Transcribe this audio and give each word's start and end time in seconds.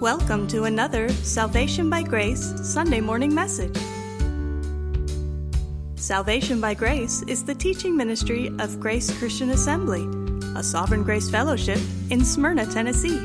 Welcome 0.00 0.48
to 0.48 0.64
another 0.64 1.08
Salvation 1.10 1.88
by 1.90 2.02
Grace 2.02 2.54
Sunday 2.62 3.02
morning 3.02 3.34
message. 3.34 3.76
Salvation 5.96 6.58
by 6.58 6.72
Grace 6.72 7.20
is 7.24 7.44
the 7.44 7.54
teaching 7.54 7.98
ministry 7.98 8.50
of 8.60 8.80
Grace 8.80 9.14
Christian 9.18 9.50
Assembly, 9.50 10.06
a 10.58 10.62
Sovereign 10.62 11.02
Grace 11.02 11.28
Fellowship 11.28 11.78
in 12.08 12.24
Smyrna, 12.24 12.64
Tennessee. 12.64 13.18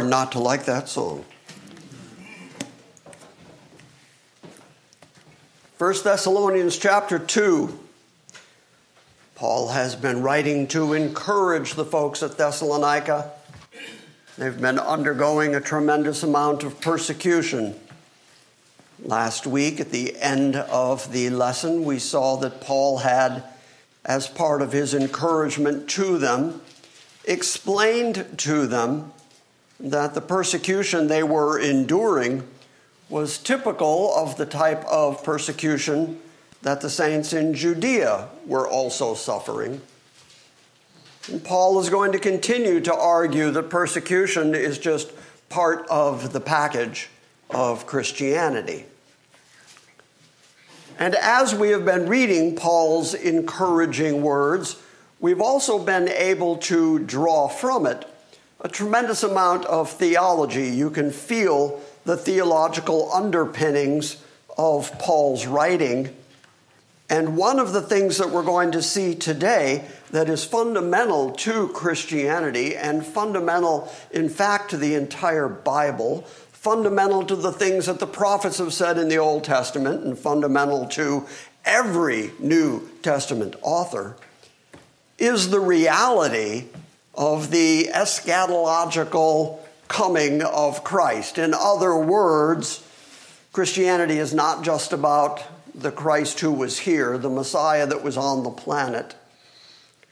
Not 0.09 0.33
to 0.33 0.39
like 0.39 0.65
that 0.65 0.89
song. 0.89 1.25
1 5.79 5.95
Thessalonians 6.03 6.77
chapter 6.77 7.21
2. 7.21 7.79
Paul 9.37 9.69
has 9.69 9.95
been 9.95 10.23
writing 10.23 10.67
to 10.69 10.93
encourage 10.93 11.75
the 11.75 11.85
folks 11.85 12.25
at 12.25 12.37
Thessalonica. 12.37 13.31
They've 14.37 14.61
been 14.61 14.81
undergoing 14.81 15.55
a 15.55 15.61
tremendous 15.61 16.25
amount 16.25 16.65
of 16.65 16.81
persecution. 16.81 17.79
Last 19.01 19.47
week, 19.47 19.79
at 19.79 19.93
the 19.93 20.17
end 20.17 20.57
of 20.57 21.13
the 21.13 21.31
lesson, 21.31 21.85
we 21.85 22.01
saw 22.01 22.35
that 22.39 22.61
Paul 22.61 22.99
had, 22.99 23.45
as 24.05 24.27
part 24.27 24.61
of 24.61 24.73
his 24.73 24.93
encouragement 24.93 25.89
to 25.91 26.19
them, 26.19 26.61
explained 27.25 28.27
to 28.39 28.67
them 28.67 29.13
that 29.81 30.15
the 30.15 30.21
persecution 30.21 31.07
they 31.07 31.23
were 31.23 31.59
enduring 31.59 32.47
was 33.09 33.39
typical 33.39 34.15
of 34.15 34.37
the 34.37 34.47
type 34.47 34.85
of 34.85 35.23
persecution 35.25 36.21
that 36.63 36.81
the 36.81 36.91
saints 36.91 37.33
in 37.33 37.55
Judea 37.55 38.29
were 38.47 38.69
also 38.69 39.15
suffering. 39.15 39.81
And 41.31 41.45
Paul 41.45 41.79
is 41.79 41.91
going 41.91 42.13
to 42.13 42.19
continue 42.19 42.81
to 42.81 42.95
argue 42.95 43.51
that 43.51 43.71
persecution 43.71 44.55
is 44.55 44.79
just 44.79 45.13
part 45.49 45.87
of 45.89 46.33
the 46.33 46.41
package 46.41 47.09
of 47.51 47.87
Christianity. 47.87 48.87
And 50.99 51.15
as 51.15 51.55
we 51.55 51.69
have 51.71 51.85
been 51.85 52.09
reading 52.09 52.57
Paul's 52.57 53.15
encouraging 53.15 54.21
words, 54.21 54.83
we've 55.21 55.41
also 55.41 55.79
been 55.79 56.09
able 56.09 56.57
to 56.57 56.99
draw 56.99 57.47
from 57.47 57.87
it 57.87 58.05
a 58.61 58.69
tremendous 58.69 59.23
amount 59.23 59.65
of 59.67 59.91
theology. 59.91 60.69
You 60.69 60.91
can 60.91 61.11
feel 61.11 61.81
the 62.05 62.17
theological 62.17 63.13
underpinnings 63.13 64.23
of 64.57 64.99
Paul's 64.99 65.47
writing. 65.47 66.15
And 67.09 67.37
one 67.37 67.59
of 67.59 67.73
the 67.73 67.81
things 67.81 68.19
that 68.19 68.31
we're 68.31 68.43
going 68.43 68.73
to 68.73 68.83
see 68.83 69.15
today 69.15 69.87
that 70.11 70.29
is 70.29 70.45
fundamental 70.45 71.31
to 71.33 71.69
Christianity 71.69 72.77
and 72.77 73.07
fundamental, 73.07 73.93
in 74.11 74.29
fact, 74.29 74.71
to 74.71 74.77
the 74.77 74.95
entire 74.95 75.49
Bible, 75.49 76.23
fundamental 76.51 77.25
to 77.27 77.37
the 77.37 77.53
things 77.53 77.87
that 77.87 78.01
the 78.01 78.07
prophets 78.07 78.59
have 78.59 78.73
said 78.73 78.99
in 78.99 79.09
the 79.09 79.19
Old 79.19 79.45
Testament, 79.45 80.05
and 80.05 80.19
fundamental 80.19 80.87
to 80.89 81.27
every 81.65 82.33
New 82.39 82.91
Testament 83.03 83.55
author, 83.63 84.17
is 85.19 85.51
the 85.51 85.61
reality 85.61 86.65
of 87.19 87.51
the 87.51 87.91
eschatological 87.93 89.59
coming 89.89 90.41
of 90.41 90.85
Christ. 90.85 91.37
In 91.37 91.53
other 91.53 91.97
words, 91.97 92.85
Christianity 93.53 94.19
is 94.19 94.33
not 94.33 94.63
just 94.63 94.93
about 94.93 95.43
the 95.75 95.91
Christ 95.91 96.39
who 96.39 96.53
was 96.53 96.79
here, 96.79 97.19
the 97.19 97.29
Messiah 97.29 97.87
that 97.89 98.05
was 98.05 98.17
on 98.17 98.45
the 98.45 98.51
planet. 98.51 99.17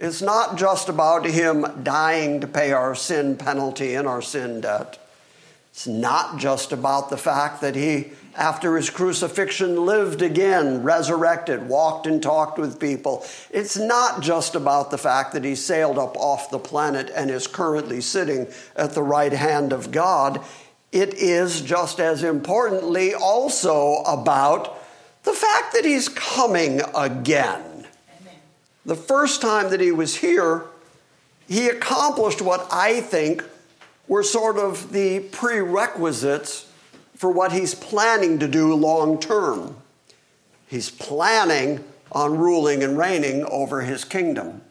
It's 0.01 0.21
not 0.21 0.59
just 0.59 0.89
about 0.89 1.25
him 1.25 1.65
dying 1.85 2.41
to 2.41 2.49
pay 2.49 2.73
our 2.73 2.97
sin 2.97 3.37
penalty 3.37 3.95
and 3.95 4.09
our 4.09 4.21
sin 4.21 4.61
debt. 4.61 4.99
It's 5.71 5.87
not 5.87 6.39
just 6.39 6.73
about 6.73 7.09
the 7.09 7.17
fact 7.17 7.61
that 7.61 7.77
he, 7.77 8.11
after 8.37 8.77
his 8.77 8.91
crucifixion, 8.91 9.87
lived 9.87 10.23
again, 10.23 10.83
resurrected, 10.83 11.69
walked 11.69 12.07
and 12.07 12.23
talked 12.23 12.59
with 12.59 12.79
people. 12.79 13.25
It's 13.51 13.77
not 13.77 14.23
just 14.23 14.55
about 14.55 14.91
the 14.91 14.99
fact 14.99 15.33
that 15.33 15.45
he 15.45 15.55
sailed 15.55 15.99
up 15.99 16.17
off 16.17 16.51
the 16.51 16.59
planet 16.59 17.11
and 17.15 17.31
is 17.31 17.47
currently 17.47 18.01
sitting 18.01 18.47
at 18.77 18.93
the 18.93 19.03
right 19.03 19.33
hand 19.33 19.73
of 19.73 19.91
God. 19.91 20.45
It 20.93 21.15
is 21.15 21.63
just 21.63 21.99
as 21.99 22.23
importantly 22.23 23.15
also 23.15 24.03
about 24.07 24.79
the 25.25 25.33
fact 25.33 25.73
that 25.73 25.85
he's 25.85 26.09
coming 26.09 26.81
again. 26.95 27.63
Amen. 27.63 28.35
The 28.85 28.95
first 28.95 29.41
time 29.41 29.71
that 29.71 29.81
he 29.81 29.93
was 29.93 30.17
here, 30.17 30.65
he 31.49 31.69
accomplished 31.69 32.41
what 32.41 32.67
I 32.71 33.01
think 33.01 33.45
were 34.09 34.23
sort 34.23 34.57
of 34.57 34.93
the 34.93 35.21
prerequisites 35.21 36.71
for 37.17 37.31
what 37.31 37.53
he's 37.53 37.75
planning 37.75 38.39
to 38.39 38.49
do 38.49 38.75
long 38.75 39.19
term. 39.19 39.77
He's 40.69 40.91
planning 40.91 41.85
on 42.13 42.39
ruling 42.39 42.83
and 42.83 42.97
reigning 42.97 43.45
over 43.45 43.83
his 43.83 44.05
kingdom. 44.05 44.63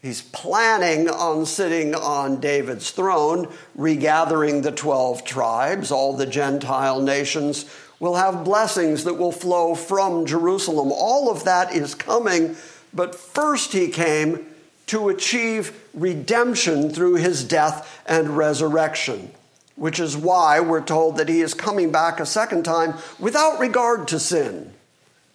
He's 0.00 0.20
planning 0.20 1.08
on 1.08 1.46
sitting 1.46 1.94
on 1.94 2.38
David's 2.40 2.90
throne, 2.90 3.50
regathering 3.74 4.60
the 4.60 4.70
12 4.70 5.24
tribes. 5.24 5.90
All 5.90 6.14
the 6.14 6.26
Gentile 6.26 7.00
nations 7.00 7.64
will 8.00 8.16
have 8.16 8.44
blessings 8.44 9.04
that 9.04 9.14
will 9.14 9.32
flow 9.32 9.74
from 9.74 10.26
Jerusalem. 10.26 10.92
All 10.92 11.30
of 11.30 11.44
that 11.44 11.72
is 11.74 11.94
coming, 11.94 12.56
but 12.92 13.14
first 13.14 13.72
he 13.72 13.88
came 13.88 14.46
to 14.88 15.08
achieve 15.08 15.72
redemption 15.94 16.90
through 16.90 17.14
his 17.14 17.42
death 17.42 18.02
and 18.04 18.36
resurrection, 18.36 19.30
which 19.76 19.98
is 19.98 20.16
why 20.16 20.60
we're 20.60 20.84
told 20.84 21.16
that 21.16 21.28
he 21.28 21.40
is 21.40 21.54
coming 21.54 21.90
back 21.90 22.20
a 22.20 22.26
second 22.26 22.64
time 22.64 22.94
without 23.18 23.58
regard 23.58 24.06
to 24.08 24.18
sin. 24.18 24.72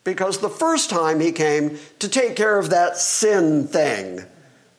Because 0.03 0.39
the 0.39 0.49
first 0.49 0.89
time 0.89 1.19
he 1.19 1.31
came 1.31 1.77
to 1.99 2.07
take 2.07 2.35
care 2.35 2.57
of 2.57 2.69
that 2.69 2.97
sin 2.97 3.67
thing, 3.67 4.25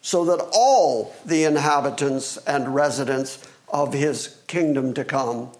so 0.03 0.25
that 0.25 0.49
all 0.53 1.15
the 1.27 1.45
inhabitants 1.45 2.37
and 2.39 2.75
residents 2.75 3.47
of 3.69 3.93
his 3.93 4.39
kingdom 4.47 4.95
to 4.95 5.05
come 5.05 5.51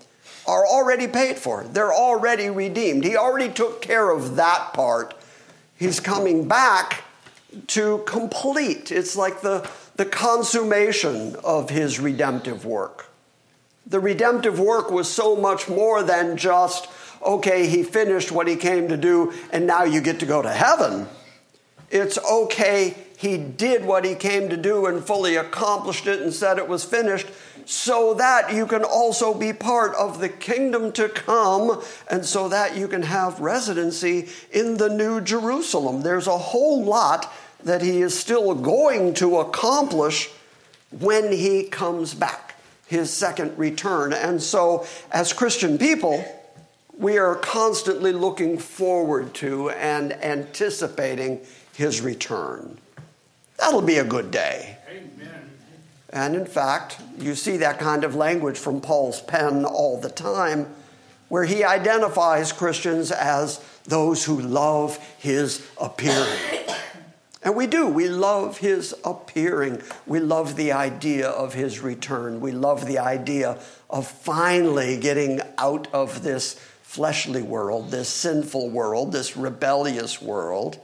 are 0.47 0.67
already 0.67 1.07
paid 1.07 1.37
for. 1.37 1.65
They're 1.65 1.93
already 1.93 2.49
redeemed. 2.49 3.05
He 3.05 3.17
already 3.17 3.53
took 3.53 3.83
care 3.83 4.11
of 4.11 4.37
that 4.37 4.73
part. 4.73 5.15
He's 5.79 6.01
coming 6.01 6.49
back 6.49 7.05
to 7.69 8.03
complete. 8.07 8.91
It's 8.91 9.15
like 9.15 9.43
the, 9.43 9.69
the 9.97 10.07
consummation 10.07 11.37
of 11.45 11.71
his 11.71 12.01
redemptive 12.01 12.65
work. 12.65 13.10
The 13.91 14.01
redemptive 14.01 14.59
work 14.59 14.91
was 14.91 15.09
so 15.09 15.37
much 15.37 15.69
more 15.69 16.03
than 16.03 16.37
just, 16.37 16.89
okay, 17.23 17.67
he 17.67 17.83
finished 17.83 18.33
what 18.33 18.49
he 18.49 18.57
came 18.57 18.89
to 18.89 18.97
do, 18.97 19.33
and 19.53 19.67
now 19.67 19.85
you 19.85 20.01
get 20.01 20.21
to 20.21 20.27
go 20.27 20.41
to 20.41 20.51
heaven. 20.51 21.09
It's 21.91 22.17
okay, 22.19 22.95
he 23.19 23.37
did 23.37 23.85
what 23.85 24.05
he 24.05 24.15
came 24.15 24.49
to 24.49 24.57
do 24.57 24.87
and 24.87 25.05
fully 25.05 25.35
accomplished 25.35 26.07
it 26.07 26.23
and 26.23 26.33
said 26.33 26.57
it 26.57 26.69
was 26.69 26.85
finished, 26.85 27.27
so 27.67 28.15
that 28.15 28.53
you 28.55 28.67
can 28.67 28.85
also 28.85 29.35
be 29.35 29.53
part 29.53 29.95
of 29.95 30.21
the 30.21 30.29
kingdom 30.29 30.93
to 30.93 31.09
come 31.09 31.83
and 32.09 32.25
so 32.25 32.49
that 32.49 32.77
you 32.77 32.89
can 32.89 33.03
have 33.03 33.41
residency 33.41 34.29
in 34.51 34.77
the 34.77 34.89
new 34.89 35.21
Jerusalem. 35.21 36.03
There's 36.03 36.27
a 36.27 36.39
whole 36.39 36.83
lot 36.85 37.33
that 37.63 37.83
he 37.83 38.01
is 38.01 38.19
still 38.19 38.55
going 38.55 39.15
to 39.15 39.39
accomplish 39.39 40.31
when 40.99 41.31
he 41.33 41.65
comes 41.65 42.15
back, 42.15 42.50
his 42.91 43.13
second 43.13 43.57
return. 43.57 44.13
And 44.13 44.43
so, 44.43 44.85
as 45.13 45.33
Christian 45.33 45.79
people, 45.79 46.25
we 46.99 47.19
are 47.19 47.37
constantly 47.37 48.11
looking 48.11 48.59
forward 48.59 49.33
to 49.35 49.71
and 49.71 50.13
anticipating 50.13 51.41
his 51.73 52.01
return. 52.01 52.79
That'll 53.59 53.81
be 53.81 53.99
a 53.99 54.05
good 54.05 54.33
day. 54.33 54.77
Amen. 54.91 55.51
And 56.13 56.35
in 56.35 56.47
fact, 56.47 57.01
you 57.17 57.37
see 57.37 57.59
that 57.59 57.79
kind 57.79 58.03
of 58.03 58.17
language 58.17 58.59
from 58.59 58.81
Paul's 58.81 59.23
pen 59.23 59.65
all 59.65 60.01
the 60.01 60.11
time, 60.11 60.67
where 61.29 61.45
he 61.45 61.63
identifies 61.63 62.51
Christians 62.51 63.13
as 63.13 63.65
those 63.85 64.25
who 64.25 64.41
love 64.41 64.99
his 65.21 65.65
appearing. 65.81 66.41
And 67.43 67.57
we 67.57 67.67
do. 67.67 67.87
We 67.87 68.09
love 68.09 68.59
his 68.59 68.95
appearing. 69.03 69.83
We 70.07 70.21
love 70.21 70.57
the 70.57 70.73
idea 70.73 71.29
of 71.29 71.55
his 71.55 71.81
return. 71.81 72.41
We 72.41 72.53
love 72.53 72.87
the 72.87 72.99
idea 72.99 73.59
of 73.89 74.07
finally 74.07 74.99
getting 74.99 75.41
out 75.57 75.89
of 75.93 76.23
this 76.23 76.55
fleshly 76.83 77.41
world, 77.41 77.91
this 77.91 78.09
sinful 78.09 78.69
world, 78.69 79.13
this 79.13 79.37
rebellious 79.37 80.21
world, 80.21 80.79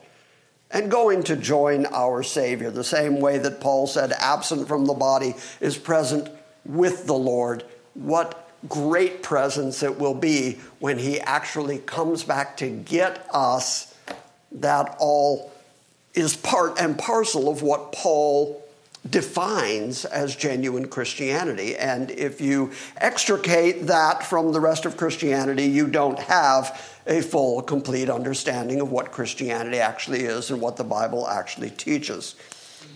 and 0.71 0.91
going 0.91 1.23
to 1.25 1.37
join 1.37 1.85
our 1.87 2.23
Savior, 2.23 2.71
the 2.71 2.85
same 2.85 3.21
way 3.21 3.39
that 3.39 3.61
Paul 3.61 3.87
said, 3.87 4.13
absent 4.13 4.67
from 4.67 4.87
the 4.87 4.95
body 4.95 5.35
is 5.61 5.77
present 5.77 6.31
with 6.65 7.07
the 7.07 7.15
Lord. 7.15 7.65
What 7.95 8.49
great 8.69 9.23
presence 9.23 9.83
it 9.83 9.99
will 9.99 10.15
be 10.15 10.59
when 10.79 10.99
he 10.99 11.21
actually 11.21 11.79
comes 11.79 12.25
back 12.25 12.57
to 12.59 12.69
get 12.69 13.27
us 13.33 13.95
that 14.53 14.97
all 14.99 15.53
is 16.17 16.35
part 16.35 16.81
and 16.81 16.99
parcel 16.99 17.49
of 17.49 17.63
what 17.63 17.93
Paul 17.93 18.63
defines 19.09 20.05
as 20.05 20.35
genuine 20.35 20.89
Christianity. 20.89 21.77
And 21.77 22.11
if 22.11 22.41
you 22.41 22.73
extricate 22.97 23.87
that 23.87 24.25
from 24.25 24.53
the 24.53 24.61
rest 24.61 24.85
of 24.85 24.97
Christianity, 24.97 25.67
you 25.67 25.87
don't 25.87 26.19
have 26.19 26.99
a 27.07 27.21
full, 27.21 27.63
complete 27.63 28.11
understanding 28.11 28.81
of 28.81 28.91
what 28.91 29.13
Christianity 29.13 29.79
actually 29.79 30.23
is 30.23 30.51
and 30.51 30.61
what 30.61 30.77
the 30.77 30.85
Bible 30.85 31.29
actually 31.29 31.71
teaches. 31.71 32.35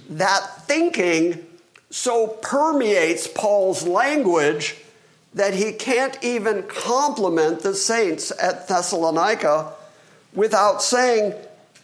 That 0.08 0.64
thinking 0.66 1.46
so 1.90 2.26
permeates 2.28 3.28
Paul's 3.28 3.86
language 3.86 4.76
that 5.34 5.54
he 5.54 5.72
can't 5.72 6.18
even 6.24 6.64
compliment 6.64 7.60
the 7.60 7.74
saints 7.74 8.32
at 8.40 8.66
Thessalonica 8.66 9.72
without 10.34 10.82
saying 10.82 11.34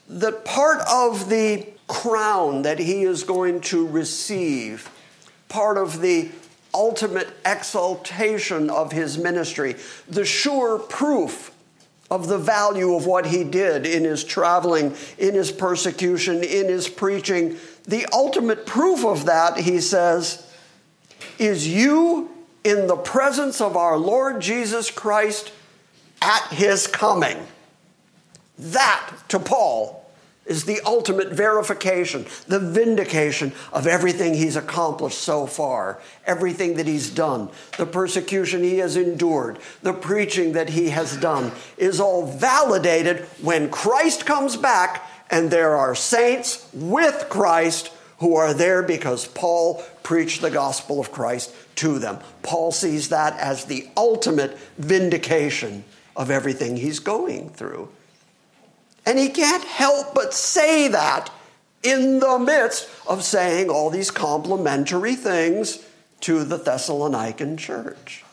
that 0.09 0.45
part 0.45 0.81
of 0.89 1.29
the 1.29 1.67
crown 1.89 2.63
that 2.63 2.79
he 2.79 3.03
is 3.03 3.25
going 3.25 3.61
to 3.61 3.87
receive, 3.87 4.91
part 5.49 5.79
of 5.79 6.01
the 6.01 6.31
ultimate 6.75 7.29
exaltation 7.45 8.71
of 8.71 8.93
his 8.93 9.17
ministry, 9.17 9.77
the 10.09 10.25
sure 10.25 10.79
proof 10.79 11.53
of 12.11 12.29
the 12.29 12.39
value 12.39 12.95
of 12.95 13.07
what 13.07 13.27
he 13.27 13.43
did 13.43 13.87
in 13.87 14.05
his 14.05 14.23
traveling, 14.23 14.95
in 15.19 15.35
his 15.35 15.51
persecution, 15.51 16.37
in 16.45 16.69
his 16.69 16.89
preaching. 16.89 17.57
The 17.89 18.07
ultimate 18.13 18.67
proof 18.67 19.05
of 19.05 19.27
that, 19.27 19.59
he 19.59 19.81
says, 19.81 20.47
is 21.39 21.67
you 21.67 22.31
in 22.63 22.87
the 22.87 22.97
presence 22.97 23.61
of 23.61 23.77
our 23.77 23.97
Lord 23.97 24.41
Jesus 24.41 24.91
Christ 24.91 25.53
at 26.21 26.47
his 26.53 26.87
coming. 26.87 27.39
That, 28.59 29.13
to 29.29 29.39
Paul, 29.39 30.07
is 30.47 30.65
the 30.65 30.81
ultimate 30.87 31.33
verification, 31.33 32.25
the 32.47 32.61
vindication 32.61 33.53
of 33.73 33.87
everything 33.87 34.35
he's 34.35 34.57
accomplished 34.57 35.19
so 35.19 35.47
far, 35.47 36.01
everything 36.25 36.77
that 36.77 36.87
he's 36.87 37.11
done, 37.11 37.51
the 37.79 37.87
persecution 37.87 38.63
he 38.63 38.79
has 38.79 38.97
endured, 38.97 39.59
the 39.83 39.93
preaching 39.93 40.53
that 40.53 40.71
he 40.71 40.91
has 40.91 41.17
done 41.17 41.51
is 41.77 42.01
all 42.01 42.27
validated 42.27 43.25
when 43.43 43.69
Christ 43.69 44.25
comes 44.25 44.57
back 44.57 45.11
and 45.31 45.51
there 45.51 45.77
are 45.77 45.95
saints 45.95 46.69
with 46.73 47.27
Christ 47.29 47.93
who 48.19 48.37
are 48.37 48.55
there 48.55 48.83
because 48.83 49.27
Paul 49.27 49.83
preached 50.03 50.41
the 50.41 50.51
gospel 50.51 51.01
of 51.01 51.13
Christ 51.13 51.53
to 51.77 51.99
them. 51.99 52.21
Paul 52.43 52.73
sees 52.73 53.09
that 53.09 53.39
as 53.39 53.65
the 53.65 53.89
ultimate 53.97 54.57
vindication 54.79 55.85
of 56.15 56.31
everything 56.31 56.77
he's 56.77 57.01
going 57.01 57.51
through. 57.51 57.91
And 59.07 59.19
he 59.19 59.29
can't 59.29 59.65
help 59.65 60.15
but 60.15 60.35
say 60.35 60.89
that 60.89 61.31
in 61.83 62.19
the 62.19 62.39
midst 62.39 62.89
of 63.07 63.23
saying 63.23 63.71
all 63.71 63.89
these 63.89 64.11
complimentary 64.11 65.15
things 65.15 65.79
to 66.21 66.43
the 66.43 66.59
Thessalonican 66.59 67.57
church. 67.57 68.25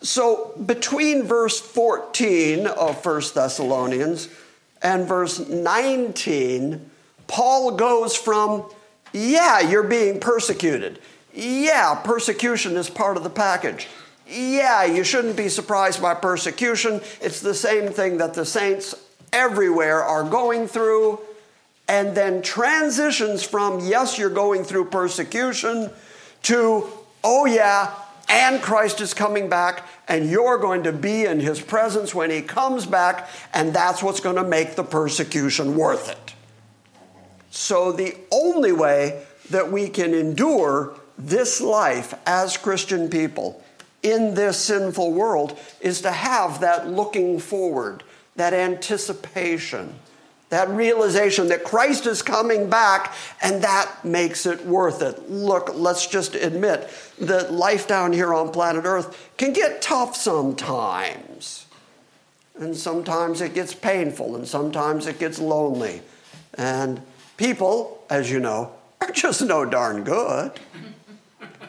So, 0.00 0.52
between 0.64 1.24
verse 1.24 1.58
14 1.58 2.66
of 2.66 3.04
1 3.04 3.22
Thessalonians 3.34 4.28
and 4.80 5.08
verse 5.08 5.40
19, 5.40 6.90
Paul 7.26 7.72
goes 7.72 8.14
from, 8.14 8.70
yeah, 9.12 9.60
you're 9.60 9.82
being 9.82 10.20
persecuted. 10.20 11.00
Yeah, 11.34 11.96
persecution 11.96 12.76
is 12.76 12.88
part 12.90 13.16
of 13.16 13.24
the 13.24 13.30
package. 13.30 13.88
Yeah, 14.28 14.84
you 14.84 15.02
shouldn't 15.04 15.36
be 15.36 15.48
surprised 15.48 16.00
by 16.00 16.14
persecution. 16.14 17.00
It's 17.20 17.40
the 17.40 17.54
same 17.54 17.90
thing 17.92 18.18
that 18.18 18.34
the 18.34 18.44
saints 18.44 18.94
everywhere 19.32 20.02
are 20.02 20.24
going 20.24 20.66
through, 20.66 21.20
and 21.88 22.16
then 22.16 22.42
transitions 22.42 23.42
from, 23.42 23.80
yes, 23.80 24.18
you're 24.18 24.30
going 24.30 24.64
through 24.64 24.86
persecution, 24.86 25.90
to, 26.42 26.86
oh, 27.24 27.46
yeah, 27.46 27.94
and 28.28 28.60
Christ 28.60 29.00
is 29.00 29.14
coming 29.14 29.48
back, 29.48 29.86
and 30.06 30.30
you're 30.30 30.58
going 30.58 30.82
to 30.84 30.92
be 30.92 31.24
in 31.24 31.40
his 31.40 31.60
presence 31.60 32.14
when 32.14 32.30
he 32.30 32.42
comes 32.42 32.86
back, 32.86 33.28
and 33.54 33.72
that's 33.72 34.02
what's 34.02 34.20
going 34.20 34.36
to 34.36 34.44
make 34.44 34.74
the 34.74 34.84
persecution 34.84 35.76
worth 35.76 36.10
it. 36.10 36.34
So, 37.50 37.92
the 37.92 38.14
only 38.30 38.72
way 38.72 39.24
that 39.50 39.72
we 39.72 39.88
can 39.88 40.12
endure 40.12 40.94
this 41.16 41.60
life 41.60 42.14
as 42.26 42.56
Christian 42.56 43.08
people 43.08 43.62
in 44.02 44.34
this 44.34 44.58
sinful 44.58 45.12
world 45.12 45.58
is 45.80 46.02
to 46.02 46.12
have 46.12 46.60
that 46.60 46.88
looking 46.88 47.40
forward 47.40 48.04
that 48.38 48.54
anticipation, 48.54 49.92
that 50.48 50.68
realization 50.70 51.48
that 51.48 51.64
Christ 51.64 52.06
is 52.06 52.22
coming 52.22 52.70
back, 52.70 53.12
and 53.42 53.62
that 53.62 54.04
makes 54.04 54.46
it 54.46 54.64
worth 54.64 55.02
it. 55.02 55.28
Look, 55.28 55.74
let's 55.74 56.06
just 56.06 56.36
admit 56.36 56.88
that 57.20 57.52
life 57.52 57.88
down 57.88 58.12
here 58.12 58.32
on 58.32 58.50
planet 58.50 58.84
Earth 58.84 59.30
can 59.36 59.52
get 59.52 59.82
tough 59.82 60.16
sometimes. 60.16 61.66
And 62.58 62.76
sometimes 62.76 63.40
it 63.40 63.54
gets 63.54 63.74
painful, 63.74 64.36
and 64.36 64.46
sometimes 64.46 65.06
it 65.06 65.18
gets 65.18 65.40
lonely. 65.40 66.00
And 66.54 67.02
people, 67.36 68.04
as 68.08 68.30
you 68.30 68.38
know, 68.38 68.72
are 69.00 69.10
just 69.10 69.42
no 69.42 69.64
darn 69.64 70.04
good. 70.04 70.52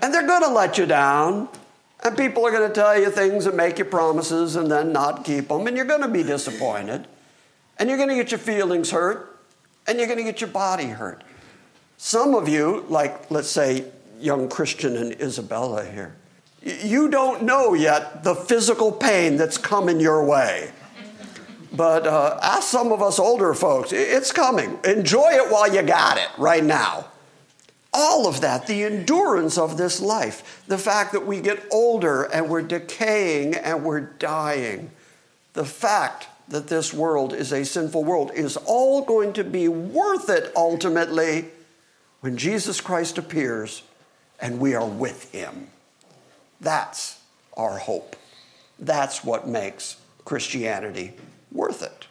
And 0.01 0.13
they're 0.13 0.27
going 0.27 0.43
to 0.43 0.49
let 0.49 0.77
you 0.77 0.85
down. 0.85 1.49
And 2.03 2.17
people 2.17 2.45
are 2.45 2.51
going 2.51 2.67
to 2.67 2.73
tell 2.73 2.97
you 2.97 3.11
things 3.11 3.45
and 3.45 3.57
make 3.57 3.77
you 3.77 3.85
promises 3.85 4.55
and 4.55 4.71
then 4.71 4.93
not 4.93 5.25
keep 5.25 5.49
them. 5.49 5.67
And 5.67 5.75
you're 5.75 5.85
going 5.85 6.01
to 6.01 6.07
be 6.07 6.23
disappointed. 6.23 7.07
And 7.77 7.89
you're 7.89 7.97
going 7.97 8.09
to 8.09 8.15
get 8.15 8.31
your 8.31 8.39
feelings 8.39 8.91
hurt. 8.91 9.37
And 9.87 9.97
you're 9.97 10.07
going 10.07 10.19
to 10.19 10.23
get 10.23 10.39
your 10.39 10.49
body 10.49 10.87
hurt. 10.87 11.23
Some 11.97 12.35
of 12.35 12.47
you, 12.47 12.85
like 12.87 13.29
let's 13.29 13.49
say 13.49 13.85
young 14.19 14.47
Christian 14.47 14.95
and 14.95 15.19
Isabella 15.19 15.85
here, 15.85 16.15
you 16.61 17.09
don't 17.09 17.43
know 17.43 17.73
yet 17.73 18.23
the 18.23 18.35
physical 18.35 18.91
pain 18.91 19.35
that's 19.35 19.57
coming 19.57 19.99
your 19.99 20.23
way. 20.23 20.71
But 21.73 22.07
uh, 22.07 22.39
ask 22.41 22.63
some 22.63 22.91
of 22.91 23.01
us 23.01 23.19
older 23.19 23.53
folks, 23.53 23.91
it's 23.91 24.31
coming. 24.31 24.79
Enjoy 24.85 25.29
it 25.31 25.51
while 25.51 25.73
you 25.73 25.81
got 25.81 26.17
it 26.17 26.29
right 26.37 26.63
now 26.63 27.05
all 27.93 28.27
of 28.27 28.41
that, 28.41 28.67
the 28.67 28.84
endurance 28.84 29.58
of 29.58 29.77
this 29.77 30.00
life, 30.00 30.63
the 30.67 30.77
fact 30.77 31.12
that 31.13 31.25
we 31.25 31.41
get 31.41 31.63
older 31.72 32.24
and 32.24 32.50
we're 32.50 32.62
decaying 32.62 33.55
and 33.55 33.84
we're 33.84 34.01
dying, 34.01 34.91
the 35.53 35.65
fact 35.65 36.27
that 36.50 36.67
this 36.67 36.93
world 36.93 37.34
is 37.34 37.51
a 37.51 37.63
sinful 37.63 38.03
world 38.03 38.31
is 38.34 38.58
all 38.58 39.03
going 39.03 39.34
to 39.34 39.43
be 39.43 39.67
worth 39.67 40.29
it 40.29 40.51
ultimately 40.55 41.46
when 42.22 42.38
Jesus 42.38 42.81
Christ 42.81 43.17
appears 43.17 43.84
and 44.39 44.60
we 44.60 44.75
are 44.75 44.88
with 44.88 45.31
him. 45.31 45.67
That's 46.62 47.19
our 47.55 47.77
hope. 47.77 48.15
That's 48.77 49.24
what 49.24 49.48
makes 49.48 49.98
Christianity 50.25 51.13
worth 51.51 51.84
it. 51.84 52.08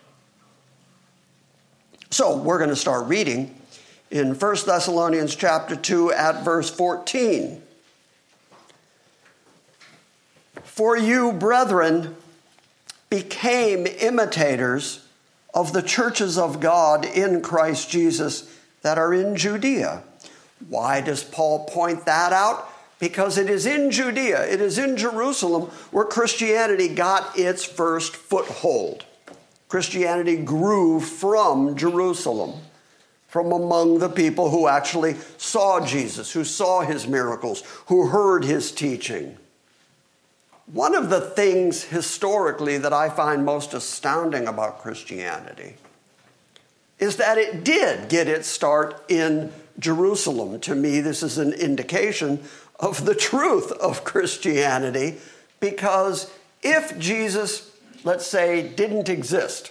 So, 2.10 2.36
we're 2.36 2.58
going 2.58 2.70
to 2.70 2.76
start 2.76 3.06
reading 3.06 3.57
in 4.10 4.34
1 4.34 4.56
Thessalonians 4.66 5.34
chapter 5.34 5.76
2 5.76 6.12
at 6.12 6.44
verse 6.44 6.70
14. 6.70 7.62
For 10.62 10.96
you, 10.96 11.32
brethren, 11.32 12.16
became 13.10 13.86
imitators 13.86 15.06
of 15.52 15.72
the 15.72 15.82
churches 15.82 16.38
of 16.38 16.60
God 16.60 17.04
in 17.04 17.42
Christ 17.42 17.90
Jesus 17.90 18.54
that 18.82 18.98
are 18.98 19.12
in 19.12 19.36
Judea. 19.36 20.02
Why 20.68 21.00
does 21.00 21.24
Paul 21.24 21.66
point 21.66 22.06
that 22.06 22.32
out? 22.32 22.70
Because 22.98 23.38
it 23.38 23.48
is 23.48 23.66
in 23.66 23.90
Judea, 23.90 24.44
it 24.46 24.60
is 24.60 24.78
in 24.78 24.96
Jerusalem 24.96 25.70
where 25.90 26.04
Christianity 26.04 26.88
got 26.88 27.38
its 27.38 27.64
first 27.64 28.16
foothold. 28.16 29.04
Christianity 29.68 30.36
grew 30.36 30.98
from 31.00 31.76
Jerusalem 31.76 32.60
from 33.28 33.52
among 33.52 33.98
the 33.98 34.08
people 34.08 34.50
who 34.50 34.66
actually 34.66 35.14
saw 35.36 35.84
Jesus, 35.84 36.32
who 36.32 36.44
saw 36.44 36.80
his 36.80 37.06
miracles, 37.06 37.62
who 37.86 38.08
heard 38.08 38.44
his 38.44 38.72
teaching. 38.72 39.36
One 40.72 40.94
of 40.94 41.10
the 41.10 41.20
things 41.20 41.84
historically 41.84 42.78
that 42.78 42.92
I 42.92 43.10
find 43.10 43.44
most 43.44 43.74
astounding 43.74 44.48
about 44.48 44.80
Christianity 44.80 45.74
is 46.98 47.16
that 47.16 47.38
it 47.38 47.64
did 47.64 48.08
get 48.08 48.28
its 48.28 48.48
start 48.48 49.02
in 49.08 49.52
Jerusalem. 49.78 50.58
To 50.60 50.74
me, 50.74 51.00
this 51.00 51.22
is 51.22 51.38
an 51.38 51.52
indication 51.52 52.42
of 52.80 53.04
the 53.04 53.14
truth 53.14 53.72
of 53.72 54.04
Christianity 54.04 55.18
because 55.60 56.30
if 56.62 56.98
Jesus, 56.98 57.70
let's 58.04 58.26
say, 58.26 58.68
didn't 58.68 59.08
exist, 59.08 59.70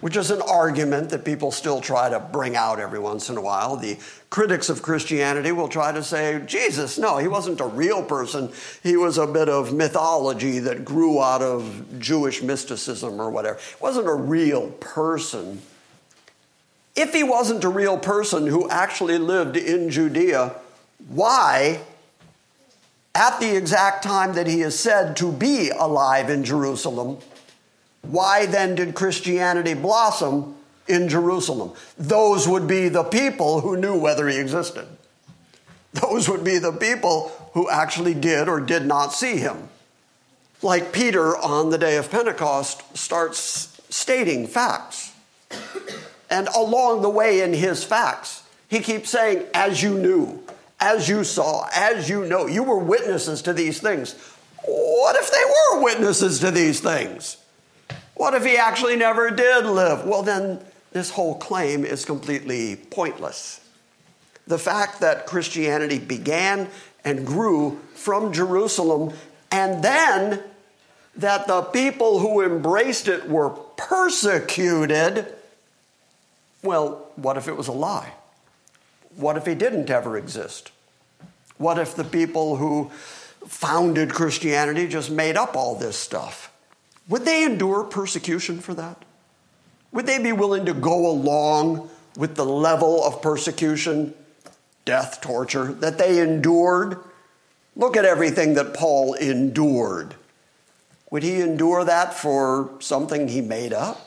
which 0.00 0.16
is 0.16 0.30
an 0.30 0.42
argument 0.42 1.08
that 1.10 1.24
people 1.24 1.50
still 1.50 1.80
try 1.80 2.10
to 2.10 2.20
bring 2.20 2.54
out 2.54 2.78
every 2.78 2.98
once 2.98 3.30
in 3.30 3.36
a 3.38 3.40
while. 3.40 3.76
The 3.76 3.98
critics 4.28 4.68
of 4.68 4.82
Christianity 4.82 5.52
will 5.52 5.68
try 5.68 5.90
to 5.90 6.02
say, 6.02 6.42
Jesus, 6.44 6.98
no, 6.98 7.16
he 7.16 7.28
wasn't 7.28 7.60
a 7.60 7.66
real 7.66 8.02
person. 8.02 8.52
He 8.82 8.96
was 8.96 9.16
a 9.16 9.26
bit 9.26 9.48
of 9.48 9.72
mythology 9.72 10.58
that 10.58 10.84
grew 10.84 11.22
out 11.22 11.40
of 11.40 11.98
Jewish 11.98 12.42
mysticism 12.42 13.20
or 13.20 13.30
whatever. 13.30 13.58
He 13.58 13.82
wasn't 13.82 14.08
a 14.08 14.14
real 14.14 14.70
person. 14.72 15.62
If 16.94 17.14
he 17.14 17.22
wasn't 17.22 17.64
a 17.64 17.68
real 17.70 17.98
person 17.98 18.46
who 18.46 18.68
actually 18.68 19.16
lived 19.16 19.56
in 19.56 19.88
Judea, 19.88 20.56
why, 21.08 21.80
at 23.14 23.38
the 23.40 23.56
exact 23.56 24.02
time 24.04 24.34
that 24.34 24.46
he 24.46 24.60
is 24.60 24.78
said 24.78 25.16
to 25.16 25.32
be 25.32 25.70
alive 25.70 26.28
in 26.28 26.44
Jerusalem, 26.44 27.18
why 28.10 28.46
then 28.46 28.74
did 28.74 28.94
Christianity 28.94 29.74
blossom 29.74 30.54
in 30.86 31.08
Jerusalem? 31.08 31.72
Those 31.98 32.46
would 32.46 32.66
be 32.66 32.88
the 32.88 33.04
people 33.04 33.60
who 33.60 33.76
knew 33.76 33.98
whether 33.98 34.28
he 34.28 34.38
existed. 34.38 34.86
Those 35.92 36.28
would 36.28 36.44
be 36.44 36.58
the 36.58 36.72
people 36.72 37.32
who 37.54 37.70
actually 37.70 38.14
did 38.14 38.48
or 38.48 38.60
did 38.60 38.84
not 38.84 39.12
see 39.12 39.38
him. 39.38 39.68
Like 40.62 40.92
Peter 40.92 41.36
on 41.36 41.70
the 41.70 41.78
day 41.78 41.96
of 41.96 42.10
Pentecost 42.10 42.96
starts 42.96 43.80
stating 43.88 44.46
facts. 44.46 45.12
And 46.28 46.48
along 46.48 47.02
the 47.02 47.08
way 47.08 47.40
in 47.40 47.52
his 47.52 47.84
facts, 47.84 48.42
he 48.68 48.80
keeps 48.80 49.10
saying, 49.10 49.44
as 49.54 49.82
you 49.82 49.96
knew, 49.96 50.42
as 50.80 51.08
you 51.08 51.24
saw, 51.24 51.68
as 51.74 52.08
you 52.08 52.26
know, 52.26 52.46
you 52.46 52.62
were 52.62 52.78
witnesses 52.78 53.42
to 53.42 53.52
these 53.52 53.80
things. 53.80 54.14
What 54.64 55.16
if 55.16 55.30
they 55.30 55.44
were 55.44 55.84
witnesses 55.84 56.40
to 56.40 56.50
these 56.50 56.80
things? 56.80 57.36
What 58.16 58.32
if 58.32 58.44
he 58.44 58.56
actually 58.56 58.96
never 58.96 59.30
did 59.30 59.66
live? 59.66 60.06
Well, 60.06 60.22
then 60.22 60.60
this 60.92 61.10
whole 61.10 61.34
claim 61.34 61.84
is 61.84 62.04
completely 62.06 62.76
pointless. 62.76 63.60
The 64.46 64.58
fact 64.58 65.00
that 65.00 65.26
Christianity 65.26 65.98
began 65.98 66.68
and 67.04 67.26
grew 67.26 67.78
from 67.94 68.32
Jerusalem, 68.32 69.12
and 69.52 69.84
then 69.84 70.42
that 71.16 71.46
the 71.46 71.62
people 71.62 72.20
who 72.20 72.42
embraced 72.42 73.06
it 73.06 73.28
were 73.28 73.50
persecuted, 73.50 75.34
well, 76.62 77.08
what 77.16 77.36
if 77.36 77.48
it 77.48 77.56
was 77.56 77.68
a 77.68 77.72
lie? 77.72 78.12
What 79.16 79.36
if 79.36 79.44
he 79.44 79.54
didn't 79.54 79.90
ever 79.90 80.16
exist? 80.16 80.72
What 81.58 81.78
if 81.78 81.94
the 81.94 82.04
people 82.04 82.56
who 82.56 82.90
founded 83.46 84.12
Christianity 84.12 84.88
just 84.88 85.10
made 85.10 85.36
up 85.36 85.54
all 85.54 85.74
this 85.74 85.96
stuff? 85.96 86.52
Would 87.08 87.24
they 87.24 87.44
endure 87.44 87.84
persecution 87.84 88.60
for 88.60 88.74
that? 88.74 89.04
Would 89.92 90.06
they 90.06 90.18
be 90.18 90.32
willing 90.32 90.66
to 90.66 90.74
go 90.74 91.06
along 91.06 91.88
with 92.16 92.34
the 92.34 92.44
level 92.44 93.04
of 93.04 93.22
persecution, 93.22 94.14
death, 94.84 95.20
torture 95.20 95.72
that 95.74 95.98
they 95.98 96.20
endured? 96.20 96.98
Look 97.76 97.96
at 97.96 98.04
everything 98.04 98.54
that 98.54 98.74
Paul 98.74 99.14
endured. 99.14 100.14
Would 101.10 101.22
he 101.22 101.40
endure 101.40 101.84
that 101.84 102.14
for 102.14 102.70
something 102.80 103.28
he 103.28 103.40
made 103.40 103.72
up? 103.72 104.00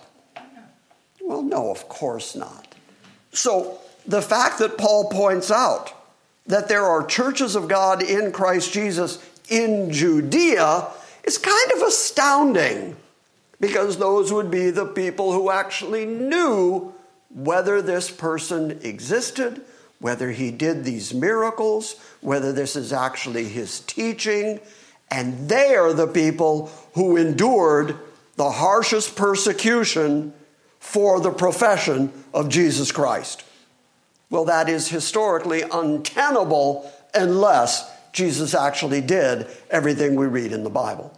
Well, 1.21 1.41
no, 1.43 1.71
of 1.71 1.87
course 1.87 2.35
not. 2.35 2.75
So, 3.31 3.79
the 4.05 4.21
fact 4.21 4.59
that 4.59 4.77
Paul 4.77 5.09
points 5.09 5.51
out 5.51 5.93
that 6.47 6.67
there 6.67 6.83
are 6.83 7.05
churches 7.05 7.55
of 7.55 7.67
God 7.67 8.01
in 8.01 8.31
Christ 8.31 8.73
Jesus 8.73 9.23
in 9.49 9.91
Judea 9.91 10.87
is 11.29 11.37
kind 11.37 11.71
of 11.75 11.83
astounding 11.83 12.95
because 13.59 13.97
those 13.97 14.33
would 14.33 14.49
be 14.49 14.71
the 14.71 14.87
people 14.87 15.31
who 15.31 15.51
actually 15.51 16.03
knew 16.03 16.91
whether 17.29 17.83
this 17.83 18.09
person 18.09 18.79
existed, 18.81 19.61
whether 19.99 20.31
he 20.31 20.49
did 20.49 20.83
these 20.83 21.13
miracles, 21.13 21.95
whether 22.21 22.51
this 22.51 22.75
is 22.75 22.91
actually 22.91 23.43
his 23.43 23.81
teaching. 23.81 24.59
And 25.11 25.47
they 25.47 25.75
are 25.75 25.93
the 25.93 26.07
people 26.07 26.71
who 26.95 27.15
endured 27.15 27.95
the 28.35 28.49
harshest 28.49 29.15
persecution 29.15 30.33
for 30.79 31.19
the 31.19 31.31
profession 31.31 32.11
of 32.33 32.49
Jesus 32.49 32.91
Christ. 32.91 33.43
Well, 34.31 34.45
that 34.45 34.67
is 34.67 34.87
historically 34.87 35.61
untenable 35.61 36.91
unless 37.13 37.87
Jesus 38.13 38.55
actually 38.55 39.01
did 39.01 39.45
everything 39.69 40.15
we 40.15 40.25
read 40.25 40.53
in 40.53 40.63
the 40.63 40.71
Bible. 40.71 41.13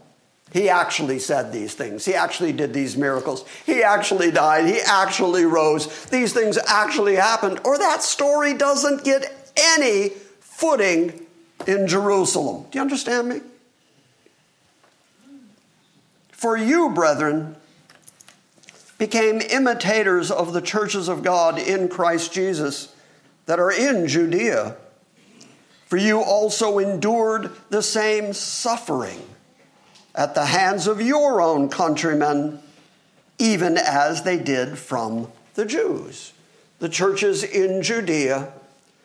He 0.51 0.67
actually 0.67 1.19
said 1.19 1.53
these 1.53 1.73
things. 1.73 2.03
He 2.03 2.13
actually 2.13 2.51
did 2.51 2.73
these 2.73 2.97
miracles. 2.97 3.45
He 3.65 3.83
actually 3.83 4.31
died. 4.31 4.65
He 4.65 4.79
actually 4.85 5.45
rose. 5.45 6.05
These 6.05 6.33
things 6.33 6.57
actually 6.67 7.15
happened, 7.15 7.61
or 7.63 7.77
that 7.77 8.03
story 8.03 8.53
doesn't 8.53 9.05
get 9.05 9.53
any 9.55 10.09
footing 10.41 11.25
in 11.65 11.87
Jerusalem. 11.87 12.65
Do 12.69 12.77
you 12.77 12.81
understand 12.81 13.29
me? 13.29 13.41
For 16.31 16.57
you, 16.57 16.89
brethren, 16.89 17.55
became 18.97 19.39
imitators 19.41 20.31
of 20.31 20.51
the 20.51 20.61
churches 20.61 21.07
of 21.07 21.23
God 21.23 21.59
in 21.59 21.87
Christ 21.87 22.33
Jesus 22.33 22.93
that 23.45 23.59
are 23.59 23.71
in 23.71 24.07
Judea. 24.07 24.75
For 25.85 25.97
you 25.97 26.19
also 26.19 26.77
endured 26.77 27.51
the 27.69 27.81
same 27.81 28.33
suffering 28.33 29.21
at 30.15 30.35
the 30.35 30.45
hands 30.45 30.87
of 30.87 31.01
your 31.01 31.41
own 31.41 31.69
countrymen, 31.69 32.59
even 33.39 33.77
as 33.77 34.23
they 34.23 34.37
did 34.37 34.77
from 34.77 35.31
the 35.55 35.65
Jews. 35.65 36.33
The 36.79 36.89
churches 36.89 37.43
in 37.43 37.81
Judea 37.81 38.51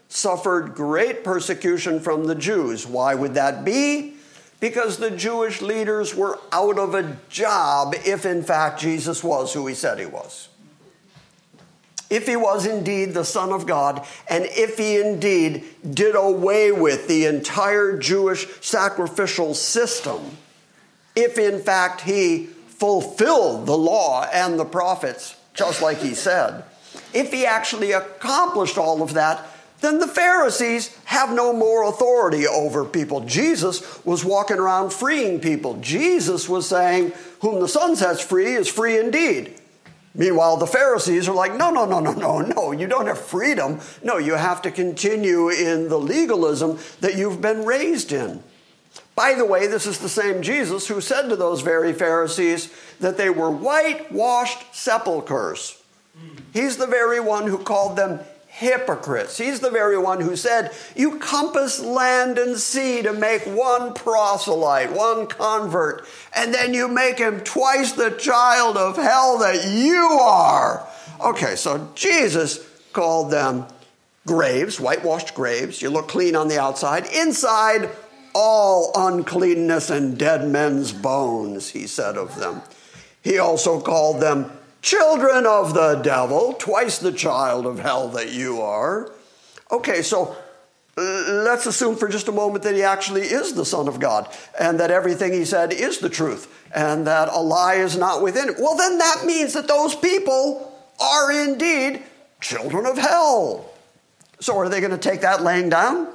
suffered 0.08 0.74
great 0.74 1.24
persecution 1.24 2.00
from 2.00 2.24
the 2.24 2.34
Jews. 2.34 2.86
Why 2.86 3.14
would 3.14 3.34
that 3.34 3.64
be? 3.64 4.14
Because 4.58 4.96
the 4.96 5.10
Jewish 5.10 5.60
leaders 5.60 6.14
were 6.14 6.38
out 6.52 6.78
of 6.78 6.94
a 6.94 7.18
job 7.28 7.94
if, 8.04 8.24
in 8.24 8.42
fact, 8.42 8.80
Jesus 8.80 9.22
was 9.22 9.52
who 9.52 9.66
he 9.66 9.74
said 9.74 9.98
he 9.98 10.06
was 10.06 10.48
if 12.08 12.26
he 12.26 12.36
was 12.36 12.66
indeed 12.66 13.14
the 13.14 13.24
Son 13.24 13.52
of 13.52 13.66
God, 13.66 14.06
and 14.28 14.46
if 14.50 14.78
he 14.78 15.00
indeed 15.00 15.64
did 15.88 16.14
away 16.14 16.70
with 16.70 17.08
the 17.08 17.24
entire 17.24 17.98
Jewish 17.98 18.46
sacrificial 18.60 19.54
system, 19.54 20.36
if 21.16 21.38
in 21.38 21.60
fact 21.60 22.02
he 22.02 22.46
fulfilled 22.68 23.66
the 23.66 23.76
law 23.76 24.24
and 24.32 24.58
the 24.58 24.64
prophets, 24.64 25.34
just 25.54 25.82
like 25.82 25.98
he 25.98 26.14
said, 26.14 26.62
if 27.12 27.32
he 27.32 27.46
actually 27.46 27.92
accomplished 27.92 28.78
all 28.78 29.02
of 29.02 29.14
that, 29.14 29.44
then 29.80 29.98
the 29.98 30.06
Pharisees 30.06 30.96
have 31.04 31.32
no 31.32 31.52
more 31.52 31.84
authority 31.84 32.46
over 32.46 32.84
people. 32.84 33.20
Jesus 33.20 34.04
was 34.04 34.24
walking 34.24 34.58
around 34.58 34.92
freeing 34.92 35.40
people. 35.40 35.78
Jesus 35.80 36.48
was 36.48 36.68
saying, 36.68 37.12
Whom 37.40 37.60
the 37.60 37.68
Son 37.68 37.96
sets 37.96 38.20
free 38.20 38.54
is 38.54 38.68
free 38.68 38.98
indeed. 38.98 39.54
Meanwhile, 40.14 40.56
the 40.56 40.66
Pharisees 40.66 41.28
are 41.28 41.34
like, 41.34 41.54
no, 41.54 41.70
no, 41.70 41.84
no, 41.84 42.00
no, 42.00 42.12
no, 42.12 42.40
no, 42.40 42.72
you 42.72 42.86
don't 42.86 43.06
have 43.06 43.20
freedom. 43.20 43.80
No, 44.02 44.16
you 44.16 44.34
have 44.34 44.62
to 44.62 44.70
continue 44.70 45.50
in 45.50 45.90
the 45.90 45.98
legalism 45.98 46.78
that 47.02 47.16
you've 47.16 47.42
been 47.42 47.66
raised 47.66 48.12
in. 48.12 48.42
By 49.16 49.34
the 49.34 49.46
way, 49.46 49.66
this 49.66 49.86
is 49.86 49.98
the 49.98 50.10
same 50.10 50.42
Jesus 50.42 50.86
who 50.86 51.00
said 51.00 51.28
to 51.30 51.36
those 51.36 51.62
very 51.62 51.94
Pharisees 51.94 52.70
that 53.00 53.16
they 53.16 53.30
were 53.30 53.50
whitewashed 53.50 54.74
sepulchres. 54.74 55.82
He's 56.52 56.76
the 56.76 56.86
very 56.86 57.18
one 57.18 57.46
who 57.46 57.58
called 57.58 57.96
them 57.96 58.20
hypocrites. 58.46 59.36
He's 59.36 59.60
the 59.60 59.70
very 59.70 59.98
one 59.98 60.20
who 60.20 60.36
said, 60.36 60.72
You 60.94 61.18
compass 61.18 61.80
land 61.80 62.38
and 62.38 62.58
sea 62.58 63.02
to 63.02 63.12
make 63.12 63.42
one 63.42 63.94
proselyte, 63.94 64.92
one 64.92 65.26
convert, 65.26 66.06
and 66.34 66.54
then 66.54 66.72
you 66.72 66.88
make 66.88 67.18
him 67.18 67.40
twice 67.40 67.92
the 67.92 68.10
child 68.10 68.76
of 68.76 68.96
hell 68.96 69.38
that 69.38 69.66
you 69.70 70.18
are. 70.20 70.86
Okay, 71.22 71.56
so 71.56 71.90
Jesus 71.94 72.66
called 72.92 73.30
them 73.30 73.66
graves, 74.26 74.80
whitewashed 74.80 75.34
graves. 75.34 75.80
You 75.80 75.90
look 75.90 76.08
clean 76.08 76.36
on 76.36 76.48
the 76.48 76.58
outside. 76.58 77.06
Inside, 77.14 77.90
all 78.38 78.92
uncleanness 78.94 79.88
and 79.88 80.18
dead 80.18 80.46
men's 80.46 80.92
bones, 80.92 81.70
he 81.70 81.86
said 81.86 82.18
of 82.18 82.36
them. 82.36 82.60
He 83.22 83.38
also 83.38 83.80
called 83.80 84.20
them 84.20 84.52
children 84.82 85.46
of 85.46 85.72
the 85.72 85.94
devil, 86.04 86.52
twice 86.52 86.98
the 86.98 87.12
child 87.12 87.64
of 87.64 87.78
hell 87.78 88.08
that 88.08 88.32
you 88.32 88.60
are. 88.60 89.10
Okay, 89.72 90.02
so 90.02 90.36
uh, 90.98 91.02
let's 91.02 91.64
assume 91.64 91.96
for 91.96 92.08
just 92.08 92.28
a 92.28 92.32
moment 92.32 92.62
that 92.64 92.74
he 92.74 92.82
actually 92.82 93.22
is 93.22 93.54
the 93.54 93.64
Son 93.64 93.88
of 93.88 94.00
God 94.00 94.28
and 94.60 94.78
that 94.80 94.90
everything 94.90 95.32
he 95.32 95.46
said 95.46 95.72
is 95.72 96.00
the 96.00 96.10
truth 96.10 96.46
and 96.74 97.06
that 97.06 97.28
a 97.32 97.40
lie 97.40 97.76
is 97.76 97.96
not 97.96 98.22
within 98.22 98.50
him. 98.50 98.56
Well, 98.58 98.76
then 98.76 98.98
that 98.98 99.24
means 99.24 99.54
that 99.54 99.66
those 99.66 99.96
people 99.96 100.78
are 101.00 101.32
indeed 101.32 102.02
children 102.42 102.84
of 102.84 102.98
hell. 102.98 103.70
So 104.40 104.58
are 104.58 104.68
they 104.68 104.80
going 104.80 104.92
to 104.92 104.98
take 104.98 105.22
that 105.22 105.42
laying 105.42 105.70
down? 105.70 106.14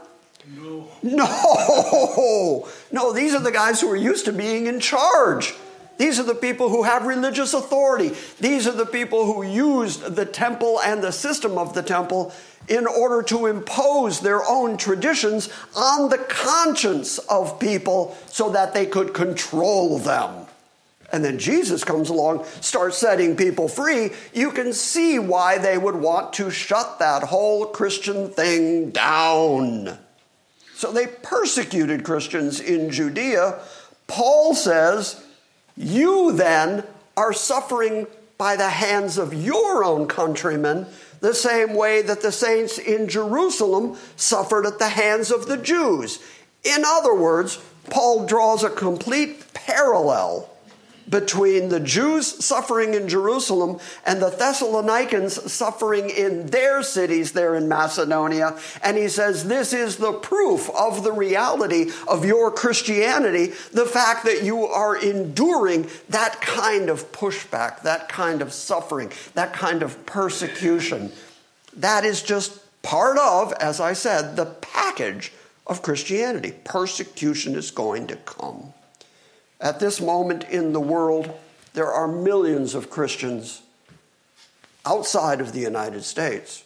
No. 1.03 2.67
No. 2.91 3.13
These 3.13 3.33
are 3.33 3.39
the 3.39 3.51
guys 3.51 3.79
who 3.79 3.89
are 3.89 3.95
used 3.95 4.25
to 4.25 4.33
being 4.33 4.67
in 4.67 4.79
charge. 4.79 5.53
These 5.97 6.19
are 6.19 6.23
the 6.23 6.35
people 6.35 6.69
who 6.69 6.83
have 6.83 7.05
religious 7.05 7.53
authority. 7.53 8.11
These 8.39 8.67
are 8.67 8.73
the 8.73 8.85
people 8.85 9.25
who 9.25 9.43
used 9.43 10.15
the 10.15 10.25
temple 10.25 10.81
and 10.83 11.01
the 11.01 11.11
system 11.11 11.57
of 11.57 11.73
the 11.73 11.83
temple 11.83 12.33
in 12.67 12.87
order 12.87 13.21
to 13.23 13.45
impose 13.45 14.19
their 14.19 14.43
own 14.43 14.77
traditions 14.77 15.49
on 15.75 16.09
the 16.09 16.17
conscience 16.17 17.17
of 17.19 17.59
people 17.59 18.17
so 18.27 18.49
that 18.49 18.73
they 18.73 18.85
could 18.85 19.13
control 19.13 19.99
them. 19.99 20.47
And 21.13 21.23
then 21.23 21.37
Jesus 21.37 21.83
comes 21.83 22.09
along, 22.09 22.45
starts 22.61 22.97
setting 22.97 23.35
people 23.35 23.67
free. 23.67 24.11
You 24.33 24.51
can 24.51 24.73
see 24.73 25.19
why 25.19 25.57
they 25.57 25.77
would 25.77 25.95
want 25.95 26.33
to 26.33 26.49
shut 26.49 26.99
that 26.99 27.23
whole 27.23 27.65
Christian 27.65 28.29
thing 28.29 28.91
down. 28.91 29.99
So 30.81 30.91
they 30.91 31.05
persecuted 31.05 32.03
Christians 32.03 32.59
in 32.59 32.89
Judea. 32.89 33.59
Paul 34.07 34.55
says, 34.55 35.23
you 35.77 36.31
then 36.31 36.85
are 37.15 37.33
suffering 37.33 38.07
by 38.39 38.55
the 38.55 38.71
hands 38.71 39.19
of 39.19 39.31
your 39.31 39.83
own 39.83 40.07
countrymen, 40.07 40.87
the 41.19 41.35
same 41.35 41.75
way 41.75 42.01
that 42.01 42.23
the 42.23 42.31
saints 42.31 42.79
in 42.79 43.07
Jerusalem 43.07 43.95
suffered 44.15 44.65
at 44.65 44.79
the 44.79 44.89
hands 44.89 45.29
of 45.29 45.45
the 45.45 45.57
Jews. 45.57 46.17
In 46.63 46.83
other 46.83 47.13
words, 47.13 47.63
Paul 47.91 48.25
draws 48.25 48.63
a 48.63 48.69
complete 48.71 49.53
parallel 49.53 50.49
between 51.11 51.69
the 51.69 51.79
Jews 51.79 52.43
suffering 52.43 52.93
in 52.93 53.07
Jerusalem 53.07 53.79
and 54.05 54.21
the 54.21 54.29
Thessalonians 54.29 55.51
suffering 55.51 56.09
in 56.09 56.47
their 56.47 56.81
cities 56.81 57.33
there 57.33 57.53
in 57.55 57.67
Macedonia. 57.67 58.57
And 58.81 58.97
he 58.97 59.09
says, 59.09 59.43
This 59.43 59.73
is 59.73 59.97
the 59.97 60.13
proof 60.13 60.69
of 60.71 61.03
the 61.03 61.11
reality 61.11 61.91
of 62.07 62.25
your 62.25 62.49
Christianity, 62.49 63.47
the 63.73 63.85
fact 63.85 64.25
that 64.25 64.43
you 64.43 64.65
are 64.65 64.95
enduring 64.95 65.87
that 66.09 66.39
kind 66.41 66.89
of 66.89 67.11
pushback, 67.11 67.81
that 67.83 68.07
kind 68.07 68.41
of 68.41 68.53
suffering, 68.53 69.11
that 69.33 69.53
kind 69.53 69.83
of 69.83 70.05
persecution. 70.05 71.11
That 71.75 72.05
is 72.05 72.23
just 72.23 72.59
part 72.81 73.17
of, 73.17 73.51
as 73.53 73.81
I 73.81 73.93
said, 73.93 74.37
the 74.37 74.45
package 74.45 75.33
of 75.67 75.81
Christianity. 75.81 76.53
Persecution 76.63 77.55
is 77.55 77.69
going 77.69 78.07
to 78.07 78.15
come. 78.15 78.73
At 79.61 79.79
this 79.79 80.01
moment 80.01 80.43
in 80.45 80.73
the 80.73 80.81
world, 80.81 81.31
there 81.73 81.91
are 81.91 82.07
millions 82.07 82.73
of 82.73 82.89
Christians 82.89 83.61
outside 84.85 85.39
of 85.39 85.53
the 85.53 85.59
United 85.59 86.03
States 86.03 86.63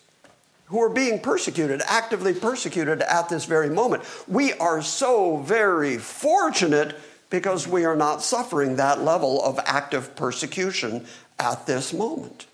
who 0.67 0.81
are 0.81 0.89
being 0.89 1.19
persecuted, 1.19 1.81
actively 1.85 2.33
persecuted 2.33 3.01
at 3.01 3.29
this 3.29 3.45
very 3.45 3.69
moment. 3.69 4.03
We 4.27 4.53
are 4.53 4.81
so 4.81 5.37
very 5.37 5.97
fortunate 5.97 6.95
because 7.29 7.67
we 7.67 7.85
are 7.85 7.95
not 7.95 8.23
suffering 8.23 8.77
that 8.77 9.01
level 9.01 9.43
of 9.43 9.59
active 9.65 10.15
persecution 10.15 11.05
at 11.37 11.67
this 11.67 11.93
moment. 11.93 12.47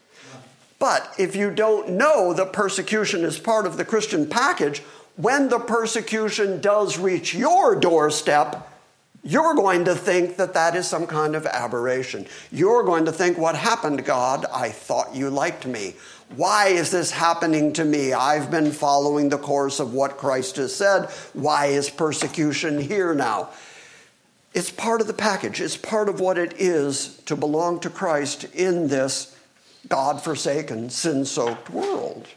But 0.79 1.13
if 1.19 1.35
you 1.35 1.51
don't 1.51 1.89
know 1.89 2.33
that 2.33 2.51
persecution 2.51 3.23
is 3.23 3.37
part 3.37 3.67
of 3.67 3.77
the 3.77 3.85
Christian 3.85 4.27
package, 4.27 4.79
when 5.15 5.49
the 5.49 5.59
persecution 5.59 6.59
does 6.59 6.97
reach 6.97 7.35
your 7.35 7.75
doorstep, 7.75 8.67
you're 9.23 9.53
going 9.53 9.85
to 9.85 9.93
think 9.93 10.37
that 10.37 10.55
that 10.55 10.75
is 10.75 10.87
some 10.87 11.05
kind 11.05 11.35
of 11.35 11.45
aberration. 11.45 12.25
You're 12.51 12.83
going 12.83 13.05
to 13.05 13.11
think, 13.11 13.37
What 13.37 13.55
happened, 13.55 14.03
God? 14.03 14.45
I 14.51 14.69
thought 14.69 15.15
you 15.15 15.29
liked 15.29 15.65
me. 15.65 15.95
Why 16.35 16.67
is 16.67 16.91
this 16.91 17.11
happening 17.11 17.73
to 17.73 17.83
me? 17.85 18.13
I've 18.13 18.49
been 18.49 18.71
following 18.71 19.29
the 19.29 19.37
course 19.37 19.79
of 19.79 19.93
what 19.93 20.17
Christ 20.17 20.55
has 20.55 20.73
said. 20.73 21.09
Why 21.33 21.67
is 21.67 21.89
persecution 21.89 22.79
here 22.79 23.13
now? 23.13 23.49
It's 24.53 24.71
part 24.71 25.01
of 25.01 25.07
the 25.07 25.13
package. 25.13 25.61
It's 25.61 25.77
part 25.77 26.09
of 26.09 26.19
what 26.19 26.37
it 26.37 26.53
is 26.57 27.17
to 27.25 27.35
belong 27.35 27.79
to 27.81 27.89
Christ 27.89 28.45
in 28.55 28.87
this 28.87 29.37
God 29.87 30.21
forsaken, 30.21 30.89
sin 30.89 31.25
soaked 31.25 31.69
world. 31.69 32.27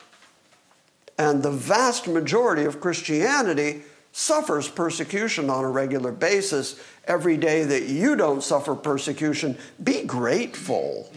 And 1.19 1.43
the 1.43 1.51
vast 1.51 2.09
majority 2.09 2.65
of 2.65 2.81
Christianity 2.81 3.83
suffers 4.17 4.69
persecution 4.69 5.51
on 5.51 5.65
a 5.65 5.69
regular 5.69 6.13
basis. 6.13 6.81
Every 7.05 7.37
day 7.37 7.65
that 7.65 7.89
you 7.89 8.15
don't 8.15 8.45
suffer 8.45 8.77
persecution, 8.77 9.59
be 9.83 10.05
grateful. 10.05 11.13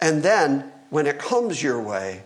And 0.00 0.22
then, 0.22 0.72
when 0.88 1.06
it 1.06 1.18
comes 1.18 1.62
your 1.62 1.80
way, 1.80 2.22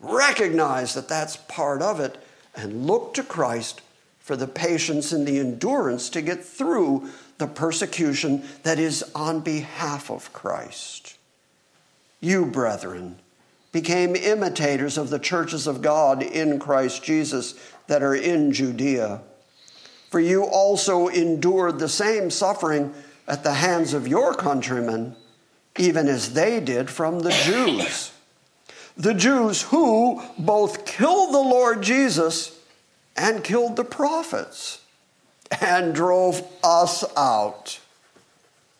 recognize 0.00 0.94
that 0.94 1.08
that's 1.08 1.36
part 1.36 1.82
of 1.82 2.00
it 2.00 2.16
and 2.56 2.86
look 2.86 3.12
to 3.14 3.22
Christ 3.22 3.82
for 4.18 4.34
the 4.34 4.48
patience 4.48 5.12
and 5.12 5.28
the 5.28 5.38
endurance 5.38 6.08
to 6.08 6.22
get 6.22 6.42
through 6.42 7.10
the 7.36 7.46
persecution 7.46 8.42
that 8.62 8.78
is 8.78 9.04
on 9.14 9.40
behalf 9.40 10.10
of 10.10 10.32
Christ. 10.32 11.18
You, 12.20 12.46
brethren, 12.46 13.18
became 13.72 14.14
imitators 14.14 14.96
of 14.96 15.10
the 15.10 15.18
churches 15.18 15.66
of 15.66 15.82
God 15.82 16.22
in 16.22 16.60
Christ 16.60 17.02
Jesus 17.02 17.54
that 17.86 18.02
are 18.02 18.14
in 18.14 18.52
Judea. 18.52 19.20
For 20.10 20.20
you 20.20 20.44
also 20.44 21.08
endured 21.08 21.78
the 21.78 21.88
same 21.88 22.30
suffering 22.30 22.94
at 23.26 23.42
the 23.42 23.54
hands 23.54 23.94
of 23.94 24.06
your 24.06 24.34
countrymen, 24.34 25.16
even 25.78 26.08
as 26.08 26.34
they 26.34 26.60
did 26.60 26.88
from 26.90 27.20
the 27.20 27.30
Jews. 27.30 28.12
The 28.96 29.14
Jews 29.14 29.62
who 29.62 30.22
both 30.38 30.86
killed 30.86 31.34
the 31.34 31.38
Lord 31.38 31.82
Jesus 31.82 32.56
and 33.16 33.42
killed 33.42 33.76
the 33.76 33.84
prophets 33.84 34.80
and 35.60 35.94
drove 35.94 36.42
us 36.62 37.04
out. 37.16 37.80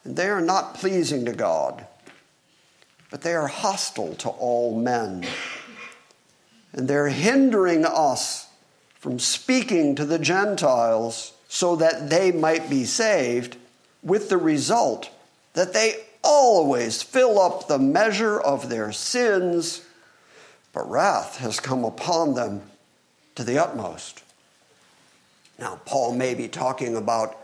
And 0.04 0.16
they 0.16 0.28
are 0.28 0.40
not 0.40 0.74
pleasing 0.74 1.24
to 1.24 1.32
God, 1.32 1.86
but 3.10 3.22
they 3.22 3.34
are 3.34 3.48
hostile 3.48 4.14
to 4.16 4.28
all 4.28 4.78
men. 4.78 5.26
And 6.72 6.86
they're 6.86 7.08
hindering 7.08 7.84
us 7.84 8.48
from 9.04 9.18
speaking 9.18 9.94
to 9.94 10.06
the 10.06 10.18
Gentiles 10.18 11.34
so 11.46 11.76
that 11.76 12.08
they 12.08 12.32
might 12.32 12.70
be 12.70 12.86
saved, 12.86 13.58
with 14.02 14.30
the 14.30 14.38
result 14.38 15.10
that 15.52 15.74
they 15.74 15.94
always 16.22 17.02
fill 17.02 17.38
up 17.38 17.68
the 17.68 17.78
measure 17.78 18.40
of 18.40 18.70
their 18.70 18.92
sins, 18.92 19.82
but 20.72 20.90
wrath 20.90 21.36
has 21.36 21.60
come 21.60 21.84
upon 21.84 22.32
them 22.32 22.62
to 23.34 23.44
the 23.44 23.62
utmost. 23.62 24.22
Now, 25.58 25.80
Paul 25.84 26.14
may 26.14 26.32
be 26.32 26.48
talking 26.48 26.96
about 26.96 27.36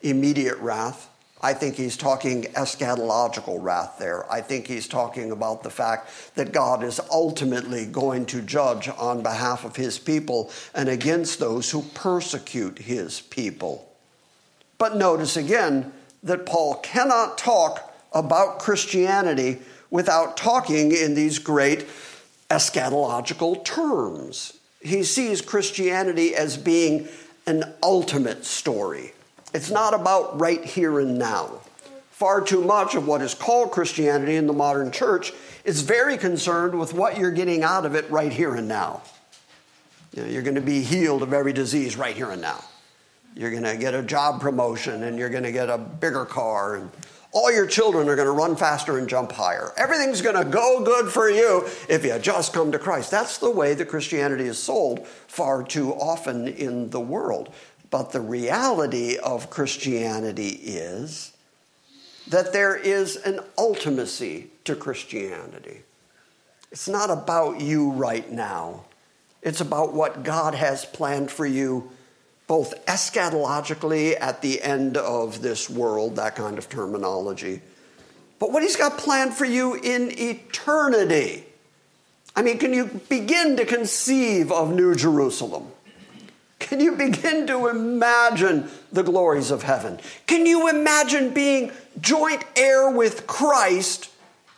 immediate 0.00 0.56
wrath, 0.60 1.10
I 1.44 1.54
think 1.54 1.74
he's 1.74 1.96
talking 1.96 2.44
eschatological 2.54 3.60
wrath 3.60 3.96
there. 3.98 4.30
I 4.30 4.40
think 4.40 4.68
he's 4.68 4.86
talking 4.86 5.32
about 5.32 5.64
the 5.64 5.70
fact 5.70 6.08
that 6.36 6.52
God 6.52 6.84
is 6.84 7.00
ultimately 7.10 7.84
going 7.84 8.26
to 8.26 8.40
judge 8.42 8.88
on 8.88 9.24
behalf 9.24 9.64
of 9.64 9.74
his 9.74 9.98
people 9.98 10.52
and 10.72 10.88
against 10.88 11.40
those 11.40 11.70
who 11.70 11.82
persecute 11.94 12.78
his 12.78 13.20
people. 13.20 13.88
But 14.78 14.96
notice 14.96 15.36
again 15.36 15.92
that 16.22 16.46
Paul 16.46 16.76
cannot 16.76 17.38
talk 17.38 17.92
about 18.12 18.60
Christianity 18.60 19.58
without 19.90 20.36
talking 20.36 20.92
in 20.92 21.14
these 21.14 21.40
great 21.40 21.86
eschatological 22.50 23.64
terms. 23.64 24.58
He 24.80 25.02
sees 25.02 25.40
Christianity 25.40 26.36
as 26.36 26.56
being 26.56 27.08
an 27.46 27.64
ultimate 27.82 28.44
story 28.44 29.12
it's 29.52 29.70
not 29.70 29.94
about 29.94 30.40
right 30.40 30.64
here 30.64 31.00
and 31.00 31.18
now. 31.18 31.60
Far 32.10 32.40
too 32.40 32.62
much 32.62 32.94
of 32.94 33.06
what 33.06 33.20
is 33.20 33.34
called 33.34 33.72
Christianity 33.72 34.36
in 34.36 34.46
the 34.46 34.52
modern 34.52 34.92
church 34.92 35.32
is 35.64 35.82
very 35.82 36.16
concerned 36.16 36.78
with 36.78 36.94
what 36.94 37.18
you're 37.18 37.32
getting 37.32 37.62
out 37.62 37.84
of 37.84 37.94
it 37.94 38.08
right 38.10 38.32
here 38.32 38.54
and 38.54 38.68
now. 38.68 39.02
You 40.14 40.22
know, 40.22 40.28
you're 40.28 40.42
going 40.42 40.56
to 40.56 40.60
be 40.60 40.82
healed 40.82 41.22
of 41.22 41.32
every 41.32 41.52
disease 41.52 41.96
right 41.96 42.14
here 42.14 42.30
and 42.30 42.42
now. 42.42 42.62
You're 43.34 43.50
going 43.50 43.64
to 43.64 43.76
get 43.76 43.94
a 43.94 44.02
job 44.02 44.40
promotion 44.40 45.02
and 45.04 45.18
you're 45.18 45.30
going 45.30 45.42
to 45.44 45.52
get 45.52 45.70
a 45.70 45.78
bigger 45.78 46.24
car 46.24 46.76
and 46.76 46.90
all 47.32 47.50
your 47.50 47.66
children 47.66 48.10
are 48.10 48.14
going 48.14 48.26
to 48.26 48.32
run 48.32 48.56
faster 48.56 48.98
and 48.98 49.08
jump 49.08 49.32
higher. 49.32 49.72
Everything's 49.78 50.20
going 50.20 50.36
to 50.36 50.44
go 50.44 50.84
good 50.84 51.10
for 51.10 51.30
you 51.30 51.66
if 51.88 52.04
you 52.04 52.18
just 52.18 52.52
come 52.52 52.72
to 52.72 52.78
Christ. 52.78 53.10
That's 53.10 53.38
the 53.38 53.50
way 53.50 53.72
that 53.72 53.88
Christianity 53.88 54.44
is 54.44 54.58
sold 54.58 55.06
far 55.06 55.62
too 55.62 55.94
often 55.94 56.46
in 56.46 56.90
the 56.90 57.00
world. 57.00 57.52
But 57.92 58.10
the 58.10 58.22
reality 58.22 59.18
of 59.18 59.50
Christianity 59.50 60.48
is 60.48 61.30
that 62.26 62.54
there 62.54 62.74
is 62.74 63.16
an 63.16 63.40
ultimacy 63.58 64.46
to 64.64 64.74
Christianity. 64.74 65.82
It's 66.70 66.88
not 66.88 67.10
about 67.10 67.60
you 67.60 67.90
right 67.90 68.32
now, 68.32 68.86
it's 69.42 69.60
about 69.60 69.92
what 69.92 70.22
God 70.22 70.54
has 70.54 70.86
planned 70.86 71.30
for 71.30 71.44
you, 71.44 71.90
both 72.46 72.72
eschatologically 72.86 74.18
at 74.18 74.40
the 74.40 74.62
end 74.62 74.96
of 74.96 75.42
this 75.42 75.68
world, 75.68 76.16
that 76.16 76.34
kind 76.34 76.56
of 76.56 76.70
terminology, 76.70 77.60
but 78.38 78.52
what 78.52 78.62
He's 78.62 78.76
got 78.76 78.96
planned 78.96 79.34
for 79.34 79.44
you 79.44 79.74
in 79.74 80.18
eternity. 80.18 81.44
I 82.34 82.40
mean, 82.40 82.56
can 82.56 82.72
you 82.72 82.86
begin 83.10 83.58
to 83.58 83.66
conceive 83.66 84.50
of 84.50 84.72
New 84.72 84.94
Jerusalem? 84.94 85.71
Can 86.62 86.78
you 86.78 86.92
begin 86.92 87.48
to 87.48 87.66
imagine 87.66 88.68
the 88.92 89.02
glories 89.02 89.50
of 89.50 89.64
heaven? 89.64 89.98
Can 90.28 90.46
you 90.46 90.68
imagine 90.68 91.34
being 91.34 91.72
joint 92.00 92.44
heir 92.54 92.88
with 92.88 93.26
Christ 93.26 94.08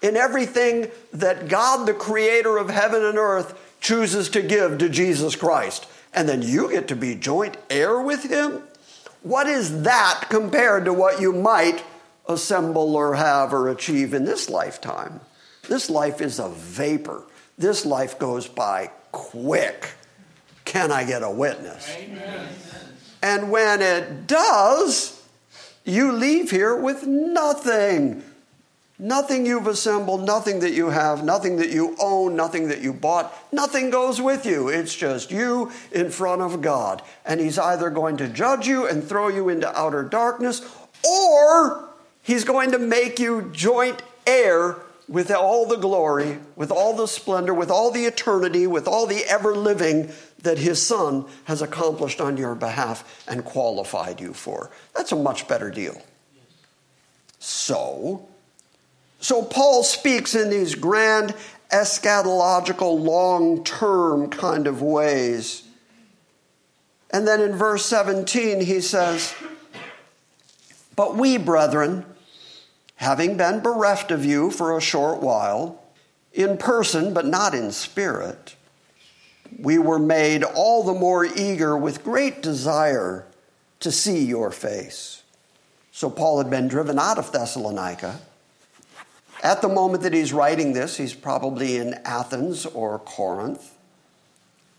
in 0.03 0.15
everything 0.15 0.91
that 1.15 1.49
God, 1.49 1.87
the 1.87 1.95
creator 1.95 2.59
of 2.59 2.69
heaven 2.69 3.03
and 3.03 3.17
earth, 3.17 3.59
chooses 3.81 4.29
to 4.31 4.43
give 4.43 4.77
to 4.79 4.91
Jesus 4.91 5.35
Christ? 5.35 5.87
And 6.13 6.29
then 6.29 6.43
you 6.43 6.71
get 6.71 6.89
to 6.89 6.97
be 6.97 7.15
joint 7.15 7.57
heir 7.71 7.99
with 7.99 8.25
him? 8.25 8.63
What 9.23 9.47
is 9.47 9.83
that 9.83 10.27
compared 10.29 10.85
to 10.85 10.93
what 10.93 11.23
you 11.23 11.33
might 11.33 11.83
assemble 12.29 12.95
or 12.95 13.15
have 13.15 13.55
or 13.55 13.71
achieve 13.71 14.13
in 14.13 14.27
this 14.27 14.51
lifetime? 14.51 15.21
This 15.69 15.89
life 15.89 16.21
is 16.21 16.39
a 16.39 16.51
vapor. 16.51 17.25
This 17.57 17.87
life 17.87 18.19
goes 18.19 18.47
by 18.47 18.91
quick. 19.11 19.95
Can 20.75 20.91
I 20.91 21.05
get 21.05 21.23
a 21.23 21.31
witness? 21.31 21.89
Amen. 21.97 22.49
And 23.23 23.53
when 23.53 23.81
it 23.81 24.27
does, 24.27 25.25
you 25.85 26.11
leave 26.11 26.51
here 26.51 26.75
with 26.75 27.07
nothing. 27.07 28.25
Nothing 28.99 29.47
you've 29.47 29.69
assembled, 29.69 30.27
nothing 30.27 30.59
that 30.61 30.73
you 30.73 30.91
have, 30.91 31.23
nothing 31.23 31.59
that 31.59 31.71
you 31.71 31.95
own, 32.01 32.35
nothing 32.35 32.67
that 32.69 32.81
you 32.81 32.93
bought, 32.93 33.33
nothing 33.53 33.91
goes 33.91 34.21
with 34.21 34.45
you. 34.45 34.69
It's 34.69 34.93
just 34.93 35.31
you 35.31 35.71
in 35.93 36.11
front 36.11 36.43
of 36.43 36.61
God. 36.61 37.03
And 37.25 37.41
He's 37.41 37.57
either 37.57 37.89
going 37.89 38.17
to 38.17 38.27
judge 38.27 38.67
you 38.67 38.89
and 38.89 39.05
throw 39.05 39.29
you 39.29 39.49
into 39.49 39.73
outer 39.79 40.03
darkness, 40.03 40.61
or 41.09 41.89
He's 42.21 42.43
going 42.43 42.73
to 42.73 42.81
make 42.81 43.21
you 43.21 43.49
joint 43.53 44.03
heir 44.27 44.79
with 45.09 45.31
all 45.31 45.67
the 45.67 45.77
glory, 45.77 46.39
with 46.57 46.71
all 46.71 46.97
the 46.97 47.07
splendor, 47.07 47.53
with 47.53 47.71
all 47.71 47.91
the 47.91 48.07
eternity, 48.07 48.67
with 48.67 48.89
all 48.89 49.07
the 49.07 49.25
ever 49.29 49.55
living 49.55 50.11
that 50.43 50.59
His 50.59 50.85
Son 50.85 51.27
has 51.45 51.63
accomplished 51.63 52.21
on 52.21 52.37
your 52.37 52.55
behalf 52.55 53.25
and 53.29 53.45
qualified 53.45 54.21
you 54.21 54.33
for. 54.33 54.71
That's 54.95 55.13
a 55.13 55.17
much 55.17 55.47
better 55.49 55.71
deal. 55.71 56.01
So, 57.39 58.29
so 59.21 59.43
Paul 59.43 59.83
speaks 59.83 60.35
in 60.35 60.51
these 60.51 60.75
grand 60.75 61.35
eschatological, 61.71 62.99
long 62.99 63.65
term 63.65 64.31
kind 64.31 64.67
of 64.67 64.81
ways. 64.81 65.63
And 67.11 67.29
then 67.29 67.41
in 67.41 67.55
verse 67.55 67.85
17, 67.87 68.61
he 68.61 68.81
says, 68.81 69.35
But 70.97 71.17
we, 71.17 71.37
brethren, 71.39 72.05
having 72.97 73.37
been 73.37 73.61
bereft 73.61 74.11
of 74.11 74.25
you 74.25 74.51
for 74.51 74.77
a 74.77 74.81
short 74.81 75.21
while, 75.21 75.83
in 76.33 76.57
person 76.57 77.15
but 77.15 77.27
not 77.27 77.55
in 77.55 77.71
spirit, 77.71 78.57
we 79.59 79.79
were 79.79 79.99
made 79.99 80.43
all 80.43 80.83
the 80.83 80.95
more 80.95 81.25
eager 81.25 81.77
with 81.77 82.03
great 82.03 82.43
desire 82.43 83.27
to 83.81 83.93
see 83.93 84.25
your 84.25 84.51
face. 84.51 85.23
So 85.93 86.11
Paul 86.11 86.39
had 86.39 86.51
been 86.51 86.67
driven 86.67 86.99
out 86.99 87.19
of 87.19 87.31
Thessalonica 87.31 88.21
at 89.45 89.61
the 89.61 89.69
moment 89.69 90.03
that 90.05 90.15
he's 90.15 90.33
writing 90.33 90.73
this, 90.73 90.97
he's 90.97 91.13
probably 91.13 91.77
in 91.77 91.95
Athens 92.07 92.65
or 92.65 92.99
Corinth. 93.01 93.77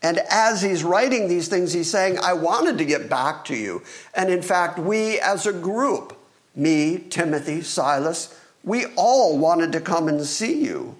And 0.01 0.19
as 0.29 0.63
he's 0.63 0.83
writing 0.83 1.27
these 1.27 1.47
things, 1.47 1.71
he's 1.71 1.89
saying, 1.89 2.17
I 2.19 2.33
wanted 2.33 2.79
to 2.79 2.85
get 2.85 3.07
back 3.07 3.45
to 3.45 3.55
you. 3.55 3.83
And 4.15 4.29
in 4.29 4.41
fact, 4.41 4.79
we 4.79 5.19
as 5.19 5.45
a 5.45 5.53
group, 5.53 6.14
me, 6.55 6.99
Timothy, 7.09 7.61
Silas, 7.61 8.39
we 8.63 8.85
all 8.95 9.37
wanted 9.37 9.71
to 9.73 9.81
come 9.81 10.07
and 10.07 10.25
see 10.25 10.63
you. 10.63 10.95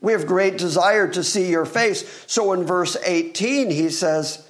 We 0.00 0.12
have 0.12 0.26
great 0.26 0.58
desire 0.58 1.08
to 1.08 1.24
see 1.24 1.50
your 1.50 1.64
face. 1.64 2.24
So 2.26 2.52
in 2.52 2.64
verse 2.64 2.96
18, 3.04 3.70
he 3.70 3.90
says, 3.90 4.48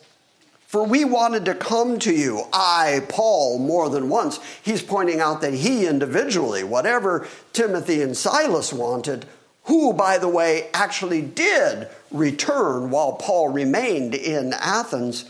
for 0.68 0.84
we 0.84 1.02
wanted 1.02 1.46
to 1.46 1.54
come 1.54 1.98
to 2.00 2.12
you, 2.12 2.44
I, 2.52 3.02
Paul, 3.08 3.58
more 3.58 3.88
than 3.88 4.10
once. 4.10 4.38
He's 4.62 4.82
pointing 4.82 5.18
out 5.18 5.40
that 5.40 5.54
he 5.54 5.86
individually, 5.86 6.62
whatever 6.62 7.26
Timothy 7.54 8.02
and 8.02 8.14
Silas 8.14 8.70
wanted, 8.70 9.24
who, 9.64 9.94
by 9.94 10.18
the 10.18 10.28
way, 10.28 10.68
actually 10.74 11.22
did 11.22 11.88
return 12.10 12.90
while 12.90 13.12
Paul 13.14 13.48
remained 13.48 14.14
in 14.14 14.52
Athens. 14.52 15.24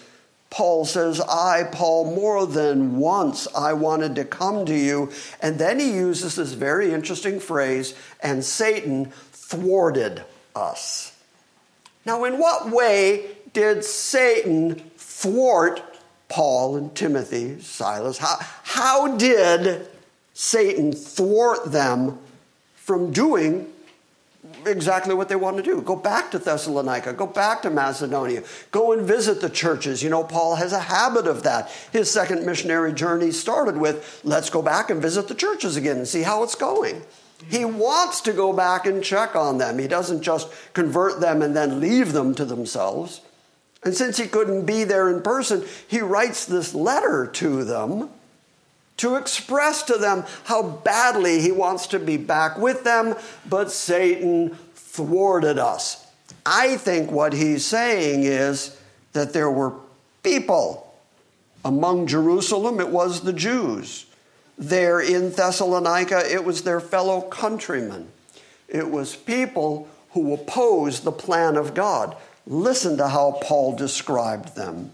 Paul 0.51 0.85
says, 0.85 1.21
I, 1.21 1.65
Paul, 1.71 2.15
more 2.15 2.47
than 2.47 2.97
once 2.99 3.47
I 3.55 3.75
wanted 3.75 4.15
to 4.17 4.25
come 4.25 4.65
to 4.67 4.75
you. 4.75 5.11
And 5.41 5.59
then 5.59 5.79
he 5.79 5.93
uses 5.93 6.37
this 6.37 6.53
very 6.53 6.93
interesting 6.93 7.39
phrase, 7.39 7.95
and 8.23 8.45
Satan 8.45 9.13
thwarted 9.33 10.25
us. 10.57 11.13
Now, 12.07 12.25
in 12.25 12.39
what 12.39 12.71
way 12.71 13.27
did 13.53 13.85
Satan 13.85 14.77
thwart 14.97 15.83
Paul 16.29 16.77
and 16.77 16.95
Timothy, 16.95 17.61
Silas? 17.61 18.19
How, 18.19 18.37
how 18.63 19.17
did 19.17 19.87
Satan 20.33 20.93
thwart 20.93 21.73
them 21.73 22.19
from 22.75 23.13
doing 23.13 23.71
exactly 24.67 25.15
what 25.15 25.29
they 25.29 25.37
want 25.37 25.57
to 25.57 25.63
do. 25.63 25.81
Go 25.81 25.97
back 25.97 26.31
to 26.31 26.39
Thessalonica, 26.39 27.13
go 27.13 27.27
back 27.27 27.63
to 27.63 27.71
Macedonia, 27.71 28.43
go 28.71 28.93
and 28.93 29.07
visit 29.07 29.41
the 29.41 29.51
churches. 29.51 30.03
You 30.03 30.11
know, 30.11 30.25
Paul 30.25 30.57
has 30.57 30.73
a 30.73 30.81
habit 30.81 31.27
of 31.27 31.43
that. 31.45 31.71
His 31.93 32.11
second 32.11 32.45
missionary 32.45 32.93
journey 32.93 33.31
started 33.31 33.77
with 33.77 34.21
let's 34.25 34.51
go 34.51 34.63
back 34.63 34.91
and 34.91 35.01
visit 35.01 35.29
the 35.29 35.35
churches 35.35 35.77
again 35.77 35.99
and 35.99 36.09
see 36.09 36.23
how 36.23 36.43
it's 36.43 36.55
going. 36.55 37.03
He 37.49 37.65
wants 37.65 38.21
to 38.23 38.33
go 38.33 38.53
back 38.53 38.87
and 38.87 39.03
check 39.03 39.37
on 39.37 39.59
them. 39.59 39.79
He 39.79 39.87
doesn't 39.87 40.23
just 40.23 40.53
convert 40.73 41.21
them 41.21 41.41
and 41.41 41.55
then 41.55 41.81
leave 41.81 42.13
them 42.13 42.35
to 42.35 42.45
themselves. 42.45 43.21
And 43.85 43.95
since 43.95 44.17
he 44.17 44.27
couldn't 44.27 44.67
be 44.67 44.85
there 44.85 45.09
in 45.09 45.23
person, 45.23 45.65
he 45.87 46.01
writes 46.01 46.45
this 46.45 46.75
letter 46.75 47.27
to 47.35 47.65
them 47.65 48.11
to 48.99 49.17
express 49.17 49.83
to 49.85 49.97
them 49.97 50.25
how 50.45 50.63
badly 50.63 51.41
he 51.41 51.51
wants 51.51 51.87
to 51.89 51.99
be 51.99 52.17
back 52.17 52.59
with 52.59 52.85
them, 52.85 53.17
but 53.49 53.71
Satan 53.71 54.57
thwarted 54.75 55.59
us. 55.59 56.07
I 56.45 56.77
think 56.77 57.11
what 57.11 57.33
he's 57.33 57.65
saying 57.65 58.25
is 58.25 58.77
that 59.13 59.33
there 59.33 59.51
were 59.51 59.75
people 60.23 60.89
among 61.65 62.07
Jerusalem, 62.07 62.81
it 62.81 62.89
was 62.89 63.21
the 63.21 63.33
Jews. 63.33 64.07
There 64.57 65.01
in 65.01 65.31
Thessalonica, 65.31 66.33
it 66.33 66.45
was 66.45 66.63
their 66.63 66.81
fellow 66.81 67.21
countrymen. 67.21 68.09
It 68.69 68.91
was 68.91 69.15
people 69.17 69.89
who 70.11 70.35
opposed 70.35 71.05
the 71.05 71.13
plan 71.13 71.57
of 71.57 71.75
God. 71.75 72.17
Listen 72.47 72.97
to 72.97 73.09
how 73.09 73.39
Paul 73.43 73.77
described 73.77 74.57
them. 74.57 74.91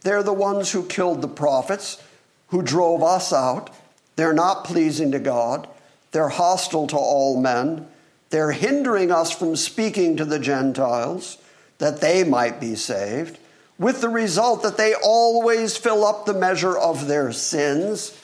They're 0.00 0.22
the 0.22 0.32
ones 0.32 0.72
who 0.72 0.86
killed 0.86 1.22
the 1.22 1.28
prophets, 1.28 2.02
who 2.48 2.62
drove 2.62 3.02
us 3.02 3.32
out. 3.32 3.70
They're 4.16 4.32
not 4.32 4.64
pleasing 4.64 5.12
to 5.12 5.18
God. 5.18 5.68
They're 6.12 6.28
hostile 6.28 6.86
to 6.88 6.96
all 6.96 7.40
men. 7.40 7.86
They're 8.30 8.52
hindering 8.52 9.12
us 9.12 9.30
from 9.30 9.56
speaking 9.56 10.16
to 10.16 10.24
the 10.24 10.38
Gentiles 10.38 11.38
that 11.78 12.00
they 12.00 12.24
might 12.24 12.60
be 12.60 12.74
saved, 12.74 13.38
with 13.78 14.00
the 14.00 14.08
result 14.08 14.62
that 14.62 14.78
they 14.78 14.94
always 14.94 15.76
fill 15.76 16.04
up 16.04 16.24
the 16.24 16.34
measure 16.34 16.76
of 16.76 17.06
their 17.06 17.32
sins. 17.32 18.18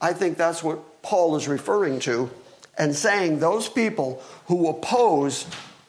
I 0.00 0.12
think 0.12 0.36
that's 0.36 0.62
what 0.62 1.02
Paul 1.02 1.36
is 1.36 1.48
referring 1.48 2.00
to 2.00 2.30
and 2.76 2.94
saying 2.94 3.38
those 3.38 3.68
people 3.68 4.22
who 4.46 4.68
oppose 4.68 5.46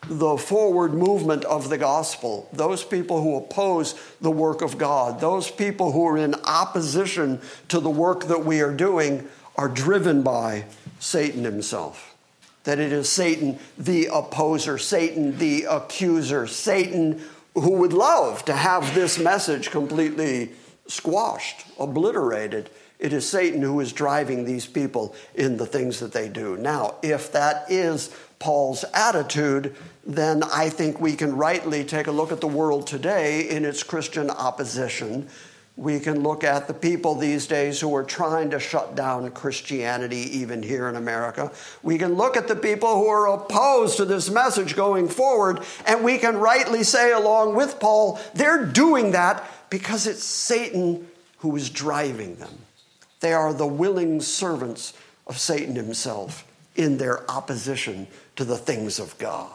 the 0.09 0.37
forward 0.37 0.93
movement 0.93 1.45
of 1.45 1.69
the 1.69 1.77
gospel, 1.77 2.49
those 2.51 2.83
people 2.83 3.21
who 3.21 3.35
oppose 3.35 3.93
the 4.19 4.31
work 4.31 4.61
of 4.61 4.77
God, 4.77 5.19
those 5.19 5.51
people 5.51 5.91
who 5.91 6.05
are 6.07 6.17
in 6.17 6.35
opposition 6.45 7.39
to 7.67 7.79
the 7.79 7.89
work 7.89 8.25
that 8.25 8.43
we 8.43 8.61
are 8.61 8.73
doing, 8.73 9.27
are 9.55 9.69
driven 9.69 10.23
by 10.23 10.65
Satan 10.99 11.43
himself. 11.43 12.15
That 12.63 12.79
it 12.79 12.91
is 12.91 13.07
Satan 13.07 13.59
the 13.77 14.09
opposer, 14.11 14.77
Satan 14.77 15.37
the 15.37 15.65
accuser, 15.65 16.47
Satan 16.47 17.21
who 17.53 17.71
would 17.73 17.93
love 17.93 18.45
to 18.45 18.53
have 18.53 18.95
this 18.95 19.19
message 19.19 19.69
completely 19.69 20.51
squashed, 20.87 21.65
obliterated. 21.77 22.69
It 22.99 23.13
is 23.13 23.27
Satan 23.27 23.61
who 23.61 23.79
is 23.79 23.93
driving 23.93 24.45
these 24.45 24.65
people 24.65 25.15
in 25.35 25.57
the 25.57 25.65
things 25.65 25.99
that 25.99 26.13
they 26.13 26.29
do. 26.29 26.57
Now, 26.57 26.95
if 27.01 27.31
that 27.31 27.71
is 27.71 28.15
Paul's 28.39 28.85
attitude, 28.93 29.75
then 30.05 30.43
I 30.43 30.69
think 30.69 30.99
we 30.99 31.15
can 31.15 31.35
rightly 31.35 31.83
take 31.83 32.07
a 32.07 32.11
look 32.11 32.31
at 32.31 32.39
the 32.39 32.47
world 32.47 32.87
today 32.87 33.49
in 33.49 33.65
its 33.65 33.83
Christian 33.83 34.29
opposition. 34.29 35.27
We 35.75 35.99
can 35.99 36.23
look 36.23 36.43
at 36.43 36.67
the 36.67 36.73
people 36.73 37.15
these 37.15 37.47
days 37.47 37.79
who 37.79 37.93
are 37.95 38.03
trying 38.03 38.49
to 38.51 38.59
shut 38.59 38.95
down 38.95 39.29
Christianity, 39.31 40.37
even 40.39 40.63
here 40.63 40.89
in 40.89 40.95
America. 40.95 41.51
We 41.83 41.97
can 41.97 42.15
look 42.15 42.35
at 42.35 42.47
the 42.47 42.55
people 42.55 42.95
who 42.95 43.07
are 43.07 43.27
opposed 43.27 43.97
to 43.97 44.05
this 44.05 44.29
message 44.29 44.75
going 44.75 45.09
forward, 45.09 45.61
and 45.85 46.03
we 46.03 46.17
can 46.17 46.37
rightly 46.37 46.83
say, 46.83 47.11
along 47.11 47.55
with 47.55 47.79
Paul, 47.79 48.19
they're 48.33 48.65
doing 48.65 49.11
that 49.11 49.49
because 49.69 50.07
it's 50.07 50.23
Satan 50.23 51.07
who 51.39 51.55
is 51.55 51.69
driving 51.69 52.35
them. 52.35 52.57
They 53.19 53.33
are 53.33 53.53
the 53.53 53.67
willing 53.67 54.21
servants 54.21 54.93
of 55.27 55.37
Satan 55.37 55.75
himself 55.75 56.48
in 56.79 56.97
their 56.97 57.29
opposition 57.29 58.07
to 58.37 58.45
the 58.45 58.57
things 58.57 58.99
of 58.99 59.17
God. 59.17 59.51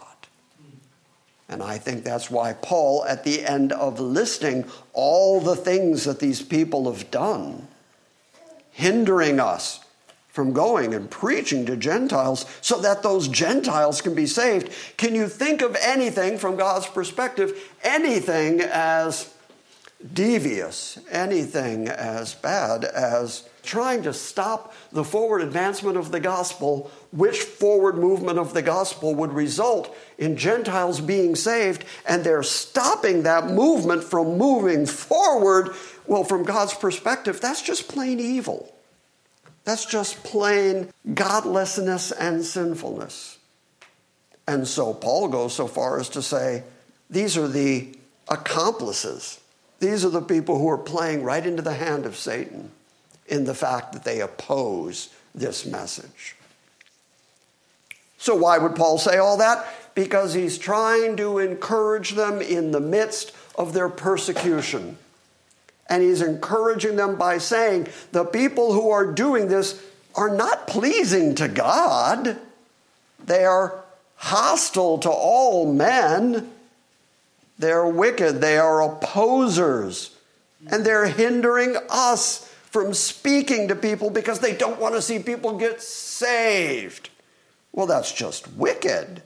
And 1.49 1.61
I 1.61 1.79
think 1.79 2.03
that's 2.03 2.29
why 2.29 2.53
Paul, 2.53 3.03
at 3.05 3.23
the 3.23 3.43
end 3.43 3.71
of 3.71 3.99
listing 3.99 4.65
all 4.93 5.41
the 5.41 5.55
things 5.55 6.03
that 6.03 6.19
these 6.19 6.41
people 6.41 6.91
have 6.91 7.09
done, 7.09 7.67
hindering 8.71 9.39
us 9.39 9.79
from 10.29 10.53
going 10.53 10.93
and 10.93 11.09
preaching 11.09 11.65
to 11.65 11.75
Gentiles 11.75 12.45
so 12.61 12.79
that 12.81 13.01
those 13.01 13.27
Gentiles 13.27 14.01
can 14.01 14.13
be 14.13 14.27
saved. 14.27 14.71
Can 14.97 15.15
you 15.15 15.27
think 15.27 15.61
of 15.61 15.75
anything 15.81 16.37
from 16.37 16.57
God's 16.57 16.87
perspective, 16.87 17.57
anything 17.83 18.61
as 18.61 19.33
devious, 20.13 20.99
anything 21.09 21.87
as 21.87 22.35
bad 22.35 22.83
as 22.83 23.47
trying 23.65 24.03
to 24.03 24.13
stop 24.13 24.73
the 24.91 25.03
forward 25.03 25.41
advancement 25.41 25.97
of 25.97 26.11
the 26.11 26.19
gospel, 26.19 26.91
which 27.11 27.41
forward 27.41 27.97
movement 27.97 28.39
of 28.39 28.53
the 28.53 28.61
gospel 28.61 29.13
would 29.15 29.33
result 29.33 29.95
in 30.17 30.37
Gentiles 30.37 31.01
being 31.01 31.35
saved, 31.35 31.83
and 32.07 32.23
they're 32.23 32.43
stopping 32.43 33.23
that 33.23 33.47
movement 33.47 34.03
from 34.03 34.37
moving 34.37 34.85
forward. 34.85 35.71
Well, 36.07 36.23
from 36.23 36.43
God's 36.43 36.73
perspective, 36.73 37.41
that's 37.41 37.61
just 37.61 37.89
plain 37.89 38.19
evil. 38.19 38.73
That's 39.65 39.85
just 39.85 40.23
plain 40.23 40.89
godlessness 41.13 42.11
and 42.11 42.45
sinfulness. 42.45 43.39
And 44.47 44.67
so 44.67 44.93
Paul 44.93 45.27
goes 45.27 45.55
so 45.55 45.67
far 45.67 45.99
as 45.99 46.09
to 46.09 46.21
say 46.21 46.63
these 47.09 47.35
are 47.35 47.47
the 47.47 47.97
accomplices. 48.29 49.39
These 49.79 50.05
are 50.05 50.09
the 50.09 50.21
people 50.21 50.59
who 50.59 50.69
are 50.69 50.77
playing 50.77 51.23
right 51.23 51.45
into 51.45 51.61
the 51.61 51.73
hand 51.73 52.05
of 52.05 52.15
Satan 52.15 52.71
in 53.27 53.45
the 53.45 53.55
fact 53.55 53.93
that 53.93 54.03
they 54.03 54.21
oppose 54.21 55.09
this 55.33 55.65
message. 55.65 56.35
So, 58.17 58.35
why 58.35 58.57
would 58.57 58.75
Paul 58.75 58.97
say 58.97 59.17
all 59.17 59.37
that? 59.37 59.65
Because 59.93 60.33
he's 60.33 60.57
trying 60.57 61.17
to 61.17 61.39
encourage 61.39 62.11
them 62.11 62.41
in 62.41 62.71
the 62.71 62.79
midst 62.79 63.33
of 63.55 63.73
their 63.73 63.89
persecution. 63.89 64.97
And 65.87 66.01
he's 66.01 66.21
encouraging 66.21 66.95
them 66.95 67.15
by 67.15 67.37
saying, 67.37 67.87
the 68.11 68.25
people 68.25 68.73
who 68.73 68.89
are 68.89 69.05
doing 69.05 69.47
this 69.47 69.81
are 70.15 70.35
not 70.35 70.67
pleasing 70.67 71.35
to 71.35 71.47
God. 71.47 72.37
They 73.23 73.45
are 73.45 73.83
hostile 74.15 74.97
to 74.99 75.09
all 75.09 75.71
men. 75.71 76.49
They're 77.59 77.85
wicked. 77.85 78.41
They 78.41 78.57
are 78.57 78.81
opposers. 78.81 80.11
And 80.67 80.83
they're 80.83 81.07
hindering 81.07 81.77
us 81.89 82.44
from 82.75 82.93
speaking 82.93 83.69
to 83.69 83.75
people 83.75 84.09
because 84.09 84.39
they 84.39 84.53
don't 84.53 84.81
want 84.81 84.93
to 84.93 85.01
see 85.01 85.17
people 85.17 85.57
get 85.57 85.81
saved. 85.81 87.07
Well, 87.71 87.85
that's 87.85 88.11
just 88.11 88.51
wicked. 88.51 89.23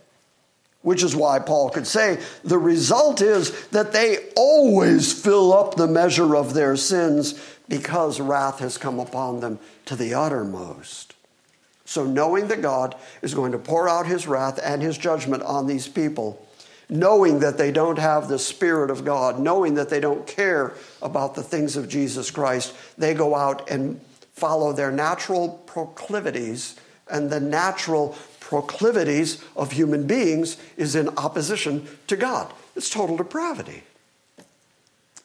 Which 0.84 1.02
is 1.02 1.16
why 1.16 1.40
Paul 1.40 1.72
could 1.72 1.88
say 1.88 2.20
the 2.44 2.60
result 2.60 3.24
is 3.24 3.66
that 3.70 3.92
they 3.92 4.30
always 4.36 5.12
fill 5.20 5.52
up 5.52 5.74
the 5.74 5.88
measure 5.88 6.36
of 6.36 6.54
their 6.54 6.76
sins 6.76 7.44
because 7.68 8.20
wrath 8.20 8.60
has 8.60 8.78
come 8.78 9.00
upon 9.00 9.40
them 9.40 9.58
to 9.86 9.96
the 9.96 10.14
uttermost. 10.14 11.16
So, 11.86 12.06
knowing 12.06 12.50
that 12.50 12.62
God 12.62 12.94
is 13.24 13.34
going 13.34 13.54
to 13.54 13.58
pour 13.58 13.90
out 13.90 14.06
his 14.06 14.28
wrath 14.28 14.60
and 14.64 14.80
his 14.80 14.96
judgment 14.96 15.42
on 15.42 15.66
these 15.66 15.88
people, 15.88 16.46
knowing 16.89 17.39
that 17.39 17.58
they 17.58 17.71
don't 17.71 17.99
have 17.99 18.28
the 18.28 18.39
Spirit 18.39 18.89
of 18.89 19.06
God, 19.06 19.39
knowing 19.39 19.75
that 19.75 19.89
they 19.89 19.99
don't 19.99 20.25
care 20.25 20.73
about 21.02 21.36
the 21.36 21.43
things 21.43 21.78
of 21.78 21.88
Jesus 21.88 22.32
Christ, 22.32 22.73
they 22.97 23.13
go 23.13 23.36
out 23.36 23.69
and 23.69 24.02
follow 24.34 24.73
their 24.73 24.91
natural 24.91 25.49
proclivities 25.67 26.75
and 27.10 27.30
the 27.30 27.39
natural 27.39 28.15
proclivities 28.39 29.43
of 29.56 29.71
human 29.71 30.08
beings 30.08 30.58
is 30.78 30.95
in 30.95 31.10
opposition 31.17 31.88
to 32.08 32.15
God. 32.15 32.52
It's 32.75 32.89
total 32.89 33.17
depravity. 33.17 33.84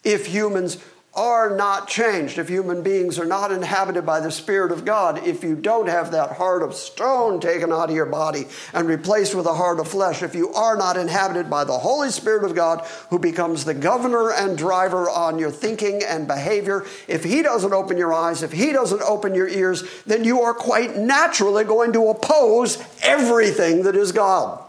If 0.03 0.27
humans 0.27 0.79
are 1.17 1.57
not 1.57 1.87
changed, 1.87 2.39
if 2.39 2.49
human 2.49 2.83
beings 2.83 3.19
are 3.19 3.25
not 3.25 3.53
inhabited 3.53 4.05
by 4.05 4.19
the 4.19 4.31
Spirit 4.31 4.73
of 4.73 4.85
God, 4.85 5.25
if 5.27 5.45
you 5.45 5.55
don't 5.55 5.89
have 5.89 6.11
that 6.11 6.33
heart 6.33 6.63
of 6.63 6.75
stone 6.75 7.39
taken 7.39 7.73
out 7.73 7.89
of 7.89 7.95
your 7.95 8.07
body 8.07 8.47
and 8.73 8.89
replaced 8.89 9.35
with 9.35 9.47
a 9.47 9.55
heart 9.55 9.79
of 9.79 9.87
flesh, 9.87 10.23
if 10.23 10.35
you 10.35 10.53
are 10.55 10.77
not 10.77 10.97
inhabited 10.97 11.49
by 11.49 11.63
the 11.63 11.79
Holy 11.79 12.11
Spirit 12.11 12.45
of 12.45 12.57
God 12.57 12.85
who 13.11 13.19
becomes 13.19 13.65
the 13.65 13.75
governor 13.75 14.33
and 14.33 14.59
driver 14.59 15.09
on 15.09 15.39
your 15.39 15.53
thinking 15.53 16.03
and 16.03 16.27
behavior, 16.27 16.85
if 17.07 17.23
He 17.23 17.43
doesn't 17.43 17.73
open 17.73 17.97
your 17.97 18.13
eyes, 18.13 18.43
if 18.43 18.53
He 18.53 18.73
doesn't 18.73 19.03
open 19.03 19.35
your 19.35 19.49
ears, 19.49 19.85
then 20.07 20.25
you 20.25 20.41
are 20.41 20.55
quite 20.55 20.97
naturally 20.97 21.65
going 21.65 21.93
to 21.93 22.09
oppose 22.09 22.83
everything 23.03 23.85
that 23.85 23.95
is 23.95 24.11
God 24.11 24.61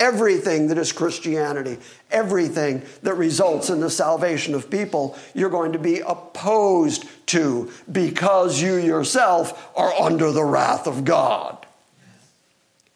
everything 0.00 0.68
that 0.68 0.78
is 0.78 0.90
Christianity, 0.90 1.78
everything 2.10 2.82
that 3.02 3.14
results 3.14 3.70
in 3.70 3.80
the 3.80 3.90
salvation 3.90 4.54
of 4.54 4.70
people, 4.70 5.16
you're 5.34 5.50
going 5.50 5.72
to 5.72 5.78
be 5.78 6.00
opposed 6.00 7.04
to 7.26 7.70
because 7.92 8.60
you 8.60 8.76
yourself 8.76 9.70
are 9.76 9.92
under 9.94 10.32
the 10.32 10.44
wrath 10.44 10.88
of 10.88 11.04
God. 11.04 11.64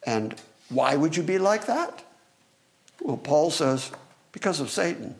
And 0.05 0.35
why 0.69 0.95
would 0.95 1.15
you 1.15 1.23
be 1.23 1.37
like 1.37 1.67
that? 1.67 2.03
Well, 3.01 3.17
Paul 3.17 3.51
says, 3.51 3.91
because 4.31 4.59
of 4.59 4.69
Satan. 4.69 5.15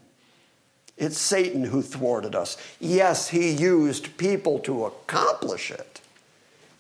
It's 0.98 1.18
Satan 1.18 1.64
who 1.64 1.82
thwarted 1.82 2.36
us. 2.36 2.58
Yes, 2.80 3.30
he 3.30 3.52
used 3.52 4.18
people 4.18 4.60
to 4.60 4.86
accomplish 4.86 5.72
it. 5.72 6.02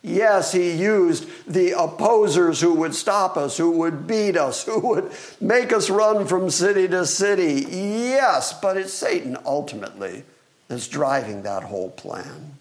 Yes, 0.06 0.52
he 0.52 0.70
used 0.70 1.28
the 1.48 1.72
opposers 1.72 2.62
who 2.62 2.76
would 2.76 2.94
stop 2.94 3.38
us, 3.38 3.58
who 3.58 3.72
would 3.72 4.06
beat 4.06 4.38
us, 4.38 4.64
who 4.66 4.80
would 4.80 5.12
make 5.42 5.74
us 5.74 5.90
run 5.90 6.28
from 6.28 6.52
city 6.52 6.88
to 6.90 7.08
city. 7.08 7.66
Yes, 7.70 8.54
but 8.54 8.78
it's 8.78 8.94
Satan 8.94 9.36
ultimately 9.46 10.24
that's 10.68 10.88
driving 10.88 11.42
that 11.42 11.64
whole 11.64 11.90
plan. 11.90 12.60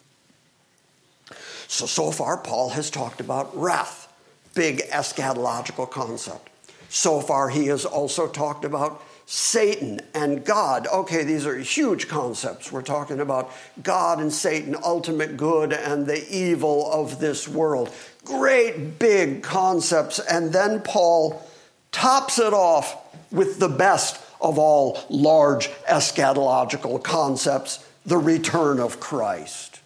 So, 1.69 1.85
so 1.85 2.11
far, 2.11 2.39
Paul 2.39 2.71
has 2.71 2.89
talked 2.89 3.21
about 3.21 3.55
wrath, 3.55 4.11
big 4.55 4.79
eschatological 4.91 5.91
concept. 5.91 6.49
So 6.89 7.21
far, 7.21 7.51
he 7.51 7.67
has 7.67 7.85
also 7.85 8.27
talked 8.27 8.65
about 8.65 9.03
Satan 9.27 10.01
and 10.13 10.45
God. 10.45 10.87
Okay, 10.87 11.25
these 11.25 11.47
are 11.47 11.57
huge 11.57 12.09
concepts. 12.09 12.71
We're 12.71 12.83
talking 12.83 13.21
about 13.21 13.51
God 13.83 14.21
and 14.21 14.33
Satan, 14.33 14.77
ultimate 14.85 15.37
good 15.37 15.73
and 15.73 16.07
the 16.07 16.29
evil 16.29 16.91
of 16.93 17.21
this 17.21 17.49
world. 17.49 17.91
Great 18.25 18.99
big 18.99 19.43
concepts. 19.43 20.19
And 20.19 20.53
then 20.53 20.83
Paul 20.83 21.43
tops 21.91 22.39
it 22.39 22.53
off 22.53 22.97
with 23.31 23.59
the 23.59 23.69
best 23.69 24.21
of 24.41 24.59
all 24.59 25.01
large 25.09 25.71
eschatological 25.85 27.03
concepts 27.03 27.85
the 28.05 28.19
return 28.19 28.79
of 28.79 29.01
Christ. 29.01 29.81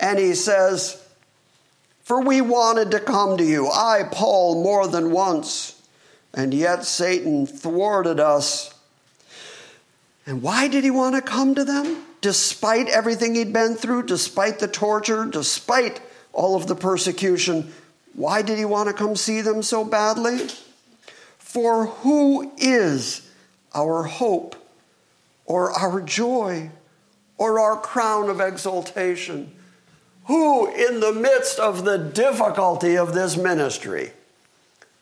And 0.00 0.18
he 0.18 0.34
says, 0.34 1.06
For 2.02 2.22
we 2.22 2.40
wanted 2.40 2.90
to 2.92 3.00
come 3.00 3.36
to 3.36 3.44
you, 3.44 3.68
I, 3.68 4.04
Paul, 4.10 4.62
more 4.62 4.88
than 4.88 5.10
once 5.10 5.71
and 6.34 6.54
yet 6.54 6.84
Satan 6.84 7.46
thwarted 7.46 8.20
us. 8.20 8.74
And 10.26 10.42
why 10.42 10.68
did 10.68 10.84
he 10.84 10.90
want 10.90 11.14
to 11.14 11.22
come 11.22 11.54
to 11.54 11.64
them? 11.64 12.04
Despite 12.20 12.88
everything 12.88 13.34
he'd 13.34 13.52
been 13.52 13.74
through, 13.74 14.04
despite 14.04 14.60
the 14.60 14.68
torture, 14.68 15.26
despite 15.26 16.00
all 16.32 16.54
of 16.54 16.68
the 16.68 16.76
persecution, 16.76 17.72
why 18.14 18.42
did 18.42 18.58
he 18.58 18.64
want 18.64 18.88
to 18.88 18.94
come 18.94 19.16
see 19.16 19.40
them 19.40 19.62
so 19.62 19.84
badly? 19.84 20.48
For 21.38 21.86
who 21.86 22.52
is 22.56 23.28
our 23.74 24.04
hope 24.04 24.56
or 25.44 25.72
our 25.72 26.00
joy 26.00 26.70
or 27.36 27.58
our 27.58 27.76
crown 27.76 28.30
of 28.30 28.40
exaltation? 28.40 29.54
Who, 30.26 30.68
in 30.68 31.00
the 31.00 31.12
midst 31.12 31.58
of 31.58 31.84
the 31.84 31.98
difficulty 31.98 32.96
of 32.96 33.12
this 33.12 33.36
ministry, 33.36 34.12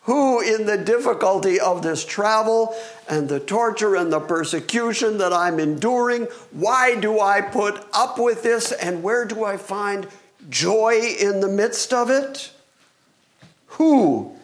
who, 0.03 0.41
in 0.41 0.67
the 0.67 0.79
difficulty 0.79 1.61
of 1.61 1.83
this 1.83 2.05
travel 2.05 2.75
and 3.09 3.29
the 3.29 3.41
torture 3.41 3.95
and 3.97 4.13
the 4.13 4.21
persecution 4.21 5.19
that 5.19 5.33
I'm 5.33 5.61
enduring, 5.61 6.25
why 6.53 6.97
do 6.97 7.21
I 7.21 7.43
put 7.43 7.85
up 7.93 8.19
with 8.19 8.43
this 8.43 8.73
and 8.73 9.03
where 9.03 9.27
do 9.27 9.45
I 9.45 9.57
find 9.57 10.07
joy 10.49 11.01
in 11.21 11.41
the 11.41 11.49
midst 11.49 11.93
of 11.93 12.09
it? 12.09 12.51
Who 13.67 14.37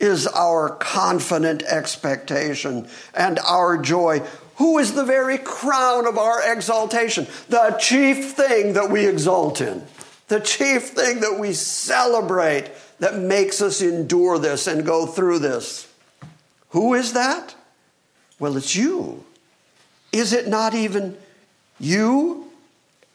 is 0.00 0.26
our 0.26 0.70
confident 0.70 1.62
expectation 1.62 2.88
and 3.14 3.38
our 3.40 3.78
joy? 3.78 4.22
Who 4.56 4.78
is 4.78 4.94
the 4.94 5.04
very 5.04 5.38
crown 5.38 6.06
of 6.06 6.18
our 6.18 6.52
exaltation? 6.52 7.26
The 7.48 7.76
chief 7.78 8.32
thing 8.32 8.72
that 8.72 8.90
we 8.90 9.06
exult 9.06 9.60
in, 9.60 9.84
the 10.28 10.40
chief 10.40 10.88
thing 10.88 11.20
that 11.20 11.38
we 11.38 11.52
celebrate 11.52 12.70
that 13.02 13.18
makes 13.18 13.60
us 13.60 13.82
endure 13.82 14.38
this 14.38 14.68
and 14.68 14.86
go 14.86 15.06
through 15.06 15.40
this. 15.40 15.92
Who 16.68 16.94
is 16.94 17.14
that? 17.14 17.52
Well, 18.38 18.56
it's 18.56 18.76
you. 18.76 19.24
Is 20.12 20.32
it 20.32 20.46
not 20.46 20.72
even 20.72 21.16
you? 21.80 22.46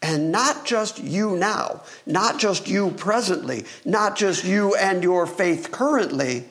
And 0.02 0.30
not 0.30 0.66
just 0.66 1.00
you 1.00 1.38
now, 1.38 1.84
not 2.06 2.38
just 2.38 2.68
you 2.68 2.92
presently, 2.92 3.64
not 3.86 4.18
just 4.18 4.44
you 4.44 4.76
and 4.76 5.02
your 5.04 5.26
faith 5.26 5.72
currently, 5.72 6.44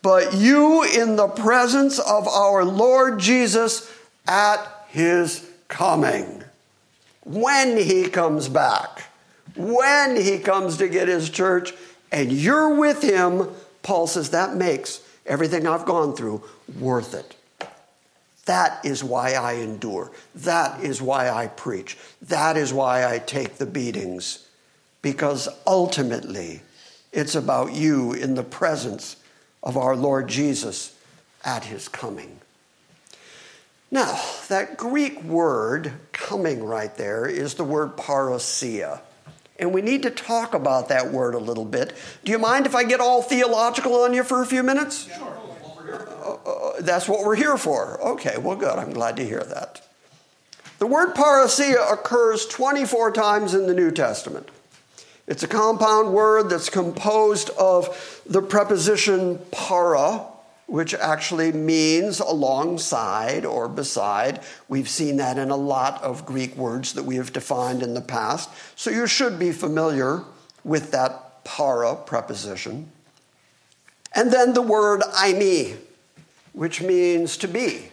but 0.00 0.32
you 0.32 0.84
in 0.84 1.16
the 1.16 1.26
presence 1.26 1.98
of 1.98 2.28
our 2.28 2.64
Lord 2.64 3.18
Jesus 3.18 3.92
at 4.28 4.64
his 4.90 5.50
coming. 5.66 6.44
When 7.24 7.76
he 7.76 8.08
comes 8.08 8.48
back, 8.48 9.02
when 9.56 10.14
he 10.14 10.38
comes 10.38 10.76
to 10.76 10.88
get 10.88 11.08
his 11.08 11.28
church, 11.28 11.72
and 12.12 12.32
you're 12.32 12.74
with 12.74 13.02
him, 13.02 13.48
Paul 13.82 14.06
says 14.06 14.30
that 14.30 14.54
makes 14.54 15.00
everything 15.26 15.66
I've 15.66 15.86
gone 15.86 16.14
through 16.14 16.42
worth 16.78 17.14
it. 17.14 17.36
That 18.46 18.84
is 18.84 19.02
why 19.02 19.32
I 19.32 19.54
endure. 19.54 20.12
That 20.34 20.82
is 20.82 21.02
why 21.02 21.28
I 21.28 21.48
preach. 21.48 21.98
That 22.22 22.56
is 22.56 22.72
why 22.72 23.04
I 23.04 23.18
take 23.18 23.56
the 23.56 23.66
beatings. 23.66 24.46
Because 25.02 25.48
ultimately, 25.66 26.62
it's 27.12 27.34
about 27.34 27.72
you 27.72 28.12
in 28.12 28.34
the 28.34 28.44
presence 28.44 29.16
of 29.62 29.76
our 29.76 29.96
Lord 29.96 30.28
Jesus 30.28 30.96
at 31.44 31.64
his 31.64 31.88
coming. 31.88 32.38
Now, 33.90 34.20
that 34.48 34.76
Greek 34.76 35.22
word 35.22 35.92
coming 36.12 36.64
right 36.64 36.94
there 36.96 37.26
is 37.26 37.54
the 37.54 37.64
word 37.64 37.96
parousia. 37.96 39.00
And 39.58 39.72
we 39.72 39.82
need 39.82 40.02
to 40.02 40.10
talk 40.10 40.54
about 40.54 40.88
that 40.88 41.10
word 41.10 41.34
a 41.34 41.38
little 41.38 41.64
bit. 41.64 41.94
Do 42.24 42.32
you 42.32 42.38
mind 42.38 42.66
if 42.66 42.74
I 42.74 42.84
get 42.84 43.00
all 43.00 43.22
theological 43.22 43.94
on 44.02 44.12
you 44.12 44.22
for 44.22 44.42
a 44.42 44.46
few 44.46 44.62
minutes? 44.62 45.08
Sure. 45.08 45.38
Uh, 46.26 46.34
uh, 46.34 46.72
that's 46.80 47.08
what 47.08 47.24
we're 47.24 47.36
here 47.36 47.56
for. 47.56 48.00
Okay, 48.02 48.36
well, 48.38 48.56
good. 48.56 48.78
I'm 48.78 48.92
glad 48.92 49.16
to 49.16 49.24
hear 49.24 49.42
that. 49.42 49.82
The 50.78 50.86
word 50.86 51.14
parousia 51.14 51.90
occurs 51.90 52.46
24 52.46 53.12
times 53.12 53.54
in 53.54 53.66
the 53.66 53.74
New 53.74 53.90
Testament. 53.90 54.50
It's 55.26 55.42
a 55.42 55.48
compound 55.48 56.12
word 56.12 56.50
that's 56.50 56.68
composed 56.68 57.50
of 57.50 58.22
the 58.26 58.42
preposition 58.42 59.40
para, 59.50 60.26
which 60.66 60.94
actually 60.94 61.52
means 61.52 62.18
alongside 62.18 63.44
or 63.44 63.68
beside. 63.68 64.40
We've 64.68 64.88
seen 64.88 65.16
that 65.18 65.38
in 65.38 65.50
a 65.50 65.56
lot 65.56 66.02
of 66.02 66.26
Greek 66.26 66.56
words 66.56 66.94
that 66.94 67.04
we 67.04 67.16
have 67.16 67.32
defined 67.32 67.82
in 67.82 67.94
the 67.94 68.00
past. 68.00 68.50
So 68.74 68.90
you 68.90 69.06
should 69.06 69.38
be 69.38 69.52
familiar 69.52 70.24
with 70.64 70.90
that 70.90 71.44
para 71.44 71.94
preposition. 71.94 72.90
And 74.12 74.32
then 74.32 74.54
the 74.54 74.62
word 74.62 75.02
eimi, 75.02 75.76
which 76.52 76.82
means 76.82 77.36
to 77.38 77.48
be. 77.48 77.90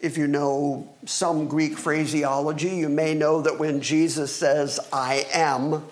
If 0.00 0.16
you 0.16 0.26
know 0.26 0.88
some 1.04 1.46
Greek 1.46 1.76
phraseology, 1.76 2.70
you 2.70 2.88
may 2.88 3.14
know 3.14 3.42
that 3.42 3.58
when 3.58 3.80
Jesus 3.82 4.34
says, 4.34 4.80
I 4.92 5.26
am, 5.32 5.84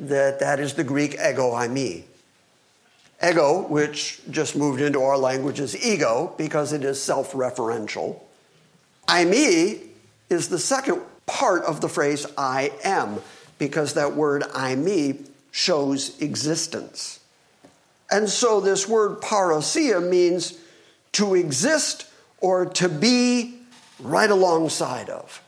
that 0.00 0.40
that 0.40 0.58
is 0.58 0.74
the 0.74 0.84
Greek 0.84 1.12
ego 1.12 1.52
eimi. 1.52 2.04
Ego, 3.24 3.66
which 3.68 4.20
just 4.30 4.56
moved 4.56 4.80
into 4.80 5.00
our 5.00 5.16
language 5.16 5.60
as 5.60 5.76
ego 5.84 6.34
because 6.36 6.72
it 6.72 6.82
is 6.82 7.00
self 7.00 7.32
referential. 7.32 8.20
eimi 9.08 9.80
is 10.28 10.48
the 10.48 10.58
second 10.58 11.00
part 11.26 11.62
of 11.64 11.80
the 11.80 11.88
phrase 11.88 12.26
I 12.36 12.72
am 12.82 13.20
because 13.58 13.94
that 13.94 14.14
word 14.14 14.42
eimi 14.42 15.28
shows 15.52 16.20
existence. 16.20 17.20
And 18.10 18.28
so 18.28 18.60
this 18.60 18.88
word 18.88 19.20
parousia 19.20 20.06
means 20.06 20.58
to 21.12 21.34
exist 21.34 22.06
or 22.40 22.66
to 22.66 22.88
be 22.88 23.58
right 24.00 24.30
alongside 24.30 25.08
of. 25.08 25.40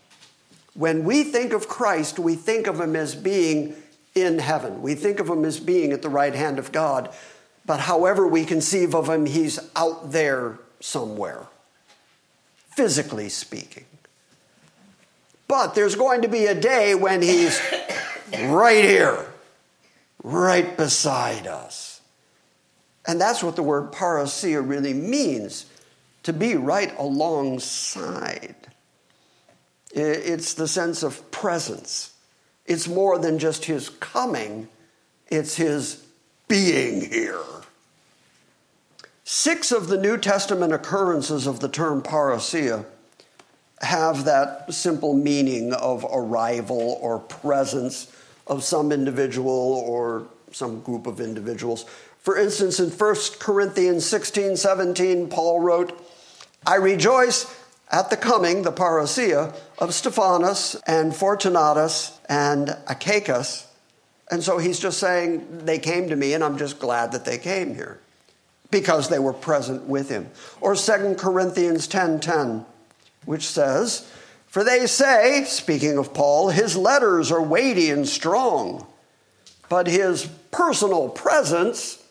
When 0.74 1.04
we 1.04 1.24
think 1.24 1.52
of 1.52 1.68
Christ, 1.68 2.18
we 2.18 2.36
think 2.36 2.66
of 2.66 2.80
him 2.80 2.94
as 2.94 3.14
being 3.14 3.74
in 4.14 4.38
heaven. 4.38 4.80
We 4.80 4.94
think 4.94 5.20
of 5.20 5.28
him 5.28 5.44
as 5.44 5.58
being 5.58 5.92
at 5.92 6.02
the 6.02 6.08
right 6.08 6.34
hand 6.34 6.58
of 6.58 6.72
God. 6.72 7.12
But 7.66 7.80
however 7.80 8.26
we 8.26 8.44
conceive 8.44 8.94
of 8.94 9.08
him, 9.08 9.26
he's 9.26 9.58
out 9.74 10.12
there 10.12 10.58
somewhere, 10.80 11.46
physically 12.70 13.28
speaking. 13.28 13.86
But 15.48 15.74
there's 15.74 15.94
going 15.94 16.22
to 16.22 16.28
be 16.28 16.46
a 16.46 16.54
day 16.54 16.94
when 16.94 17.22
he's 17.22 17.60
right 18.44 18.84
here, 18.84 19.26
right 20.22 20.76
beside 20.76 21.46
us. 21.46 22.00
And 23.06 23.20
that's 23.20 23.42
what 23.42 23.56
the 23.56 23.62
word 23.62 23.92
parousia 23.92 24.66
really 24.66 24.94
means 24.94 25.66
to 26.22 26.32
be 26.32 26.54
right 26.54 26.96
alongside. 26.98 28.56
It's 29.92 30.54
the 30.54 30.66
sense 30.66 31.02
of 31.02 31.30
presence. 31.30 32.14
It's 32.66 32.88
more 32.88 33.18
than 33.18 33.38
just 33.38 33.66
his 33.66 33.90
coming, 33.90 34.68
it's 35.28 35.56
his 35.56 36.03
being 36.48 37.10
here. 37.10 37.40
Six 39.24 39.72
of 39.72 39.88
the 39.88 39.96
New 39.96 40.18
Testament 40.18 40.72
occurrences 40.72 41.46
of 41.46 41.60
the 41.60 41.68
term 41.68 42.02
parousia 42.02 42.84
have 43.80 44.24
that 44.24 44.72
simple 44.72 45.14
meaning 45.14 45.72
of 45.72 46.04
arrival 46.04 46.98
or 47.00 47.18
presence 47.18 48.14
of 48.46 48.62
some 48.62 48.92
individual 48.92 49.50
or 49.86 50.26
some 50.52 50.80
group 50.80 51.06
of 51.06 51.20
individuals. 51.20 51.84
For 52.18 52.38
instance, 52.38 52.80
in 52.80 52.90
1 52.90 53.16
Corinthians 53.38 54.06
16 54.06 54.56
17, 54.56 55.28
Paul 55.28 55.60
wrote, 55.60 56.00
I 56.66 56.76
rejoice 56.76 57.54
at 57.90 58.10
the 58.10 58.16
coming, 58.16 58.62
the 58.62 58.72
parousia, 58.72 59.54
of 59.78 59.92
Stephanas 59.92 60.76
and 60.86 61.14
Fortunatus 61.14 62.18
and 62.28 62.68
Achaicus. 62.86 63.66
And 64.30 64.42
so 64.42 64.58
he's 64.58 64.78
just 64.78 64.98
saying, 64.98 65.64
they 65.64 65.78
came 65.78 66.08
to 66.08 66.16
me, 66.16 66.32
and 66.32 66.42
I'm 66.42 66.56
just 66.58 66.78
glad 66.78 67.12
that 67.12 67.24
they 67.24 67.38
came 67.38 67.74
here 67.74 68.00
because 68.70 69.08
they 69.08 69.18
were 69.18 69.32
present 69.32 69.84
with 69.84 70.08
him. 70.08 70.30
Or 70.60 70.74
2 70.74 71.14
Corinthians 71.16 71.86
10 71.86 72.20
10, 72.20 72.64
which 73.24 73.46
says, 73.46 74.10
For 74.46 74.64
they 74.64 74.86
say, 74.86 75.44
speaking 75.44 75.98
of 75.98 76.14
Paul, 76.14 76.48
his 76.48 76.76
letters 76.76 77.30
are 77.30 77.42
weighty 77.42 77.90
and 77.90 78.08
strong, 78.08 78.86
but 79.68 79.86
his 79.86 80.26
personal 80.50 81.08
presence, 81.08 82.02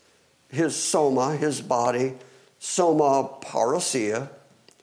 his 0.49 0.75
soma, 0.75 1.35
his 1.35 1.61
body, 1.61 2.13
soma 2.59 3.29
parousia, 3.41 4.29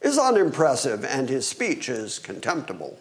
is 0.01 0.17
unimpressive 0.17 1.05
and 1.05 1.29
his 1.29 1.47
speech 1.47 1.89
is 1.89 2.19
contemptible. 2.19 2.97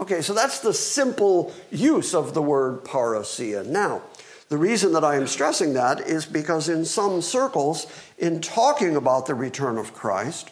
Okay, 0.00 0.22
so 0.22 0.32
that's 0.32 0.60
the 0.60 0.72
simple 0.72 1.52
use 1.70 2.14
of 2.14 2.34
the 2.34 2.42
word 2.42 2.84
parousia. 2.84 3.64
Now, 3.66 4.02
the 4.48 4.58
reason 4.58 4.92
that 4.92 5.04
I 5.04 5.16
am 5.16 5.26
stressing 5.26 5.74
that 5.74 6.00
is 6.00 6.26
because 6.26 6.68
in 6.68 6.84
some 6.84 7.22
circles, 7.22 7.86
in 8.18 8.40
talking 8.40 8.96
about 8.96 9.26
the 9.26 9.34
return 9.34 9.78
of 9.78 9.94
Christ, 9.94 10.50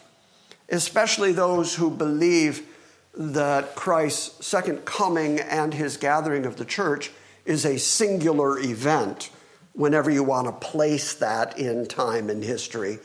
especially 0.68 1.32
those 1.32 1.74
who 1.74 1.90
believe 1.90 2.66
that 3.14 3.74
Christ's 3.74 4.46
second 4.46 4.84
coming 4.84 5.40
and 5.40 5.74
his 5.74 5.96
gathering 5.96 6.46
of 6.46 6.56
the 6.56 6.64
church 6.64 7.10
is 7.44 7.64
a 7.66 7.78
singular 7.78 8.58
event, 8.58 9.30
whenever 9.72 10.10
you 10.10 10.22
want 10.22 10.46
to 10.46 10.66
place 10.68 11.14
that 11.14 11.58
in 11.58 11.86
time 11.86 12.30
and 12.30 12.44
history, 12.44 12.98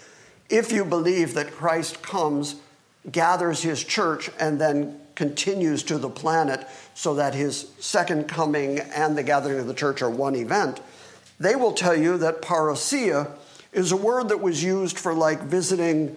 if 0.49 0.71
you 0.71 0.85
believe 0.85 1.33
that 1.33 1.51
Christ 1.51 2.01
comes, 2.01 2.55
gathers 3.11 3.63
his 3.63 3.83
church, 3.83 4.29
and 4.39 4.59
then 4.61 4.99
continues 5.15 5.83
to 5.83 5.97
the 5.97 6.09
planet 6.09 6.67
so 6.93 7.15
that 7.15 7.33
his 7.33 7.71
second 7.79 8.27
coming 8.27 8.79
and 8.79 9.17
the 9.17 9.23
gathering 9.23 9.59
of 9.59 9.67
the 9.67 9.73
church 9.73 10.01
are 10.01 10.09
one 10.09 10.35
event, 10.35 10.79
they 11.39 11.55
will 11.55 11.73
tell 11.73 11.95
you 11.95 12.17
that 12.17 12.41
parousia 12.41 13.31
is 13.73 13.91
a 13.91 13.97
word 13.97 14.29
that 14.29 14.41
was 14.41 14.63
used 14.63 14.97
for 14.97 15.13
like 15.13 15.41
visiting 15.41 16.15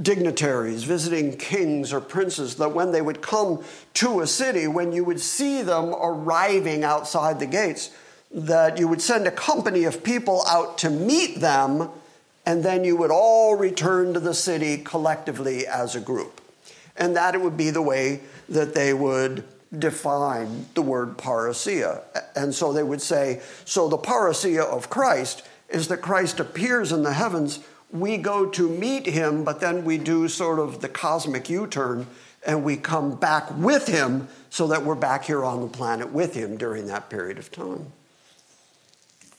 dignitaries, 0.00 0.84
visiting 0.84 1.36
kings 1.36 1.92
or 1.92 2.00
princes, 2.00 2.56
that 2.56 2.72
when 2.72 2.90
they 2.90 3.02
would 3.02 3.22
come 3.22 3.62
to 3.94 4.20
a 4.20 4.26
city, 4.26 4.66
when 4.66 4.92
you 4.92 5.04
would 5.04 5.20
see 5.20 5.62
them 5.62 5.94
arriving 5.94 6.82
outside 6.82 7.38
the 7.38 7.46
gates, 7.46 7.90
that 8.32 8.78
you 8.78 8.88
would 8.88 9.00
send 9.00 9.26
a 9.26 9.30
company 9.30 9.84
of 9.84 10.02
people 10.02 10.42
out 10.48 10.78
to 10.78 10.90
meet 10.90 11.40
them 11.40 11.88
and 12.46 12.62
then 12.62 12.84
you 12.84 12.96
would 12.96 13.10
all 13.10 13.56
return 13.56 14.12
to 14.14 14.20
the 14.20 14.34
city 14.34 14.78
collectively 14.78 15.66
as 15.66 15.94
a 15.94 16.00
group. 16.00 16.40
And 16.96 17.16
that 17.16 17.34
it 17.34 17.40
would 17.40 17.56
be 17.56 17.70
the 17.70 17.82
way 17.82 18.20
that 18.48 18.74
they 18.74 18.94
would 18.94 19.44
define 19.76 20.66
the 20.74 20.82
word 20.82 21.16
parousia. 21.16 22.02
And 22.36 22.54
so 22.54 22.72
they 22.72 22.82
would 22.82 23.02
say, 23.02 23.40
so 23.64 23.88
the 23.88 23.98
parousia 23.98 24.64
of 24.64 24.90
Christ 24.90 25.46
is 25.68 25.88
that 25.88 25.98
Christ 25.98 26.40
appears 26.40 26.92
in 26.92 27.02
the 27.02 27.12
heavens, 27.12 27.60
we 27.90 28.16
go 28.16 28.46
to 28.46 28.68
meet 28.68 29.06
him, 29.06 29.44
but 29.44 29.60
then 29.60 29.84
we 29.84 29.98
do 29.98 30.28
sort 30.28 30.58
of 30.58 30.80
the 30.80 30.88
cosmic 30.88 31.48
U 31.48 31.66
turn 31.66 32.06
and 32.46 32.64
we 32.64 32.76
come 32.76 33.16
back 33.16 33.50
with 33.56 33.86
him 33.86 34.28
so 34.50 34.66
that 34.68 34.84
we're 34.84 34.94
back 34.94 35.24
here 35.24 35.44
on 35.44 35.60
the 35.60 35.68
planet 35.68 36.12
with 36.12 36.34
him 36.34 36.56
during 36.56 36.86
that 36.86 37.08
period 37.08 37.38
of 37.38 37.50
time. 37.50 37.92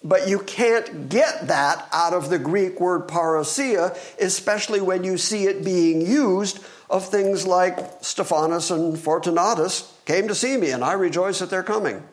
But 0.03 0.27
you 0.27 0.39
can't 0.39 1.09
get 1.09 1.47
that 1.47 1.87
out 1.91 2.13
of 2.13 2.29
the 2.29 2.37
Greek 2.37 2.79
word 2.79 3.07
parousia, 3.07 3.97
especially 4.19 4.81
when 4.81 5.03
you 5.03 5.17
see 5.17 5.45
it 5.45 5.63
being 5.63 6.01
used 6.01 6.59
of 6.89 7.07
things 7.07 7.47
like 7.47 7.77
Stephanas 8.01 8.71
and 8.71 8.97
Fortunatus 8.97 9.93
came 10.05 10.27
to 10.27 10.35
see 10.35 10.57
me, 10.57 10.71
and 10.71 10.83
I 10.83 10.93
rejoice 10.93 11.41
at 11.41 11.49
they're 11.49 11.63
coming. 11.63 12.03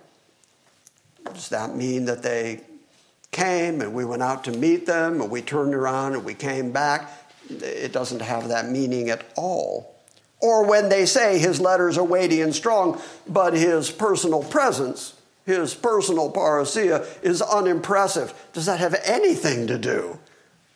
Does 1.24 1.48
that 1.50 1.74
mean 1.74 2.06
that 2.06 2.22
they 2.22 2.62
came 3.30 3.80
and 3.80 3.94
we 3.94 4.04
went 4.04 4.22
out 4.22 4.44
to 4.44 4.52
meet 4.52 4.86
them 4.86 5.20
and 5.20 5.30
we 5.30 5.40
turned 5.40 5.74
around 5.74 6.14
and 6.14 6.24
we 6.24 6.34
came 6.34 6.72
back? 6.72 7.10
It 7.48 7.92
doesn't 7.92 8.20
have 8.20 8.48
that 8.48 8.68
meaning 8.68 9.10
at 9.10 9.24
all. 9.36 9.94
Or 10.40 10.66
when 10.66 10.88
they 10.88 11.06
say 11.06 11.38
his 11.38 11.60
letters 11.60 11.96
are 11.96 12.04
weighty 12.04 12.40
and 12.40 12.54
strong, 12.54 13.00
but 13.26 13.54
his 13.54 13.90
personal 13.90 14.42
presence 14.42 15.14
his 15.44 15.74
personal 15.74 16.30
parousia 16.30 17.06
is 17.22 17.42
unimpressive. 17.42 18.32
Does 18.52 18.66
that 18.66 18.80
have 18.80 18.94
anything 19.04 19.66
to 19.66 19.78
do 19.78 20.18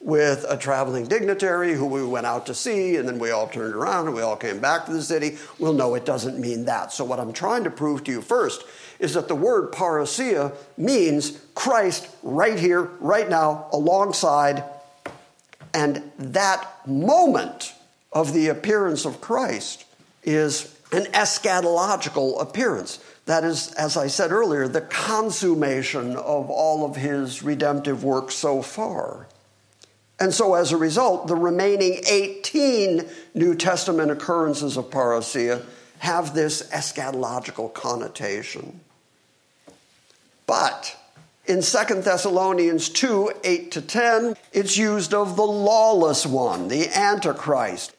with 0.06 0.46
a 0.48 0.56
traveling 0.56 1.04
dignitary 1.04 1.74
who 1.74 1.84
we 1.84 2.04
went 2.04 2.24
out 2.24 2.46
to 2.46 2.54
see 2.54 2.94
and 2.94 3.08
then 3.08 3.18
we 3.18 3.32
all 3.32 3.48
turned 3.48 3.74
around 3.74 4.06
and 4.06 4.14
we 4.14 4.22
all 4.22 4.36
came 4.36 4.60
back 4.60 4.86
to 4.86 4.92
the 4.92 5.02
city? 5.02 5.36
Well, 5.58 5.72
no, 5.72 5.96
it 5.96 6.06
doesn't 6.06 6.38
mean 6.38 6.66
that. 6.66 6.92
So, 6.92 7.04
what 7.04 7.18
I'm 7.18 7.32
trying 7.32 7.64
to 7.64 7.70
prove 7.70 8.04
to 8.04 8.12
you 8.12 8.22
first 8.22 8.62
is 9.00 9.14
that 9.14 9.26
the 9.26 9.34
word 9.34 9.72
parousia 9.72 10.54
means 10.76 11.40
Christ 11.56 12.08
right 12.22 12.56
here, 12.56 12.82
right 13.00 13.28
now, 13.28 13.66
alongside. 13.72 14.62
And 15.74 16.12
that 16.18 16.86
moment 16.86 17.74
of 18.12 18.32
the 18.32 18.46
appearance 18.46 19.06
of 19.06 19.20
Christ 19.20 19.86
is 20.22 20.72
an 20.92 21.06
eschatological 21.06 22.40
appearance. 22.40 23.00
That 23.24 23.42
is, 23.42 23.72
as 23.72 23.96
I 23.96 24.06
said 24.06 24.30
earlier, 24.30 24.68
the 24.68 24.82
consummation 24.82 26.12
of 26.12 26.48
all 26.48 26.84
of 26.88 26.94
his 26.94 27.42
redemptive 27.42 28.04
work 28.04 28.30
so 28.30 28.62
far. 28.62 29.26
And 30.18 30.32
so, 30.32 30.54
as 30.54 30.72
a 30.72 30.76
result, 30.76 31.26
the 31.26 31.36
remaining 31.36 32.00
18 32.08 33.06
New 33.34 33.54
Testament 33.54 34.10
occurrences 34.10 34.76
of 34.76 34.90
parousia 34.90 35.62
have 35.98 36.34
this 36.34 36.62
eschatological 36.70 37.72
connotation. 37.72 38.80
But 40.46 40.96
in 41.46 41.60
2 41.60 42.02
Thessalonians 42.02 42.88
2 42.88 43.32
8 43.44 43.70
to 43.72 43.82
10, 43.82 44.36
it's 44.52 44.76
used 44.76 45.12
of 45.12 45.36
the 45.36 45.46
lawless 45.46 46.24
one, 46.24 46.68
the 46.68 46.88
Antichrist. 46.88 47.92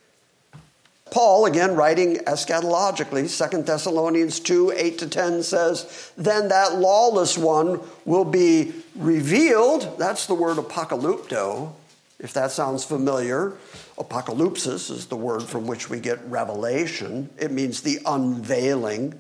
Paul, 1.12 1.46
again 1.46 1.76
writing 1.76 2.18
eschatologically, 2.18 3.52
2 3.52 3.62
Thessalonians 3.64 4.40
2 4.40 4.74
8 4.76 4.98
to 4.98 5.08
10 5.08 5.44
says, 5.44 6.12
Then 6.18 6.50
that 6.50 6.76
lawless 6.76 7.38
one 7.38 7.80
will 8.06 8.26
be 8.26 8.74
revealed. 8.96 9.98
That's 9.98 10.26
the 10.26 10.34
word 10.34 10.58
apocalypto, 10.58 11.74
if 12.20 12.34
that 12.34 12.52
sounds 12.52 12.84
familiar. 12.84 13.54
Apocalypsis 13.98 14.90
is 14.90 15.08
the 15.08 15.16
word 15.16 15.44
from 15.44 15.68
which 15.68 15.90
we 15.90 16.00
get 16.00 16.24
revelation, 16.26 17.30
it 17.38 17.52
means 17.52 17.82
the 17.82 18.00
unveiling, 18.06 19.20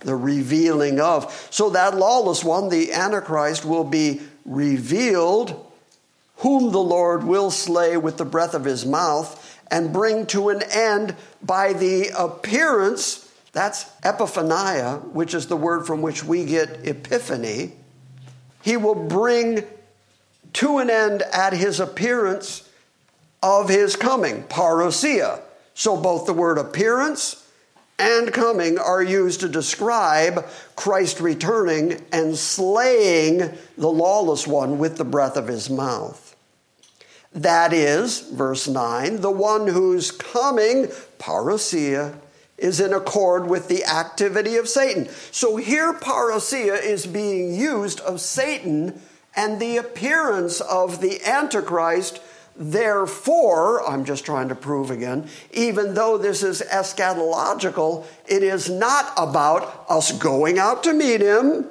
the 0.00 0.16
revealing 0.16 1.00
of. 1.00 1.48
So 1.50 1.70
that 1.70 1.96
lawless 1.96 2.44
one, 2.44 2.68
the 2.68 2.92
Antichrist, 2.92 3.64
will 3.64 3.84
be 3.84 4.20
revealed, 4.44 5.72
whom 6.38 6.72
the 6.72 6.80
Lord 6.80 7.24
will 7.24 7.50
slay 7.50 7.96
with 7.96 8.18
the 8.18 8.24
breath 8.24 8.54
of 8.54 8.64
his 8.64 8.84
mouth 8.84 9.40
and 9.70 9.92
bring 9.92 10.26
to 10.26 10.50
an 10.50 10.62
end 10.70 11.16
by 11.42 11.72
the 11.72 12.10
appearance. 12.16 13.30
That's 13.52 13.84
epiphania, 14.02 15.02
which 15.12 15.32
is 15.32 15.46
the 15.46 15.56
word 15.56 15.86
from 15.86 16.02
which 16.02 16.24
we 16.24 16.44
get 16.44 16.86
epiphany. 16.86 17.72
He 18.62 18.76
will 18.76 18.94
bring 18.94 19.64
to 20.54 20.78
an 20.78 20.90
end 20.90 21.22
at 21.32 21.52
his 21.52 21.80
appearance 21.80 22.68
of 23.42 23.68
his 23.68 23.94
coming, 23.96 24.44
parousia. 24.44 25.40
So 25.74 25.96
both 26.00 26.26
the 26.26 26.32
word 26.32 26.58
appearance 26.58 27.46
and 27.98 28.32
coming 28.32 28.78
are 28.78 29.02
used 29.02 29.40
to 29.40 29.48
describe 29.48 30.46
Christ 30.74 31.20
returning 31.20 32.02
and 32.12 32.36
slaying 32.36 33.38
the 33.76 33.90
lawless 33.90 34.46
one 34.46 34.78
with 34.78 34.96
the 34.96 35.04
breath 35.04 35.36
of 35.36 35.46
his 35.46 35.70
mouth. 35.70 36.34
That 37.32 37.72
is, 37.72 38.20
verse 38.20 38.68
9, 38.68 39.20
the 39.20 39.30
one 39.30 39.66
whose 39.66 40.12
coming, 40.12 40.86
parousia, 41.18 42.16
is 42.56 42.80
in 42.80 42.92
accord 42.92 43.48
with 43.48 43.66
the 43.66 43.84
activity 43.84 44.56
of 44.56 44.68
Satan. 44.68 45.08
So 45.32 45.56
here, 45.56 45.92
parousia 45.92 46.80
is 46.80 47.06
being 47.06 47.52
used 47.52 48.00
of 48.00 48.20
Satan 48.20 49.00
and 49.36 49.60
the 49.60 49.76
appearance 49.76 50.60
of 50.60 51.00
the 51.00 51.22
Antichrist. 51.24 52.20
Therefore, 52.56 53.84
I'm 53.88 54.04
just 54.04 54.24
trying 54.24 54.48
to 54.48 54.54
prove 54.54 54.90
again, 54.90 55.28
even 55.52 55.94
though 55.94 56.16
this 56.16 56.42
is 56.44 56.62
eschatological, 56.62 58.06
it 58.26 58.44
is 58.44 58.70
not 58.70 59.12
about 59.16 59.84
us 59.88 60.12
going 60.12 60.58
out 60.58 60.84
to 60.84 60.92
meet 60.92 61.20
him 61.20 61.66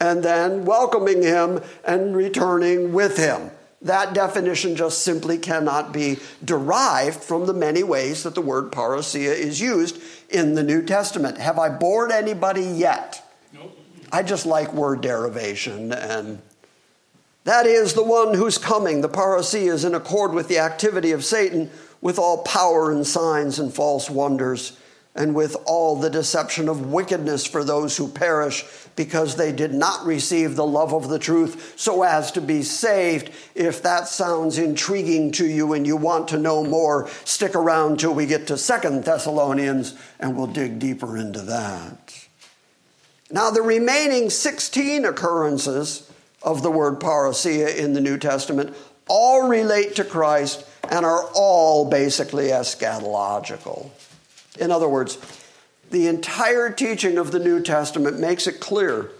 and 0.00 0.22
then 0.22 0.64
welcoming 0.64 1.22
him 1.22 1.62
and 1.84 2.16
returning 2.16 2.92
with 2.92 3.18
him. 3.18 3.50
That 3.82 4.12
definition 4.12 4.76
just 4.76 5.02
simply 5.02 5.38
cannot 5.38 5.92
be 5.92 6.18
derived 6.44 7.22
from 7.22 7.46
the 7.46 7.54
many 7.54 7.82
ways 7.82 8.24
that 8.24 8.34
the 8.34 8.42
word 8.42 8.72
parousia 8.72 9.32
is 9.32 9.60
used 9.60 10.02
in 10.28 10.54
the 10.54 10.62
New 10.62 10.82
Testament. 10.82 11.38
Have 11.38 11.58
I 11.58 11.70
bored 11.70 12.10
anybody 12.10 12.62
yet? 12.62 13.24
Nope. 13.54 13.78
I 14.12 14.22
just 14.22 14.44
like 14.44 14.74
word 14.74 15.00
derivation 15.00 15.92
and 15.92 16.42
that 17.44 17.66
is 17.66 17.94
the 17.94 18.04
one 18.04 18.34
who's 18.34 18.58
coming. 18.58 19.00
The 19.00 19.08
parousia 19.08 19.72
is 19.72 19.84
in 19.84 19.94
accord 19.94 20.32
with 20.32 20.48
the 20.48 20.58
activity 20.58 21.12
of 21.12 21.24
Satan 21.24 21.70
with 22.00 22.18
all 22.18 22.42
power 22.42 22.90
and 22.90 23.06
signs 23.06 23.58
and 23.58 23.72
false 23.72 24.10
wonders 24.10 24.76
and 25.14 25.34
with 25.34 25.56
all 25.66 25.96
the 25.96 26.10
deception 26.10 26.68
of 26.68 26.92
wickedness 26.92 27.44
for 27.44 27.64
those 27.64 27.96
who 27.96 28.08
perish 28.08 28.64
because 28.94 29.36
they 29.36 29.50
did 29.50 29.74
not 29.74 30.06
receive 30.06 30.54
the 30.54 30.66
love 30.66 30.94
of 30.94 31.08
the 31.08 31.18
truth 31.18 31.74
so 31.76 32.02
as 32.02 32.30
to 32.32 32.40
be 32.40 32.62
saved. 32.62 33.30
If 33.54 33.82
that 33.82 34.06
sounds 34.06 34.56
intriguing 34.56 35.32
to 35.32 35.46
you 35.46 35.72
and 35.72 35.86
you 35.86 35.96
want 35.96 36.28
to 36.28 36.38
know 36.38 36.62
more, 36.64 37.08
stick 37.24 37.54
around 37.54 37.98
till 37.98 38.14
we 38.14 38.26
get 38.26 38.46
to 38.48 38.58
Second 38.58 39.04
Thessalonians 39.04 39.94
and 40.20 40.36
we'll 40.36 40.46
dig 40.46 40.78
deeper 40.78 41.16
into 41.16 41.40
that. 41.42 42.28
Now, 43.32 43.50
the 43.50 43.62
remaining 43.62 44.30
16 44.30 45.04
occurrences 45.04 46.09
of 46.42 46.62
the 46.62 46.70
word 46.70 47.00
parousia 47.00 47.76
in 47.76 47.92
the 47.92 48.00
New 48.00 48.18
Testament 48.18 48.74
all 49.08 49.48
relate 49.48 49.96
to 49.96 50.04
Christ 50.04 50.64
and 50.88 51.04
are 51.04 51.24
all 51.34 51.88
basically 51.90 52.48
eschatological. 52.48 53.90
In 54.58 54.70
other 54.70 54.88
words, 54.88 55.18
the 55.90 56.06
entire 56.06 56.70
teaching 56.70 57.18
of 57.18 57.32
the 57.32 57.40
New 57.40 57.60
Testament 57.60 58.18
makes 58.18 58.46
it 58.46 58.60
clear 58.60 59.10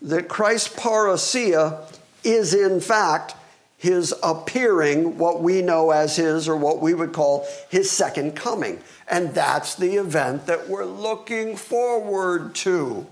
that 0.00 0.28
Christ's 0.28 0.74
parousia 0.74 1.92
is, 2.22 2.54
in 2.54 2.80
fact, 2.80 3.34
his 3.76 4.14
appearing, 4.22 5.18
what 5.18 5.42
we 5.42 5.60
know 5.60 5.90
as 5.90 6.14
his, 6.14 6.48
or 6.48 6.56
what 6.56 6.80
we 6.80 6.94
would 6.94 7.12
call 7.12 7.44
his 7.68 7.90
second 7.90 8.36
coming. 8.36 8.80
And 9.08 9.34
that's 9.34 9.74
the 9.74 9.96
event 9.96 10.46
that 10.46 10.68
we're 10.68 10.84
looking 10.84 11.56
forward 11.56 12.54
to. 12.56 13.06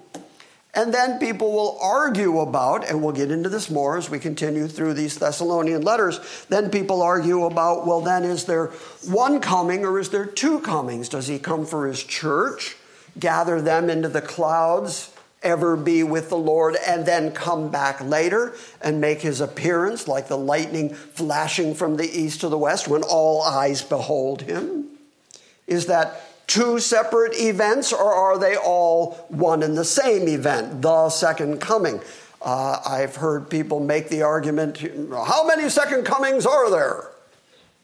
And 0.72 0.94
then 0.94 1.18
people 1.18 1.50
will 1.50 1.78
argue 1.80 2.38
about, 2.38 2.88
and 2.88 3.02
we'll 3.02 3.12
get 3.12 3.32
into 3.32 3.48
this 3.48 3.70
more 3.70 3.96
as 3.96 4.08
we 4.08 4.20
continue 4.20 4.68
through 4.68 4.94
these 4.94 5.18
Thessalonian 5.18 5.82
letters. 5.82 6.20
Then 6.48 6.70
people 6.70 7.02
argue 7.02 7.44
about, 7.44 7.86
well, 7.86 8.00
then 8.00 8.22
is 8.22 8.44
there 8.44 8.66
one 9.08 9.40
coming 9.40 9.84
or 9.84 9.98
is 9.98 10.10
there 10.10 10.26
two 10.26 10.60
comings? 10.60 11.08
Does 11.08 11.26
he 11.26 11.40
come 11.40 11.66
for 11.66 11.88
his 11.88 12.04
church, 12.04 12.76
gather 13.18 13.60
them 13.60 13.90
into 13.90 14.08
the 14.08 14.22
clouds, 14.22 15.12
ever 15.42 15.74
be 15.74 16.04
with 16.04 16.28
the 16.28 16.38
Lord, 16.38 16.76
and 16.86 17.04
then 17.04 17.32
come 17.32 17.70
back 17.70 18.00
later 18.00 18.54
and 18.80 19.00
make 19.00 19.22
his 19.22 19.40
appearance 19.40 20.06
like 20.06 20.28
the 20.28 20.38
lightning 20.38 20.94
flashing 20.94 21.74
from 21.74 21.96
the 21.96 22.08
east 22.08 22.42
to 22.42 22.48
the 22.48 22.58
west 22.58 22.86
when 22.86 23.02
all 23.02 23.42
eyes 23.42 23.82
behold 23.82 24.42
him? 24.42 24.86
Is 25.66 25.86
that 25.86 26.29
two 26.50 26.80
separate 26.80 27.32
events, 27.36 27.92
or 27.92 28.12
are 28.12 28.36
they 28.36 28.56
all 28.56 29.12
one 29.28 29.62
and 29.62 29.78
the 29.78 29.84
same 29.84 30.26
event, 30.26 30.82
the 30.82 31.08
second 31.08 31.60
coming? 31.60 32.00
Uh, 32.42 32.80
I've 32.84 33.16
heard 33.16 33.48
people 33.48 33.78
make 33.78 34.08
the 34.08 34.22
argument 34.22 34.78
how 35.12 35.46
many 35.46 35.68
second 35.68 36.04
comings 36.04 36.44
are 36.44 36.68
there? 36.68 37.10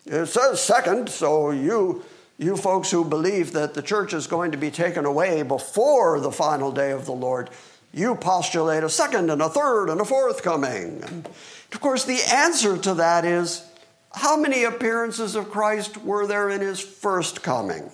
It 0.06 0.26
says 0.26 0.60
second, 0.60 1.08
so 1.08 1.52
you, 1.52 2.04
you 2.38 2.56
folks 2.56 2.90
who 2.90 3.04
believe 3.04 3.52
that 3.52 3.74
the 3.74 3.82
church 3.82 4.12
is 4.12 4.26
going 4.26 4.50
to 4.50 4.58
be 4.58 4.72
taken 4.72 5.04
away 5.04 5.42
before 5.42 6.18
the 6.18 6.32
final 6.32 6.72
day 6.72 6.90
of 6.90 7.06
the 7.06 7.12
Lord, 7.12 7.50
you 7.94 8.16
postulate 8.16 8.82
a 8.82 8.88
second 8.88 9.30
and 9.30 9.40
a 9.40 9.48
third 9.48 9.90
and 9.90 10.00
a 10.00 10.04
fourth 10.04 10.42
coming. 10.42 11.02
And 11.04 11.28
of 11.72 11.80
course, 11.80 12.04
the 12.04 12.20
answer 12.32 12.76
to 12.78 12.94
that 12.94 13.24
is 13.24 13.64
how 14.12 14.36
many 14.36 14.64
appearances 14.64 15.36
of 15.36 15.50
Christ 15.50 15.98
were 15.98 16.26
there 16.26 16.50
in 16.50 16.60
his 16.60 16.80
first 16.80 17.44
coming? 17.44 17.90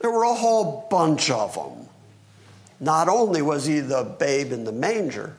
There 0.00 0.10
were 0.10 0.24
a 0.24 0.34
whole 0.34 0.86
bunch 0.90 1.30
of 1.30 1.54
them. 1.54 1.88
Not 2.78 3.08
only 3.08 3.40
was 3.40 3.66
he 3.66 3.80
the 3.80 4.04
babe 4.04 4.52
in 4.52 4.64
the 4.64 4.72
manger, 4.72 5.36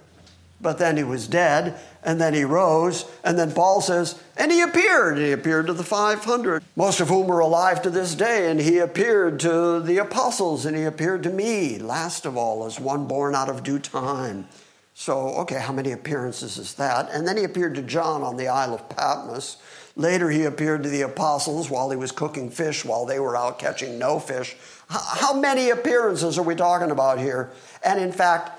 but 0.59 0.79
then 0.79 0.97
he 0.97 1.03
was 1.03 1.27
dead, 1.27 1.79
and 2.03 2.19
then 2.19 2.33
he 2.33 2.43
rose, 2.43 3.05
and 3.23 3.37
then 3.37 3.51
Paul 3.51 3.81
says, 3.81 4.19
and 4.35 4.51
he 4.51 4.61
appeared. 4.61 5.19
He 5.19 5.31
appeared 5.31 5.67
to 5.67 5.73
the 5.73 5.83
500, 5.83 6.63
most 6.75 6.99
of 6.99 7.09
whom 7.09 7.29
are 7.31 7.39
alive 7.39 7.81
to 7.83 7.91
this 7.91 8.15
day, 8.15 8.49
and 8.49 8.59
he 8.59 8.79
appeared 8.79 9.39
to 9.41 9.79
the 9.79 9.99
apostles, 9.99 10.65
and 10.65 10.75
he 10.75 10.83
appeared 10.83 11.21
to 11.23 11.29
me, 11.29 11.77
last 11.77 12.25
of 12.25 12.35
all, 12.35 12.65
as 12.65 12.79
one 12.79 13.07
born 13.07 13.35
out 13.35 13.49
of 13.49 13.61
due 13.61 13.77
time. 13.77 14.47
So, 14.95 15.27
okay, 15.41 15.59
how 15.59 15.73
many 15.73 15.91
appearances 15.91 16.57
is 16.57 16.73
that? 16.75 17.11
And 17.11 17.27
then 17.27 17.37
he 17.37 17.43
appeared 17.43 17.75
to 17.75 17.83
John 17.83 18.23
on 18.23 18.35
the 18.35 18.47
Isle 18.47 18.73
of 18.73 18.89
Patmos. 18.89 19.57
Later, 19.97 20.29
he 20.29 20.43
appeared 20.43 20.83
to 20.83 20.89
the 20.89 21.01
apostles 21.01 21.71
while 21.71 21.89
he 21.89 21.97
was 21.97 22.11
cooking 22.11 22.51
fish 22.51 22.85
while 22.85 23.05
they 23.05 23.19
were 23.19 23.35
out 23.35 23.57
catching 23.57 23.97
no 23.97 24.19
fish. 24.19 24.55
How 24.89 25.33
many 25.33 25.71
appearances 25.71 26.37
are 26.37 26.43
we 26.43 26.53
talking 26.53 26.91
about 26.91 27.17
here? 27.17 27.49
And 27.83 27.99
in 27.99 28.11
fact, 28.11 28.51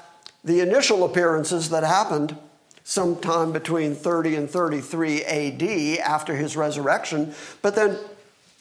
the 0.44 0.60
initial 0.60 1.04
appearances 1.04 1.70
that 1.70 1.84
happened 1.84 2.36
sometime 2.82 3.52
between 3.52 3.94
30 3.94 4.34
and 4.34 4.50
33 4.50 5.22
AD 5.22 5.62
after 6.00 6.34
his 6.34 6.56
resurrection, 6.56 7.32
but 7.62 7.76
then 7.76 7.98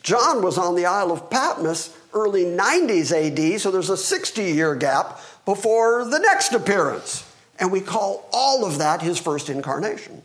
John 0.03 0.43
was 0.43 0.59
on 0.59 0.75
the 0.75 0.85
Isle 0.85 1.11
of 1.11 1.31
Patmos 1.31 1.97
early 2.13 2.45
90s 2.45 3.11
AD, 3.11 3.59
so 3.59 3.71
there's 3.71 3.89
a 3.89 3.97
60 3.97 4.43
year 4.43 4.75
gap 4.75 5.19
before 5.45 6.05
the 6.05 6.19
next 6.19 6.53
appearance. 6.53 7.23
And 7.59 7.71
we 7.71 7.81
call 7.81 8.29
all 8.31 8.65
of 8.65 8.77
that 8.77 9.01
his 9.01 9.17
first 9.17 9.49
incarnation. 9.49 10.21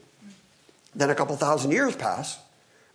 Then 0.95 1.11
a 1.11 1.15
couple 1.15 1.37
thousand 1.37 1.73
years 1.73 1.97
pass. 1.97 2.39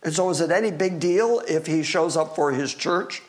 And 0.02 0.14
so 0.14 0.30
is 0.30 0.40
it 0.40 0.50
any 0.50 0.70
big 0.70 1.00
deal 1.00 1.42
if 1.48 1.66
he 1.66 1.82
shows 1.82 2.16
up 2.16 2.36
for 2.36 2.52
his 2.52 2.72
church 2.72 3.22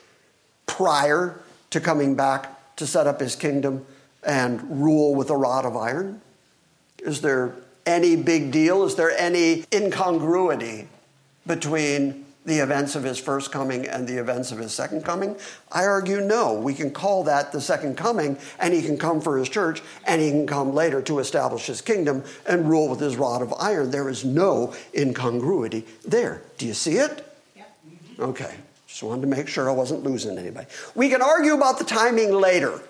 prior 0.68 1.40
to 1.72 1.80
coming 1.80 2.16
back 2.16 2.76
to 2.76 2.86
set 2.86 3.08
up 3.08 3.20
his 3.20 3.36
kingdom 3.36 3.86
and 4.24 4.82
rule 4.82 5.16
with 5.16 5.30
a 5.30 5.36
rod 5.36 5.66
of 5.66 5.76
iron? 5.76 6.22
Is 7.00 7.22
there 7.22 7.56
any 7.86 8.16
big 8.16 8.52
deal? 8.52 8.84
Is 8.84 8.96
there 8.96 9.12
any 9.18 9.66
incongruity 9.74 10.88
between 11.48 12.26
the 12.46 12.60
events 12.60 12.96
of 12.96 13.04
his 13.04 13.20
first 13.20 13.52
coming 13.52 13.88
and 13.88 14.08
the 14.08 14.18
events 14.18 14.52
of 14.52 14.58
his 14.58 14.74
second 14.74 15.04
coming? 15.04 15.36
I 15.72 15.86
argue 15.86 16.22
no. 16.22 16.54
We 16.54 16.74
can 16.74 16.92
call 16.92 17.24
that 17.26 17.52
the 17.52 17.62
second 17.62 17.98
coming, 17.98 18.38
and 18.60 18.74
he 18.74 18.82
can 18.82 18.98
come 18.98 19.22
for 19.22 19.38
his 19.38 19.50
church, 19.50 19.82
and 20.06 20.22
he 20.22 20.32
can 20.32 20.48
come 20.48 20.74
later 20.74 21.02
to 21.04 21.20
establish 21.20 21.68
his 21.68 21.82
kingdom 21.82 22.24
and 22.48 22.70
rule 22.70 22.88
with 22.88 23.00
his 23.00 23.18
rod 23.18 23.42
of 23.42 23.54
iron. 23.60 23.92
There 23.92 24.10
is 24.10 24.26
no 24.26 24.74
incongruity 24.96 25.86
there. 26.08 26.42
Do 26.58 26.66
you 26.66 26.74
see 26.74 26.98
it? 26.98 27.26
Okay. 28.20 28.56
Just 28.88 29.04
wanted 29.04 29.22
to 29.22 29.28
make 29.28 29.48
sure 29.48 29.70
I 29.70 29.74
wasn't 29.74 30.04
losing 30.04 30.38
anybody. 30.38 30.68
We 30.96 31.10
can 31.10 31.22
argue 31.22 31.54
about 31.54 31.78
the 31.78 31.86
timing 31.86 32.34
later. 32.34 32.82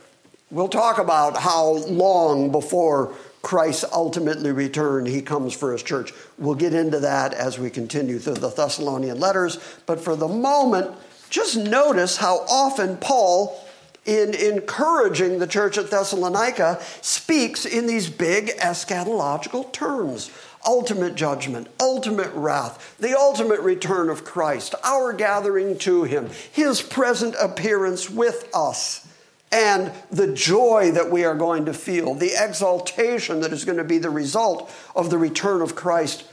We'll 0.49 0.69
talk 0.69 0.97
about 0.97 1.37
how 1.37 1.73
long 1.87 2.51
before 2.51 3.13
Christ 3.41 3.85
ultimately 3.93 4.51
return, 4.51 5.05
he 5.05 5.21
comes 5.21 5.53
for 5.53 5.71
his 5.71 5.83
church. 5.83 6.13
We'll 6.37 6.55
get 6.55 6.73
into 6.73 6.99
that 6.99 7.33
as 7.33 7.57
we 7.57 7.69
continue 7.69 8.19
through 8.19 8.35
the 8.35 8.49
Thessalonian 8.49 9.19
letters. 9.19 9.59
But 9.85 10.01
for 10.01 10.15
the 10.15 10.27
moment, 10.27 10.91
just 11.29 11.57
notice 11.57 12.17
how 12.17 12.39
often 12.49 12.97
Paul, 12.97 13.63
in 14.05 14.33
encouraging 14.33 15.39
the 15.39 15.47
church 15.47 15.77
at 15.77 15.89
Thessalonica, 15.89 16.81
speaks 17.01 17.65
in 17.65 17.87
these 17.87 18.09
big 18.09 18.47
eschatological 18.57 19.71
terms 19.71 20.31
ultimate 20.65 21.15
judgment, 21.15 21.69
ultimate 21.79 22.31
wrath, 22.33 22.97
the 22.99 23.17
ultimate 23.17 23.61
return 23.61 24.09
of 24.09 24.25
Christ, 24.25 24.75
our 24.83 25.13
gathering 25.13 25.77
to 25.79 26.03
him, 26.03 26.29
his 26.51 26.81
present 26.81 27.33
appearance 27.39 28.09
with 28.09 28.49
us 28.53 29.09
and 29.51 29.91
the 30.11 30.31
joy 30.33 30.91
that 30.91 31.09
we 31.09 31.25
are 31.25 31.35
going 31.35 31.65
to 31.65 31.73
feel, 31.73 32.13
the 32.13 32.33
exaltation 32.37 33.41
that 33.41 33.51
is 33.51 33.65
going 33.65 33.77
to 33.77 33.83
be 33.83 33.97
the 33.97 34.09
result 34.09 34.71
of 34.95 35.09
the 35.09 35.17
return 35.17 35.61
of 35.61 35.75
Christ. 35.75 36.23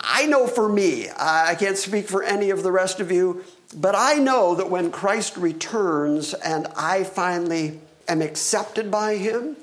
I 0.00 0.26
know 0.26 0.46
for 0.46 0.68
me, 0.68 1.08
I 1.16 1.54
can't 1.56 1.76
speak 1.76 2.08
for 2.08 2.22
any 2.22 2.50
of 2.50 2.62
the 2.62 2.72
rest 2.72 3.00
of 3.00 3.12
you, 3.12 3.44
but 3.76 3.94
I 3.96 4.14
know 4.14 4.54
that 4.54 4.70
when 4.70 4.90
Christ 4.90 5.36
returns 5.36 6.34
and 6.34 6.66
I 6.76 7.04
finally 7.04 7.80
am 8.08 8.22
accepted 8.22 8.90
by 8.90 9.16
Him, 9.16 9.56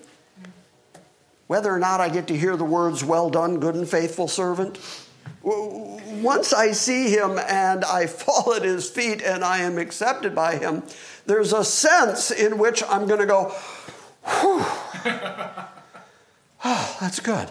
whether 1.47 1.73
or 1.73 1.79
not 1.79 1.99
I 1.99 2.09
get 2.09 2.27
to 2.27 2.37
hear 2.37 2.55
the 2.55 2.63
words, 2.63 3.03
Well 3.03 3.29
done, 3.29 3.59
good 3.59 3.75
and 3.75 3.87
faithful 3.87 4.27
servant, 4.27 4.79
once 5.41 6.53
I 6.53 6.71
see 6.71 7.09
Him 7.09 7.37
and 7.39 7.83
I 7.83 8.07
fall 8.07 8.53
at 8.53 8.63
His 8.63 8.89
feet 8.89 9.21
and 9.21 9.43
I 9.43 9.59
am 9.59 9.77
accepted 9.77 10.35
by 10.35 10.55
Him, 10.57 10.83
there's 11.25 11.53
a 11.53 11.63
sense 11.63 12.31
in 12.31 12.57
which 12.57 12.83
I'm 12.83 13.07
going 13.07 13.19
to 13.19 13.25
go, 13.25 13.53
whew. 14.25 14.65
Oh, 16.65 16.97
that's 17.01 17.19
good. 17.19 17.49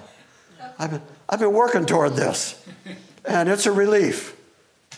I've 0.79 0.91
been, 0.91 1.03
I've 1.29 1.41
been 1.41 1.53
working 1.53 1.85
toward 1.85 2.15
this, 2.15 2.63
and 3.25 3.49
it's 3.49 3.67
a 3.67 3.73
relief. 3.73 4.37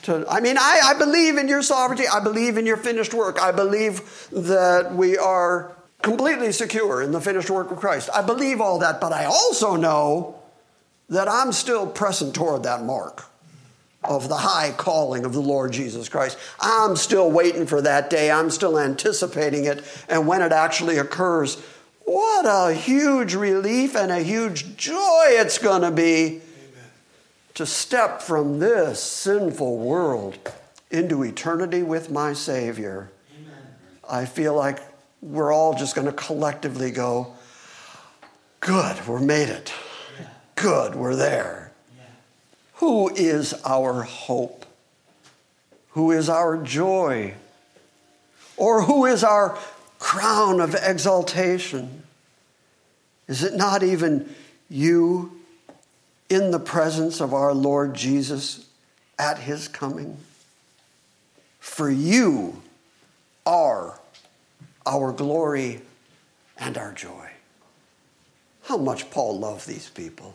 To, 0.02 0.24
I 0.28 0.40
mean, 0.40 0.56
I, 0.58 0.80
I 0.84 0.98
believe 0.98 1.36
in 1.36 1.48
your 1.48 1.62
sovereignty. 1.62 2.04
I 2.06 2.20
believe 2.20 2.56
in 2.56 2.66
your 2.66 2.76
finished 2.76 3.14
work. 3.14 3.40
I 3.40 3.52
believe 3.52 4.28
that 4.30 4.94
we 4.94 5.16
are 5.16 5.74
completely 6.02 6.52
secure 6.52 7.02
in 7.02 7.12
the 7.12 7.20
finished 7.20 7.50
work 7.50 7.70
of 7.70 7.78
Christ. 7.78 8.10
I 8.14 8.22
believe 8.22 8.60
all 8.60 8.78
that, 8.80 9.00
but 9.00 9.12
I 9.12 9.24
also 9.24 9.76
know 9.76 10.40
that 11.08 11.28
I'm 11.28 11.52
still 11.52 11.86
pressing 11.86 12.32
toward 12.32 12.62
that 12.64 12.82
mark 12.82 13.24
of 14.04 14.28
the 14.28 14.36
high 14.36 14.72
calling 14.72 15.24
of 15.24 15.32
the 15.32 15.40
Lord 15.40 15.72
Jesus 15.72 16.08
Christ. 16.08 16.38
I'm 16.60 16.96
still 16.96 17.30
waiting 17.30 17.66
for 17.66 17.80
that 17.82 18.10
day. 18.10 18.30
I'm 18.30 18.50
still 18.50 18.78
anticipating 18.78 19.64
it. 19.64 19.82
And 20.08 20.26
when 20.26 20.42
it 20.42 20.52
actually 20.52 20.98
occurs, 20.98 21.62
what 22.04 22.44
a 22.46 22.74
huge 22.74 23.34
relief 23.34 23.96
and 23.96 24.12
a 24.12 24.20
huge 24.20 24.76
joy 24.76 25.26
it's 25.28 25.58
going 25.58 25.82
to 25.82 25.90
be 25.90 26.26
Amen. 26.26 26.40
to 27.54 27.64
step 27.64 28.20
from 28.20 28.58
this 28.58 29.00
sinful 29.02 29.78
world 29.78 30.38
into 30.90 31.22
eternity 31.22 31.82
with 31.82 32.10
my 32.10 32.34
Savior. 32.34 33.10
Amen. 33.40 33.58
I 34.08 34.26
feel 34.26 34.54
like 34.54 34.80
we're 35.22 35.52
all 35.52 35.74
just 35.74 35.94
going 35.94 36.06
to 36.06 36.12
collectively 36.12 36.90
go, 36.90 37.34
Good, 38.60 39.06
we're 39.06 39.20
made 39.20 39.48
it. 39.48 39.74
Good, 40.56 40.94
we're 40.94 41.16
there. 41.16 41.63
Who 42.84 43.08
is 43.08 43.54
our 43.64 44.02
hope? 44.02 44.66
Who 45.92 46.10
is 46.12 46.28
our 46.28 46.58
joy? 46.62 47.32
Or 48.58 48.82
who 48.82 49.06
is 49.06 49.24
our 49.24 49.58
crown 49.98 50.60
of 50.60 50.74
exaltation? 50.74 52.02
Is 53.26 53.42
it 53.42 53.54
not 53.54 53.82
even 53.82 54.34
you 54.68 55.32
in 56.28 56.50
the 56.50 56.58
presence 56.58 57.22
of 57.22 57.32
our 57.32 57.54
Lord 57.54 57.94
Jesus 57.94 58.66
at 59.18 59.38
his 59.38 59.66
coming? 59.66 60.18
For 61.60 61.90
you 61.90 62.60
are 63.46 63.98
our 64.84 65.10
glory 65.10 65.80
and 66.58 66.76
our 66.76 66.92
joy. 66.92 67.30
How 68.64 68.76
much 68.76 69.10
Paul 69.10 69.38
loved 69.38 69.66
these 69.66 69.88
people 69.88 70.34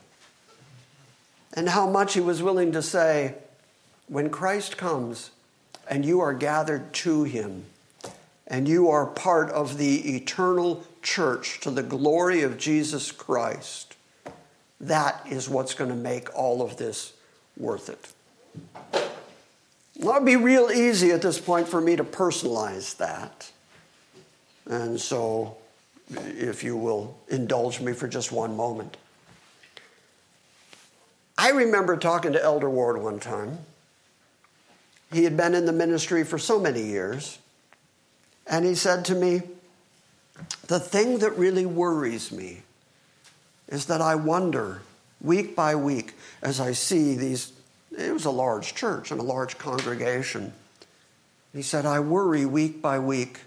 and 1.54 1.70
how 1.70 1.90
much 1.90 2.14
he 2.14 2.22
was 2.22 2.44
willing 2.44 2.72
to 2.74 2.82
say, 2.82 3.36
when 4.08 4.30
Christ 4.30 4.78
comes 4.78 5.32
and 5.90 6.06
you 6.06 6.20
are 6.20 6.34
gathered 6.34 6.94
to 6.94 7.24
him, 7.24 7.66
and 8.50 8.68
you 8.68 8.90
are 8.90 9.06
part 9.06 9.50
of 9.52 9.78
the 9.78 10.16
eternal 10.16 10.84
church 11.04 11.60
to 11.62 11.70
the 11.70 11.84
glory 11.84 12.42
of 12.42 12.58
Jesus 12.58 13.12
Christ, 13.12 13.96
that 14.82 15.22
is 15.30 15.48
what's 15.48 15.76
going 15.76 15.92
to 15.92 15.96
make 15.96 16.36
all 16.36 16.62
of 16.62 16.78
this 16.78 17.14
worth 17.58 17.90
it. 17.90 18.14
Well, 20.00 20.16
it'd 20.16 20.26
be 20.26 20.38
real 20.38 20.72
easy 20.72 21.12
at 21.12 21.22
this 21.22 21.40
point 21.40 21.68
for 21.68 21.82
me 21.82 21.96
to 21.98 22.04
personalize 22.04 22.98
that. 22.98 23.52
And 24.66 25.00
so, 25.00 25.58
if 26.10 26.64
you 26.64 26.78
will 26.78 27.18
indulge 27.28 27.82
me 27.82 27.94
for 27.94 28.08
just 28.08 28.32
one 28.32 28.56
moment. 28.56 28.98
I 31.40 31.52
remember 31.52 31.96
talking 31.96 32.34
to 32.34 32.44
Elder 32.44 32.70
Ward 32.70 33.02
one 33.02 33.22
time. 33.22 33.60
He 35.14 35.24
had 35.24 35.38
been 35.38 35.56
in 35.56 35.66
the 35.66 35.72
ministry 35.72 36.26
for 36.26 36.38
so 36.38 36.60
many 36.60 36.82
years. 36.82 37.40
And 38.46 38.66
he 38.66 38.76
said 38.76 39.06
to 39.06 39.16
me, 39.16 39.44
The 40.68 40.82
thing 40.82 41.20
that 41.20 41.38
really 41.38 41.66
worries 41.66 42.34
me 42.34 42.64
is 43.70 43.86
that 43.86 44.02
I 44.02 44.16
wonder 44.16 44.82
week 45.22 45.56
by 45.56 45.76
week 45.76 46.14
as 46.42 46.60
I 46.60 46.74
see 46.74 47.16
these, 47.16 47.54
it 47.98 48.12
was 48.12 48.26
a 48.26 48.32
large 48.32 48.76
church 48.76 49.10
and 49.10 49.22
a 49.22 49.24
large 49.24 49.58
congregation. 49.58 50.52
He 51.54 51.62
said, 51.62 51.86
I 51.86 52.02
worry 52.02 52.46
week 52.46 52.82
by 52.82 53.00
week 53.00 53.40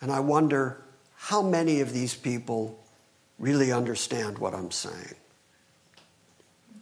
and 0.00 0.10
I 0.10 0.20
wonder 0.20 0.78
how 1.16 1.42
many 1.42 1.82
of 1.82 1.92
these 1.92 2.14
people 2.14 2.78
really 3.38 3.70
understand 3.70 4.38
what 4.38 4.54
I'm 4.54 4.70
saying. 4.70 5.14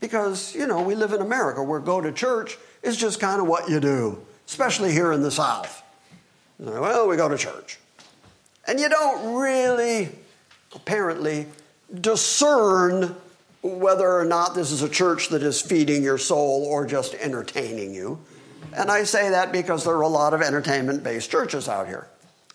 Because, 0.04 0.54
you 0.54 0.66
know, 0.66 0.82
we 0.82 0.94
live 0.94 1.14
in 1.14 1.22
America 1.22 1.62
where 1.62 1.80
go 1.80 1.98
to 1.98 2.12
church 2.12 2.58
is 2.82 2.94
just 2.94 3.20
kind 3.20 3.40
of 3.40 3.46
what 3.46 3.70
you 3.70 3.80
do, 3.80 4.22
especially 4.46 4.92
here 4.92 5.12
in 5.12 5.22
the 5.22 5.30
South. 5.30 5.82
Well, 6.58 7.08
we 7.08 7.16
go 7.16 7.26
to 7.26 7.38
church. 7.38 7.78
And 8.68 8.78
you 8.78 8.90
don't 8.90 9.34
really, 9.34 10.10
apparently, 10.74 11.46
discern 12.02 13.16
whether 13.62 14.06
or 14.06 14.26
not 14.26 14.54
this 14.54 14.72
is 14.72 14.82
a 14.82 14.90
church 14.90 15.30
that 15.30 15.42
is 15.42 15.62
feeding 15.62 16.02
your 16.02 16.18
soul 16.18 16.66
or 16.66 16.84
just 16.84 17.14
entertaining 17.14 17.94
you. 17.94 18.18
And 18.76 18.90
I 18.90 19.04
say 19.04 19.30
that 19.30 19.52
because 19.52 19.84
there 19.84 19.94
are 19.94 20.02
a 20.02 20.08
lot 20.08 20.34
of 20.34 20.42
entertainment 20.42 21.02
based 21.02 21.30
churches 21.30 21.66
out 21.66 21.86
here. 21.86 22.08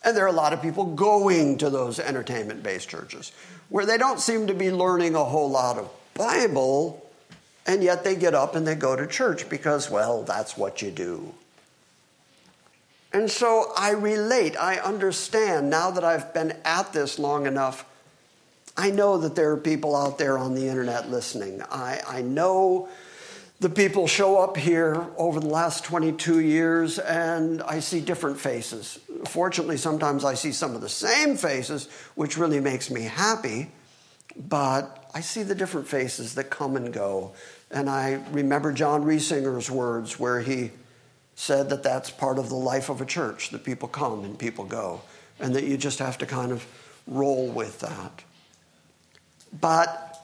And 0.06 0.16
there 0.16 0.26
are 0.26 0.28
a 0.28 0.32
lot 0.32 0.54
of 0.54 0.62
people 0.62 0.86
going 0.86 1.58
to 1.58 1.72
those 1.72 2.00
entertainment 2.00 2.62
based 2.62 2.90
churches 2.90 3.32
where 3.70 3.88
they 3.88 3.98
don't 3.98 4.20
seem 4.20 4.46
to 4.46 4.54
be 4.54 4.70
learning 4.70 5.16
a 5.16 5.26
whole 5.26 5.50
lot 5.50 5.80
of 5.80 5.90
Bible 6.14 7.09
and 7.70 7.84
yet 7.84 8.04
they 8.04 8.16
get 8.16 8.34
up 8.34 8.56
and 8.56 8.66
they 8.66 8.74
go 8.74 8.96
to 8.96 9.06
church 9.06 9.48
because, 9.48 9.92
well, 9.92 10.24
that's 10.24 10.58
what 10.58 10.82
you 10.82 10.90
do. 10.90 11.36
And 13.14 13.30
so 13.30 13.72
I 13.78 13.92
relate, 13.92 14.58
I 14.58 14.78
understand 14.78 15.70
now 15.70 15.92
that 15.92 16.04
I've 16.04 16.34
been 16.34 16.58
at 16.66 16.94
this 16.94 17.20
long 17.20 17.46
enough. 17.46 17.86
I 18.76 18.90
know 18.90 19.20
that 19.20 19.36
there 19.36 19.52
are 19.52 19.58
people 19.58 19.96
out 19.96 20.18
there 20.18 20.36
on 20.36 20.56
the 20.56 20.68
internet 20.68 21.12
listening. 21.12 21.62
I, 21.70 22.02
I 22.08 22.22
know 22.24 22.90
the 23.60 23.70
people 23.70 24.08
show 24.08 24.40
up 24.40 24.58
here 24.58 25.06
over 25.16 25.40
the 25.40 25.48
last 25.48 25.84
22 25.84 26.40
years 26.40 26.98
and 26.98 27.62
I 27.62 27.82
see 27.82 28.02
different 28.02 28.40
faces. 28.40 28.98
Fortunately, 29.28 29.78
sometimes 29.78 30.26
I 30.26 30.34
see 30.34 30.54
some 30.54 30.74
of 30.74 30.82
the 30.82 30.90
same 30.90 31.38
faces, 31.38 31.88
which 32.16 32.36
really 32.36 32.62
makes 32.62 32.90
me 32.90 33.04
happy, 33.04 33.70
but 34.36 34.96
I 35.14 35.22
see 35.22 35.44
the 35.44 35.56
different 35.56 35.88
faces 35.88 36.36
that 36.36 36.50
come 36.50 36.76
and 36.76 36.92
go. 36.92 37.34
And 37.72 37.90
I 37.90 38.22
remember 38.32 38.72
John 38.74 39.04
Reisinger's 39.04 39.70
words 39.70 40.20
where 40.20 40.42
he 40.42 40.72
said 41.36 41.70
that 41.70 41.84
that's 41.84 42.10
part 42.10 42.40
of 42.40 42.50
the 42.50 42.56
life 42.56 42.90
of 42.90 43.00
a 43.00 43.06
church, 43.06 43.52
that 43.52 43.64
people 43.64 43.88
come 43.88 44.24
and 44.24 44.38
people 44.38 44.66
go, 44.66 45.02
and 45.40 45.56
that 45.56 45.64
you 45.64 45.78
just 45.78 46.00
have 46.00 46.18
to 46.18 46.26
kind 46.26 46.52
of 46.52 46.66
roll 47.08 47.48
with 47.48 47.80
that. 47.80 48.24
But 49.60 50.20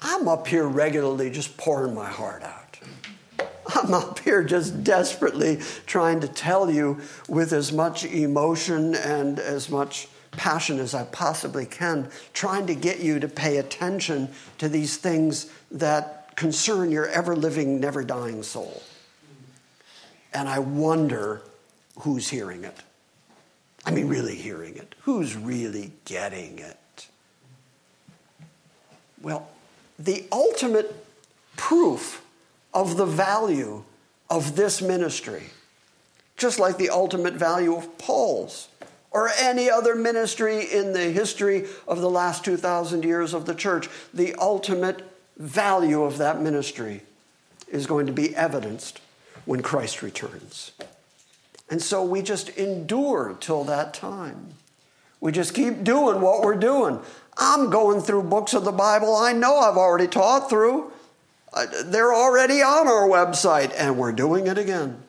I'm 0.00 0.28
up 0.28 0.46
here 0.46 0.66
regularly 0.66 1.30
just 1.30 1.56
pouring 1.56 1.94
my 1.94 2.08
heart 2.08 2.42
out. 2.42 2.78
I'm 3.74 3.92
up 3.92 4.20
here 4.20 4.44
just 4.44 4.84
desperately 4.84 5.60
trying 5.86 6.20
to 6.20 6.28
tell 6.28 6.70
you 6.70 7.00
with 7.28 7.52
as 7.52 7.72
much 7.72 8.04
emotion 8.04 8.94
and 8.94 9.38
as 9.38 9.68
much 9.68 10.08
passion 10.32 10.78
as 10.78 10.94
I 10.94 11.04
possibly 11.04 11.66
can, 11.66 12.08
trying 12.32 12.66
to 12.66 12.74
get 12.74 13.00
you 13.00 13.18
to 13.20 13.28
pay 13.28 13.56
attention 13.56 14.28
to 14.58 14.68
these 14.68 14.96
things 14.96 15.50
that 15.70 16.15
concern 16.36 16.90
your 16.90 17.08
ever 17.08 17.34
living, 17.34 17.80
never 17.80 18.04
dying 18.04 18.42
soul. 18.42 18.82
And 20.32 20.48
I 20.48 20.58
wonder 20.58 21.42
who's 22.00 22.28
hearing 22.28 22.64
it. 22.64 22.76
I 23.84 23.90
mean, 23.90 24.08
really 24.08 24.34
hearing 24.34 24.76
it. 24.76 24.94
Who's 25.02 25.36
really 25.36 25.92
getting 26.04 26.58
it? 26.58 27.08
Well, 29.22 29.48
the 29.98 30.24
ultimate 30.30 31.04
proof 31.56 32.22
of 32.74 32.96
the 32.96 33.06
value 33.06 33.82
of 34.28 34.56
this 34.56 34.82
ministry, 34.82 35.44
just 36.36 36.58
like 36.58 36.76
the 36.76 36.90
ultimate 36.90 37.34
value 37.34 37.74
of 37.74 37.96
Paul's 37.96 38.68
or 39.10 39.30
any 39.40 39.70
other 39.70 39.94
ministry 39.94 40.64
in 40.70 40.92
the 40.92 41.10
history 41.10 41.66
of 41.88 42.00
the 42.00 42.10
last 42.10 42.44
2,000 42.44 43.04
years 43.04 43.32
of 43.32 43.46
the 43.46 43.54
church, 43.54 43.88
the 44.12 44.34
ultimate 44.34 45.15
value 45.36 46.02
of 46.02 46.18
that 46.18 46.40
ministry 46.40 47.02
is 47.68 47.86
going 47.86 48.06
to 48.06 48.12
be 48.12 48.34
evidenced 48.34 49.00
when 49.44 49.62
Christ 49.62 50.02
returns. 50.02 50.72
And 51.68 51.82
so 51.82 52.04
we 52.04 52.22
just 52.22 52.48
endure 52.50 53.36
till 53.40 53.64
that 53.64 53.92
time. 53.92 54.54
We 55.20 55.32
just 55.32 55.54
keep 55.54 55.82
doing 55.82 56.20
what 56.20 56.42
we're 56.42 56.56
doing. 56.56 57.00
I'm 57.36 57.70
going 57.70 58.00
through 58.00 58.24
books 58.24 58.54
of 58.54 58.64
the 58.64 58.72
Bible 58.72 59.14
I 59.16 59.32
know 59.32 59.58
I've 59.58 59.76
already 59.76 60.06
taught 60.06 60.48
through. 60.48 60.92
Uh, 61.52 61.66
they're 61.84 62.14
already 62.14 62.62
on 62.62 62.86
our 62.86 63.08
website, 63.08 63.72
and 63.76 63.98
we're 63.98 64.12
doing 64.12 64.46
it 64.46 64.58
again. 64.58 65.02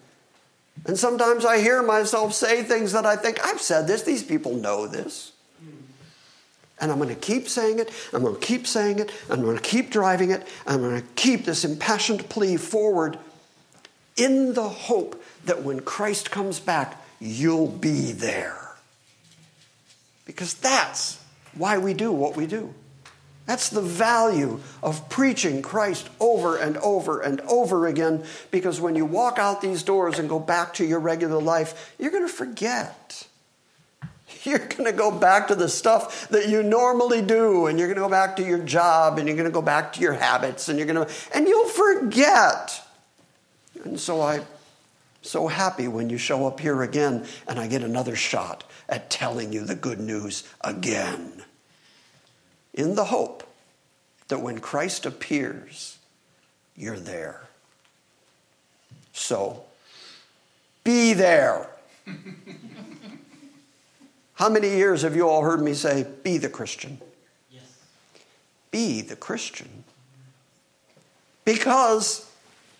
And 0.85 0.97
sometimes 0.97 1.45
I 1.45 1.59
hear 1.59 1.83
myself 1.83 2.33
say 2.33 2.63
things 2.63 2.91
that 2.93 3.05
I 3.05 3.15
think, 3.15 3.43
I've 3.45 3.61
said 3.61 3.87
this, 3.87 4.03
these 4.03 4.23
people 4.23 4.55
know 4.55 4.87
this. 4.87 5.33
And 6.79 6.91
I'm 6.91 6.97
going 6.97 7.09
to 7.09 7.15
keep 7.15 7.47
saying 7.47 7.79
it, 7.79 7.91
I'm 8.13 8.21
going 8.21 8.35
to 8.35 8.45
keep 8.45 8.67
saying 8.67 8.99
it, 8.99 9.11
I'm 9.29 9.41
going 9.41 9.57
to 9.57 9.63
keep 9.63 9.89
driving 9.89 10.31
it, 10.31 10.47
I'm 10.65 10.81
going 10.81 11.01
to 11.01 11.07
keep 11.15 11.45
this 11.45 11.65
impassioned 11.65 12.29
plea 12.29 12.57
forward 12.57 13.17
in 14.15 14.53
the 14.53 14.67
hope 14.67 15.23
that 15.45 15.63
when 15.63 15.79
Christ 15.79 16.29
comes 16.29 16.59
back, 16.59 17.01
you'll 17.19 17.67
be 17.67 18.11
there. 18.11 18.75
Because 20.25 20.53
that's 20.55 21.23
why 21.55 21.77
we 21.77 21.93
do 21.93 22.11
what 22.11 22.35
we 22.35 22.45
do. 22.45 22.73
That's 23.47 23.69
the 23.69 23.81
value 23.81 24.59
of 24.83 25.07
preaching 25.07 25.61
Christ 25.61 26.09
over 26.19 26.57
and 26.57 26.75
over 26.77 27.21
and 27.21 27.39
over 27.41 27.87
again 27.87 28.25
because 28.51 28.81
when 28.81 28.95
you 28.95 29.05
walk 29.05 29.39
out 29.39 29.61
these 29.61 29.83
doors 29.83 30.19
and 30.19 30.27
go 30.27 30.37
back 30.37 30.73
to 30.75 30.85
your 30.85 30.99
regular 30.99 31.41
life, 31.41 31.95
you're 31.97 32.11
going 32.11 32.27
to 32.27 32.33
forget. 32.33 33.26
You're 34.47 34.59
going 34.59 34.85
to 34.85 34.93
go 34.93 35.11
back 35.11 35.49
to 35.49 35.55
the 35.55 35.67
stuff 35.67 36.29
that 36.29 36.47
you 36.47 36.63
normally 36.63 37.21
do 37.21 37.65
and 37.65 37.77
you're 37.77 37.89
going 37.89 37.97
to 37.97 38.01
go 38.01 38.09
back 38.09 38.37
to 38.37 38.43
your 38.43 38.59
job 38.59 39.17
and 39.17 39.27
you're 39.27 39.35
going 39.35 39.49
to 39.49 39.53
go 39.53 39.61
back 39.61 39.91
to 39.93 39.99
your 39.99 40.13
habits 40.13 40.69
and 40.69 40.79
you're 40.79 40.87
going 40.87 41.05
to 41.05 41.13
and 41.35 41.49
you'll 41.49 41.67
forget. 41.67 42.81
And 43.83 43.99
so 43.99 44.21
I'm 44.21 44.45
so 45.21 45.47
happy 45.47 45.89
when 45.89 46.09
you 46.09 46.17
show 46.17 46.47
up 46.47 46.61
here 46.61 46.81
again 46.81 47.25
and 47.45 47.59
I 47.59 47.67
get 47.67 47.83
another 47.83 48.15
shot 48.15 48.63
at 48.87 49.09
telling 49.09 49.51
you 49.51 49.65
the 49.65 49.75
good 49.75 49.99
news 49.99 50.47
again 50.61 51.43
in 52.73 52.95
the 52.95 53.05
hope 53.05 53.43
that 54.29 54.39
when 54.39 54.59
Christ 54.59 55.05
appears, 55.05 55.97
you're 56.73 56.99
there. 56.99 57.41
So, 59.11 59.63
be 60.85 61.11
there. 61.13 61.69
How 64.37 64.49
many 64.49 64.69
years 64.69 65.01
have 65.01 65.15
you 65.15 65.27
all 65.27 65.41
heard 65.41 65.61
me 65.61 65.73
say, 65.73 66.05
be 66.21 66.37
the 66.37 66.47
Christian? 66.47 67.01
Yes. 67.49 67.63
Be 68.69 69.01
the 69.01 69.15
Christian. 69.15 69.83
Because 71.43 72.29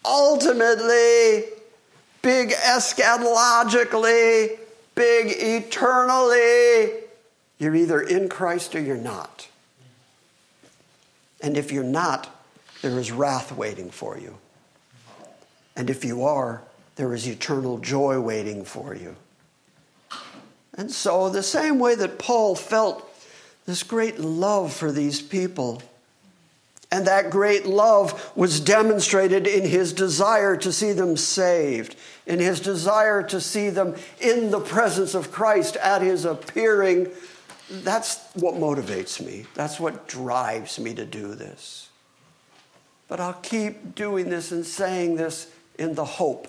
ultimately, 0.06 1.46
big 2.22 2.52
eschatologically, 2.52 4.60
big 4.94 5.34
eternally, 5.36 6.92
you're 7.58 7.76
either 7.76 8.02
in 8.02 8.30
Christ 8.30 8.76
or 8.76 8.80
you're 8.80 8.96
not. 8.96 9.48
And 11.42 11.58
if 11.58 11.72
you're 11.72 11.84
not, 11.84 12.30
there 12.84 13.00
is 13.00 13.12
wrath 13.12 13.52
waiting 13.52 13.90
for 13.90 14.20
you. 14.20 14.38
And 15.76 15.90
if 15.90 16.06
you 16.06 16.24
are, 16.24 16.62
there 16.98 17.16
is 17.16 17.28
eternal 17.28 17.80
joy 17.80 18.20
waiting 18.20 18.64
for 18.64 18.94
you. 18.94 19.16
And 20.78 20.92
so, 20.92 21.30
the 21.30 21.44
same 21.44 21.80
way 21.80 21.96
that 21.96 22.20
Paul 22.20 22.56
felt 22.56 23.04
this 23.66 23.84
great 23.84 24.20
love 24.20 24.72
for 24.72 24.92
these 24.92 25.22
people, 25.22 25.82
and 26.92 27.08
that 27.08 27.32
great 27.32 27.66
love 27.66 28.32
was 28.36 28.62
demonstrated 28.62 29.48
in 29.48 29.66
his 29.66 29.92
desire 29.92 30.56
to 30.58 30.72
see 30.72 30.94
them 30.94 31.18
saved, 31.18 31.96
in 32.26 32.40
his 32.40 32.60
desire 32.62 33.24
to 33.24 33.42
see 33.42 33.70
them 33.70 33.96
in 34.22 34.52
the 34.52 34.62
presence 34.62 35.16
of 35.16 35.32
Christ 35.32 35.76
at 35.78 36.02
his 36.02 36.24
appearing 36.24 37.12
that's 37.70 38.20
what 38.34 38.56
motivates 38.56 39.24
me. 39.24 39.46
That's 39.54 39.80
what 39.80 40.08
drives 40.08 40.80
me 40.80 40.94
to 40.96 41.06
do 41.06 41.36
this. 41.36 41.90
But 43.08 43.20
I'll 43.20 43.34
keep 43.34 43.96
doing 43.96 44.30
this 44.30 44.52
and 44.52 44.66
saying 44.66 45.16
this 45.16 45.52
in 45.78 45.96
the 45.96 46.06
hope 46.06 46.48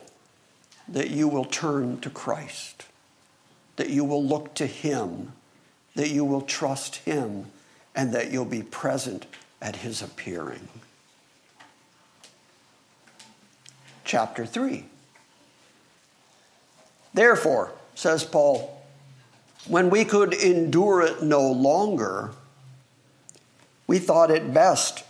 that 0.87 1.11
you 1.11 1.29
will 1.29 1.45
turn 1.45 2.01
to 2.01 2.11
Christ, 2.11 2.87
that 3.79 3.91
you 3.91 4.05
will 4.05 4.24
look 4.24 4.55
to 4.55 4.66
Him, 4.66 5.33
that 5.95 6.11
you 6.11 6.24
will 6.24 6.41
trust 6.41 6.97
Him, 6.97 7.47
and 7.95 8.12
that 8.12 8.33
you'll 8.33 8.45
be 8.45 8.62
present 8.62 9.24
at 9.62 9.76
His 9.76 10.03
appearing. 10.03 10.68
Chapter 14.05 14.45
3. 14.45 14.85
Therefore, 17.14 17.70
says 17.95 18.24
Paul, 18.24 18.83
when 19.68 19.91
we 19.91 20.05
could 20.05 20.35
endure 20.35 21.03
it 21.03 21.22
no 21.22 21.49
longer, 21.49 22.33
we 23.87 24.01
thought 24.01 24.33
it 24.33 24.53
best 24.53 25.05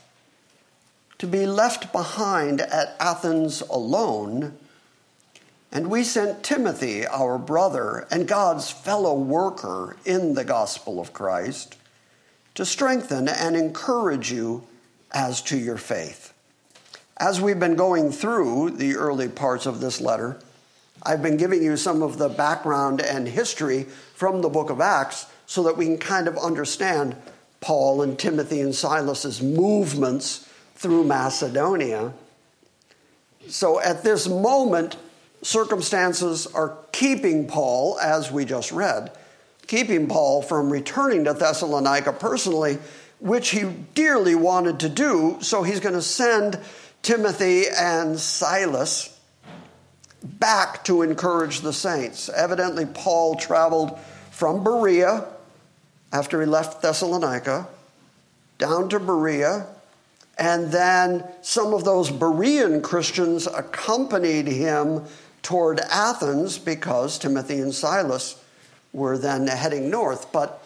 to 1.19 1.27
be 1.27 1.47
left 1.47 1.91
behind 1.91 2.61
at 2.61 2.97
Athens 3.01 3.63
alone. 3.63 4.59
And 5.71 5.91
we 5.91 6.03
sent 6.03 6.43
Timothy, 6.43 7.07
our 7.07 7.39
brother 7.39 8.07
and 8.11 8.27
God's 8.27 8.71
fellow 8.71 9.15
worker 9.15 9.97
in 10.05 10.35
the 10.35 10.45
gospel 10.45 11.01
of 11.01 11.13
Christ, 11.13 11.77
to 12.55 12.65
strengthen 12.65 13.29
and 13.29 13.55
encourage 13.55 14.33
you 14.33 14.65
as 15.13 15.43
to 15.43 15.59
your 15.59 15.77
faith. 15.77 16.33
As 17.19 17.41
we've 17.41 17.61
been 17.61 17.77
going 17.77 18.11
through 18.13 18.71
the 18.71 18.97
early 18.97 19.29
parts 19.29 19.67
of 19.67 19.81
this 19.81 20.01
letter, 20.01 20.41
I've 21.03 21.23
been 21.23 21.37
giving 21.37 21.63
you 21.63 21.77
some 21.77 22.03
of 22.03 22.19
the 22.19 22.29
background 22.29 23.01
and 23.01 23.29
history 23.29 23.85
from 24.15 24.41
the 24.41 24.49
book 24.49 24.71
of 24.71 24.81
Acts 24.81 25.27
so 25.47 25.63
that 25.65 25.77
we 25.77 25.85
can 25.87 25.99
kind 25.99 26.29
of 26.29 26.37
understand 26.39 27.17
Paul 27.61 28.03
and 28.03 28.19
Timothy 28.19 28.61
and 28.61 28.75
Silas's 28.75 29.43
movements 29.43 30.49
through 30.75 31.05
Macedonia. 31.05 32.13
So 33.49 33.81
at 33.81 34.03
this 34.03 34.29
moment, 34.29 34.97
circumstances 35.43 36.47
are 36.47 36.77
keeping 36.93 37.47
Paul, 37.47 37.99
as 38.01 38.31
we 38.31 38.45
just 38.45 38.73
read, 38.73 39.13
keeping 39.67 40.09
Paul 40.09 40.43
from 40.43 40.71
returning 40.71 41.25
to 41.25 41.35
Thessalonica 41.35 42.13
personally, 42.13 42.79
which 43.21 43.51
he 43.51 43.65
dearly 43.95 44.35
wanted 44.35 44.81
to 44.81 44.89
do. 44.89 45.39
So 45.41 45.63
he's 45.63 45.81
going 45.81 45.95
to 45.95 46.03
send 46.03 46.59
Timothy 47.03 47.65
and 47.69 48.19
Silas 48.19 49.19
back 50.23 50.85
to 50.85 51.03
encourage 51.03 51.61
the 51.61 51.73
saints. 51.73 52.29
Evidently, 52.29 52.87
Paul 52.87 53.37
traveled 53.37 53.99
from 54.31 54.65
Berea 54.65 55.27
after 56.13 56.41
he 56.41 56.47
left 56.47 56.83
Thessalonica 56.83 57.69
down 58.59 58.89
to 58.89 58.99
Berea, 58.99 59.67
and 60.37 60.71
then 60.73 61.25
some 61.43 61.75
of 61.75 61.85
those 61.85 62.11
Berean 62.11 62.83
Christians 62.83 63.47
accompanied 63.47 64.47
him 64.47 65.05
toward 65.43 65.81
Athens 65.81 66.59
because 66.59 67.19
Timothy 67.19 67.59
and 67.59 67.75
Silas 67.75 68.43
were 68.93 69.19
then 69.19 69.47
heading 69.47 69.91
north. 69.91 70.33
But, 70.33 70.65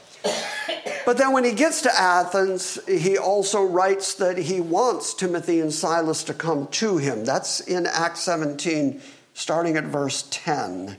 but 1.05 1.19
then 1.19 1.33
when 1.33 1.45
he 1.45 1.53
gets 1.53 1.83
to 1.83 2.01
Athens, 2.01 2.79
he 2.87 3.19
also 3.19 3.63
writes 3.63 4.15
that 4.15 4.39
he 4.39 4.61
wants 4.61 5.15
Timothy 5.15 5.61
and 5.61 5.73
Silas 5.73 6.25
to 6.25 6.35
come 6.35 6.67
to 6.69 6.99
him. 6.99 7.25
That's 7.25 7.61
in 7.61 7.87
Acts 7.87 8.21
17 8.21 9.01
starting 9.35 9.77
at 9.77 9.85
verse 9.85 10.27
10. 10.31 10.97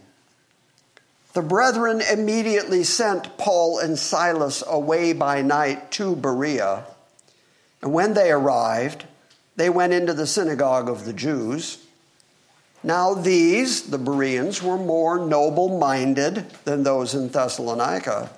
The 1.33 1.41
brethren 1.41 2.01
immediately 2.01 2.83
sent 2.83 3.37
Paul 3.37 3.79
and 3.79 3.97
Silas 3.97 4.63
away 4.67 5.13
by 5.13 5.41
night 5.41 5.91
to 5.93 6.15
Berea. 6.15 6.85
And 7.81 7.91
when 7.91 8.13
they 8.13 8.31
arrived, 8.31 9.05
they 9.55 9.69
went 9.69 9.93
into 9.93 10.13
the 10.13 10.27
synagogue 10.27 10.89
of 10.89 11.05
the 11.05 11.13
Jews. 11.13 11.82
Now, 12.83 13.13
these, 13.13 13.83
the 13.83 13.97
Bereans, 13.97 14.61
were 14.61 14.77
more 14.77 15.17
noble 15.17 15.79
minded 15.79 16.49
than 16.65 16.83
those 16.83 17.15
in 17.15 17.29
Thessalonica, 17.29 18.29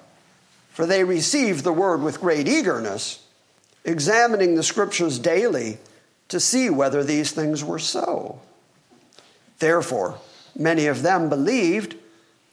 for 0.69 0.85
they 0.85 1.03
received 1.03 1.63
the 1.63 1.73
word 1.73 2.01
with 2.01 2.21
great 2.21 2.47
eagerness, 2.47 3.23
examining 3.83 4.55
the 4.55 4.63
scriptures 4.63 5.17
daily 5.17 5.79
to 6.27 6.39
see 6.39 6.69
whether 6.69 7.03
these 7.03 7.31
things 7.31 7.63
were 7.63 7.79
so. 7.79 8.39
Therefore, 9.57 10.19
many 10.55 10.85
of 10.85 11.01
them 11.01 11.27
believed 11.29 11.95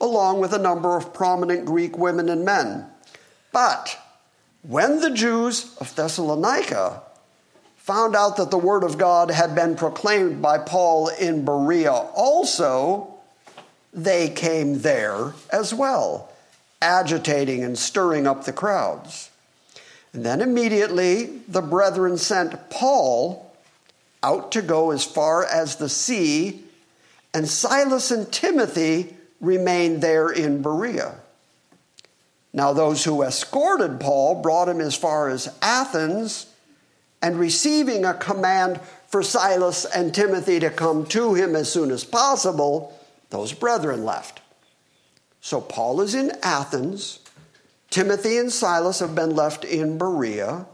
along 0.00 0.40
with 0.40 0.52
a 0.52 0.58
number 0.58 0.96
of 0.96 1.12
prominent 1.12 1.64
Greek 1.64 1.98
women 1.98 2.28
and 2.28 2.44
men. 2.44 2.86
But 3.52 3.98
when 4.62 5.00
the 5.00 5.10
Jews 5.10 5.76
of 5.78 5.94
Thessalonica 5.94 7.02
found 7.82 8.14
out 8.14 8.36
that 8.36 8.52
the 8.52 8.58
word 8.58 8.84
of 8.84 8.96
God 8.96 9.28
had 9.32 9.56
been 9.56 9.74
proclaimed 9.74 10.40
by 10.40 10.56
Paul 10.56 11.08
in 11.08 11.44
Berea 11.44 11.90
also, 11.90 13.12
they 13.92 14.28
came 14.28 14.82
there 14.82 15.34
as 15.50 15.74
well, 15.74 16.30
agitating 16.80 17.64
and 17.64 17.76
stirring 17.76 18.24
up 18.24 18.44
the 18.44 18.52
crowds. 18.52 19.30
And 20.12 20.24
then 20.24 20.40
immediately 20.40 21.40
the 21.48 21.60
brethren 21.60 22.18
sent 22.18 22.70
Paul 22.70 23.52
out 24.22 24.52
to 24.52 24.62
go 24.62 24.92
as 24.92 25.04
far 25.04 25.44
as 25.44 25.74
the 25.74 25.88
sea, 25.88 26.62
and 27.34 27.48
Silas 27.48 28.12
and 28.12 28.30
Timothy 28.32 29.16
remained 29.40 30.02
there 30.02 30.30
in 30.30 30.62
Berea. 30.62 31.16
Now, 32.52 32.72
those 32.72 33.02
who 33.02 33.22
escorted 33.22 33.98
Paul 33.98 34.40
brought 34.40 34.68
him 34.68 34.80
as 34.80 34.94
far 34.94 35.28
as 35.28 35.52
Athens, 35.60 36.46
and 37.22 37.38
receiving 37.38 38.04
a 38.04 38.12
command 38.12 38.80
for 39.06 39.22
Silas 39.22 39.84
and 39.84 40.12
Timothy 40.12 40.58
to 40.60 40.70
come 40.70 41.06
to 41.06 41.34
him 41.34 41.54
as 41.54 41.72
soon 41.72 41.90
as 41.90 42.04
possible, 42.04 42.98
those 43.30 43.52
brethren 43.52 44.04
left. 44.04 44.40
So 45.40 45.60
Paul 45.60 46.00
is 46.00 46.14
in 46.14 46.32
Athens. 46.42 47.20
Timothy 47.90 48.38
and 48.38 48.52
Silas 48.52 48.98
have 48.98 49.14
been 49.14 49.36
left 49.36 49.64
in 49.64 49.98
Berea. 49.98 50.66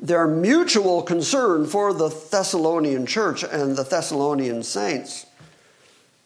Their 0.00 0.26
mutual 0.26 1.02
concern 1.02 1.66
for 1.66 1.94
the 1.94 2.08
Thessalonian 2.08 3.06
church 3.06 3.42
and 3.44 3.76
the 3.76 3.84
Thessalonian 3.84 4.62
saints 4.62 5.26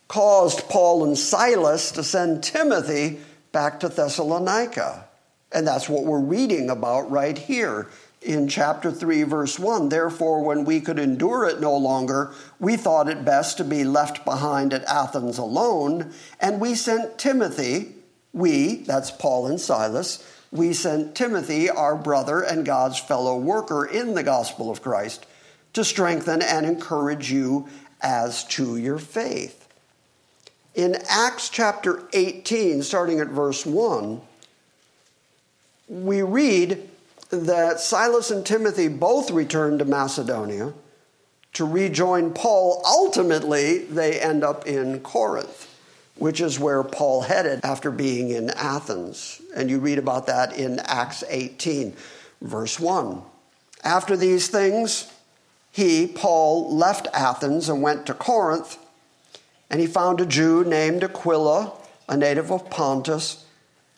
caused 0.08 0.68
Paul 0.68 1.04
and 1.04 1.16
Silas 1.16 1.92
to 1.92 2.02
send 2.02 2.42
Timothy 2.42 3.20
back 3.52 3.80
to 3.80 3.88
Thessalonica. 3.88 5.06
And 5.52 5.66
that's 5.66 5.88
what 5.88 6.04
we're 6.04 6.20
reading 6.20 6.70
about 6.70 7.10
right 7.10 7.36
here 7.36 7.88
in 8.22 8.48
chapter 8.48 8.90
3, 8.90 9.22
verse 9.24 9.58
1. 9.58 9.88
Therefore, 9.88 10.42
when 10.42 10.64
we 10.64 10.80
could 10.80 10.98
endure 10.98 11.46
it 11.46 11.60
no 11.60 11.76
longer, 11.76 12.32
we 12.58 12.76
thought 12.76 13.08
it 13.08 13.24
best 13.24 13.56
to 13.56 13.64
be 13.64 13.84
left 13.84 14.24
behind 14.24 14.74
at 14.74 14.84
Athens 14.84 15.38
alone, 15.38 16.12
and 16.38 16.60
we 16.60 16.74
sent 16.74 17.18
Timothy, 17.18 17.94
we, 18.32 18.76
that's 18.76 19.10
Paul 19.10 19.46
and 19.46 19.60
Silas, 19.60 20.24
we 20.52 20.72
sent 20.72 21.14
Timothy, 21.14 21.70
our 21.70 21.96
brother 21.96 22.42
and 22.42 22.66
God's 22.66 22.98
fellow 22.98 23.38
worker 23.38 23.84
in 23.84 24.14
the 24.14 24.22
gospel 24.22 24.70
of 24.70 24.82
Christ, 24.82 25.26
to 25.72 25.84
strengthen 25.84 26.42
and 26.42 26.66
encourage 26.66 27.30
you 27.30 27.68
as 28.02 28.44
to 28.44 28.76
your 28.76 28.98
faith 28.98 29.60
in 30.74 30.96
Acts 31.08 31.48
chapter 31.48 32.02
18, 32.12 32.82
starting 32.82 33.20
at 33.20 33.28
verse 33.28 33.66
1, 33.66 34.20
we 35.88 36.22
read 36.22 36.88
that 37.30 37.80
Silas 37.80 38.30
and 38.30 38.44
Timothy 38.44 38.88
both 38.88 39.30
returned 39.30 39.78
to 39.78 39.84
Macedonia 39.84 40.72
to 41.54 41.64
rejoin 41.64 42.32
Paul. 42.32 42.82
Ultimately, 42.84 43.78
they 43.78 44.20
end 44.20 44.44
up 44.44 44.66
in 44.66 45.00
Corinth, 45.00 45.68
which 46.16 46.40
is 46.40 46.58
where 46.58 46.82
Paul 46.82 47.22
headed 47.22 47.60
after 47.64 47.90
being 47.90 48.30
in 48.30 48.50
Athens. 48.50 49.40
And 49.54 49.70
you 49.70 49.78
read 49.78 49.98
about 49.98 50.26
that 50.26 50.56
in 50.56 50.80
Acts 50.80 51.24
18, 51.28 51.94
verse 52.40 52.78
1. 52.78 53.22
After 53.82 54.16
these 54.16 54.48
things, 54.48 55.10
he, 55.72 56.06
Paul, 56.06 56.76
left 56.76 57.06
Athens 57.14 57.68
and 57.68 57.82
went 57.82 58.06
to 58.06 58.14
Corinth 58.14 58.78
and 59.70 59.80
he 59.80 59.86
found 59.86 60.20
a 60.20 60.26
Jew 60.26 60.64
named 60.64 61.04
Aquila, 61.04 61.72
a 62.08 62.16
native 62.16 62.50
of 62.50 62.68
Pontus, 62.68 63.44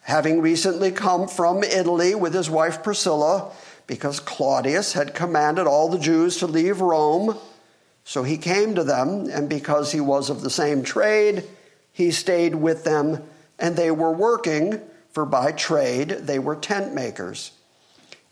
having 0.03 0.40
recently 0.40 0.90
come 0.90 1.28
from 1.28 1.62
Italy 1.62 2.14
with 2.14 2.34
his 2.34 2.50
wife 2.50 2.82
Priscilla, 2.82 3.50
because 3.86 4.20
Claudius 4.20 4.92
had 4.92 5.14
commanded 5.14 5.66
all 5.66 5.88
the 5.88 5.98
Jews 5.98 6.38
to 6.38 6.46
leave 6.46 6.80
Rome. 6.80 7.36
So 8.05 8.22
he 8.22 8.36
came 8.36 8.74
to 8.74 8.84
them, 8.84 9.28
and 9.30 9.48
because 9.48 9.92
he 9.92 10.00
was 10.00 10.30
of 10.30 10.40
the 10.40 10.50
same 10.50 10.82
trade, 10.82 11.44
he 11.92 12.11
stayed 12.11 12.55
with 12.55 12.84
them, 12.84 13.22
and 13.59 13.76
they 13.76 13.90
were 13.90 14.12
working, 14.12 14.80
for 15.11 15.24
by 15.24 15.53
trade 15.53 16.09
they 16.09 16.38
were 16.38 16.57
tent 16.57 16.94
makers. 16.94 17.53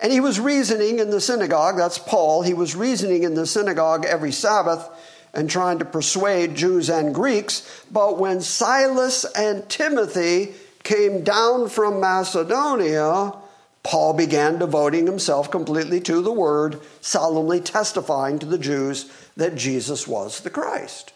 And 0.00 0.12
he 0.12 0.20
was 0.20 0.40
reasoning 0.40 0.98
in 0.98 1.10
the 1.10 1.20
synagogue, 1.20 1.76
that's 1.76 1.98
Paul, 1.98 2.42
he 2.42 2.54
was 2.54 2.74
reasoning 2.74 3.22
in 3.22 3.34
the 3.34 3.46
synagogue 3.46 4.06
every 4.06 4.32
Sabbath 4.32 4.88
and 5.32 5.48
trying 5.48 5.78
to 5.78 5.84
persuade 5.84 6.54
Jews 6.56 6.88
and 6.88 7.14
Greeks. 7.14 7.84
But 7.92 8.18
when 8.18 8.40
Silas 8.40 9.24
and 9.36 9.68
Timothy 9.68 10.54
came 10.82 11.22
down 11.22 11.68
from 11.68 12.00
Macedonia, 12.00 13.34
Paul 13.82 14.12
began 14.12 14.58
devoting 14.58 15.06
himself 15.06 15.50
completely 15.50 16.00
to 16.02 16.20
the 16.20 16.32
word, 16.32 16.80
solemnly 17.00 17.60
testifying 17.60 18.38
to 18.38 18.46
the 18.46 18.58
Jews 18.58 19.10
that 19.36 19.54
Jesus 19.54 20.06
was 20.06 20.40
the 20.40 20.50
Christ. 20.50 21.12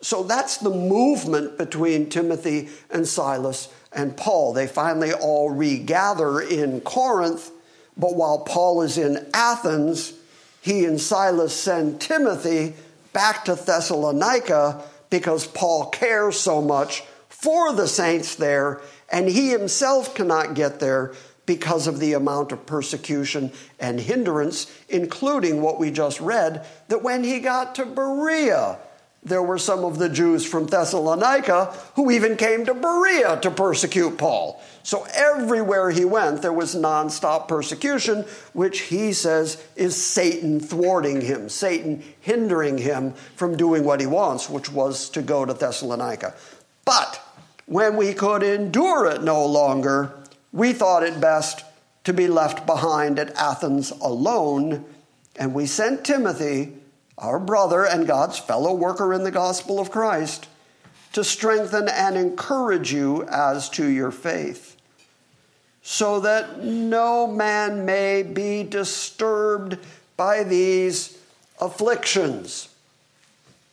So 0.00 0.22
that's 0.22 0.58
the 0.58 0.70
movement 0.70 1.58
between 1.58 2.08
Timothy 2.08 2.68
and 2.90 3.06
Silas 3.06 3.68
and 3.92 4.16
Paul. 4.16 4.52
They 4.52 4.66
finally 4.66 5.12
all 5.12 5.50
regather 5.50 6.40
in 6.40 6.80
Corinth, 6.82 7.50
but 7.96 8.14
while 8.14 8.40
Paul 8.40 8.82
is 8.82 8.98
in 8.98 9.26
Athens, 9.34 10.12
he 10.60 10.84
and 10.84 11.00
Silas 11.00 11.54
send 11.54 12.00
Timothy 12.00 12.74
back 13.12 13.44
to 13.46 13.54
Thessalonica 13.54 14.82
because 15.10 15.46
Paul 15.46 15.90
cares 15.90 16.38
so 16.38 16.60
much 16.60 17.02
for 17.38 17.72
the 17.74 17.86
saints 17.86 18.34
there, 18.34 18.80
and 19.10 19.28
he 19.28 19.50
himself 19.50 20.14
cannot 20.14 20.54
get 20.54 20.80
there 20.80 21.12
because 21.44 21.86
of 21.86 22.00
the 22.00 22.14
amount 22.14 22.50
of 22.50 22.66
persecution 22.66 23.52
and 23.78 24.00
hindrance, 24.00 24.72
including 24.88 25.62
what 25.62 25.78
we 25.78 25.90
just 25.90 26.20
read, 26.20 26.66
that 26.88 27.02
when 27.02 27.22
he 27.22 27.38
got 27.38 27.74
to 27.74 27.84
Berea, 27.84 28.78
there 29.22 29.42
were 29.42 29.58
some 29.58 29.84
of 29.84 29.98
the 29.98 30.08
Jews 30.08 30.46
from 30.46 30.66
Thessalonica 30.66 31.66
who 31.94 32.10
even 32.10 32.36
came 32.36 32.64
to 32.64 32.74
Berea 32.74 33.38
to 33.42 33.50
persecute 33.50 34.18
Paul. 34.18 34.62
So 34.82 35.06
everywhere 35.14 35.90
he 35.90 36.04
went, 36.04 36.42
there 36.42 36.52
was 36.52 36.74
nonstop 36.74 37.48
persecution, 37.48 38.24
which 38.54 38.80
he 38.80 39.12
says 39.12 39.62
is 39.76 40.02
Satan 40.02 40.58
thwarting 40.58 41.20
him, 41.20 41.48
Satan 41.48 42.02
hindering 42.20 42.78
him 42.78 43.12
from 43.34 43.56
doing 43.56 43.84
what 43.84 44.00
he 44.00 44.06
wants, 44.06 44.48
which 44.48 44.70
was 44.70 45.10
to 45.10 45.22
go 45.22 45.44
to 45.44 45.52
Thessalonica. 45.52 46.34
But 46.84 47.20
when 47.66 47.96
we 47.96 48.14
could 48.14 48.42
endure 48.42 49.06
it 49.06 49.22
no 49.22 49.44
longer, 49.44 50.12
we 50.52 50.72
thought 50.72 51.02
it 51.02 51.20
best 51.20 51.64
to 52.04 52.12
be 52.12 52.28
left 52.28 52.64
behind 52.64 53.18
at 53.18 53.34
Athens 53.34 53.90
alone, 53.90 54.84
and 55.36 55.52
we 55.52 55.66
sent 55.66 56.04
Timothy 56.04 56.72
our 57.18 57.38
brother 57.38 57.84
and 57.84 58.06
God's 58.06 58.38
fellow 58.38 58.72
worker 58.74 59.12
in 59.12 59.24
the 59.24 59.30
gospel 59.30 59.80
of 59.80 59.90
Christ, 59.90 60.48
to 61.12 61.24
strengthen 61.24 61.88
and 61.88 62.16
encourage 62.16 62.92
you 62.92 63.24
as 63.24 63.70
to 63.70 63.86
your 63.86 64.10
faith, 64.10 64.76
so 65.82 66.20
that 66.20 66.62
no 66.62 67.26
man 67.26 67.84
may 67.86 68.22
be 68.22 68.62
disturbed 68.62 69.78
by 70.16 70.44
these 70.44 71.18
afflictions. 71.60 72.68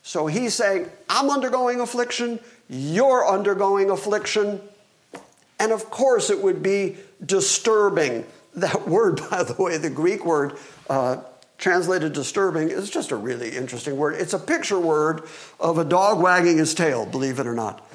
So 0.04 0.28
he's 0.28 0.54
saying, 0.54 0.90
I'm 1.10 1.30
undergoing 1.30 1.82
affliction, 1.82 2.40
you're 2.70 3.28
undergoing 3.28 3.90
affliction. 3.90 4.62
And 5.60 5.72
of 5.72 5.90
course, 5.90 6.30
it 6.30 6.42
would 6.42 6.64
be 6.64 6.98
disturbing. 7.26 8.26
That 8.56 8.88
word, 8.88 9.22
by 9.30 9.44
the 9.44 9.62
way, 9.62 9.78
the 9.78 9.90
Greek 9.90 10.26
word, 10.26 10.58
uh, 10.90 11.18
translated 11.58 12.14
disturbing 12.14 12.70
is 12.70 12.90
just 12.90 13.12
a 13.12 13.16
really 13.16 13.56
interesting 13.56 13.96
word. 13.96 14.16
It's 14.16 14.34
a 14.34 14.40
picture 14.40 14.80
word 14.80 15.24
of 15.60 15.78
a 15.78 15.86
dog 15.86 16.22
wagging 16.22 16.58
his 16.58 16.74
tail, 16.74 17.06
believe 17.06 17.40
it 17.40 17.48
or 17.48 17.54
not, 17.54 17.88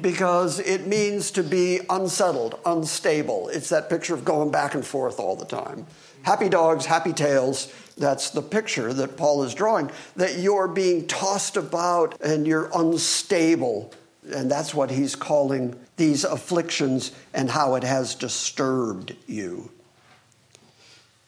because 0.00 0.58
it 0.58 0.86
means 0.86 1.30
to 1.32 1.42
be 1.42 1.80
unsettled, 1.90 2.58
unstable. 2.64 3.48
It's 3.50 3.68
that 3.68 3.90
picture 3.90 4.14
of 4.14 4.24
going 4.24 4.50
back 4.50 4.74
and 4.74 4.86
forth 4.86 5.20
all 5.20 5.36
the 5.36 5.44
time. 5.44 5.86
Happy 6.22 6.48
dogs, 6.48 6.86
happy 6.86 7.12
tails. 7.12 7.72
That's 7.96 8.30
the 8.30 8.42
picture 8.42 8.92
that 8.94 9.16
Paul 9.18 9.42
is 9.42 9.54
drawing, 9.54 9.90
that 10.16 10.38
you're 10.38 10.68
being 10.68 11.06
tossed 11.06 11.56
about 11.58 12.18
and 12.22 12.46
you're 12.46 12.70
unstable. 12.74 13.92
And 14.32 14.50
that's 14.50 14.74
what 14.74 14.90
he's 14.90 15.16
calling 15.16 15.78
these 15.96 16.24
afflictions 16.24 17.12
and 17.32 17.50
how 17.50 17.74
it 17.74 17.84
has 17.84 18.14
disturbed 18.14 19.16
you. 19.26 19.70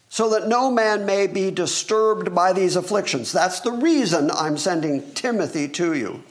So 0.09 0.29
that 0.31 0.47
no 0.47 0.71
man 0.71 1.07
may 1.07 1.27
be 1.27 1.51
disturbed 1.51 2.35
by 2.35 2.53
these 2.53 2.77
afflictions. 2.77 3.33
That's 3.33 3.61
the 3.61 3.73
reason 3.73 4.31
I'm 4.31 4.59
sending 4.59 5.15
Timothy 5.15 5.69
to 5.69 5.95
you, 5.95 6.23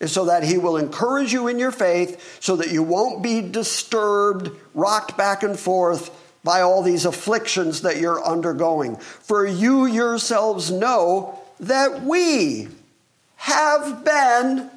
is 0.00 0.12
so 0.12 0.24
that 0.24 0.44
he 0.44 0.56
will 0.56 0.78
encourage 0.78 1.32
you 1.32 1.46
in 1.46 1.58
your 1.58 1.72
faith, 1.72 2.38
so 2.40 2.56
that 2.56 2.72
you 2.72 2.82
won't 2.82 3.22
be 3.22 3.42
disturbed, 3.42 4.50
rocked 4.74 5.16
back 5.18 5.42
and 5.42 5.58
forth 5.58 6.10
by 6.42 6.62
all 6.62 6.82
these 6.82 7.04
afflictions 7.04 7.82
that 7.82 8.00
you're 8.00 8.24
undergoing. 8.24 8.96
For 8.96 9.46
you 9.46 9.84
yourselves 9.84 10.70
know 10.70 11.38
that 11.60 12.02
we 12.02 12.68
have 13.36 14.04
been 14.04 14.70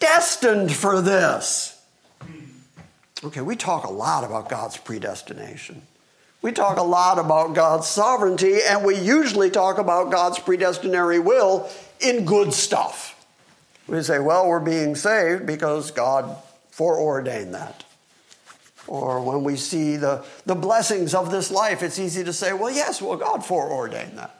destined 0.00 0.72
for 0.72 1.00
this. 1.00 1.80
Okay, 3.24 3.40
we 3.40 3.56
talk 3.56 3.84
a 3.84 3.90
lot 3.90 4.24
about 4.24 4.48
God's 4.48 4.76
predestination. 4.76 5.82
We 6.40 6.52
talk 6.52 6.78
a 6.78 6.84
lot 6.84 7.18
about 7.18 7.54
God's 7.54 7.88
sovereignty, 7.88 8.58
and 8.64 8.84
we 8.84 8.96
usually 8.96 9.50
talk 9.50 9.78
about 9.78 10.12
God's 10.12 10.38
predestinary 10.38 11.18
will 11.18 11.68
in 12.00 12.24
good 12.24 12.52
stuff. 12.52 13.14
We 13.88 14.02
say, 14.02 14.20
well, 14.20 14.46
we're 14.46 14.60
being 14.60 14.94
saved 14.94 15.46
because 15.46 15.90
God 15.90 16.36
foreordained 16.70 17.54
that. 17.54 17.84
Or 18.86 19.20
when 19.20 19.42
we 19.42 19.56
see 19.56 19.96
the, 19.96 20.24
the 20.46 20.54
blessings 20.54 21.14
of 21.14 21.30
this 21.30 21.50
life, 21.50 21.82
it's 21.82 21.98
easy 21.98 22.22
to 22.22 22.32
say, 22.32 22.52
well, 22.52 22.70
yes, 22.70 23.02
well, 23.02 23.16
God 23.16 23.44
foreordained 23.44 24.16
that. 24.16 24.37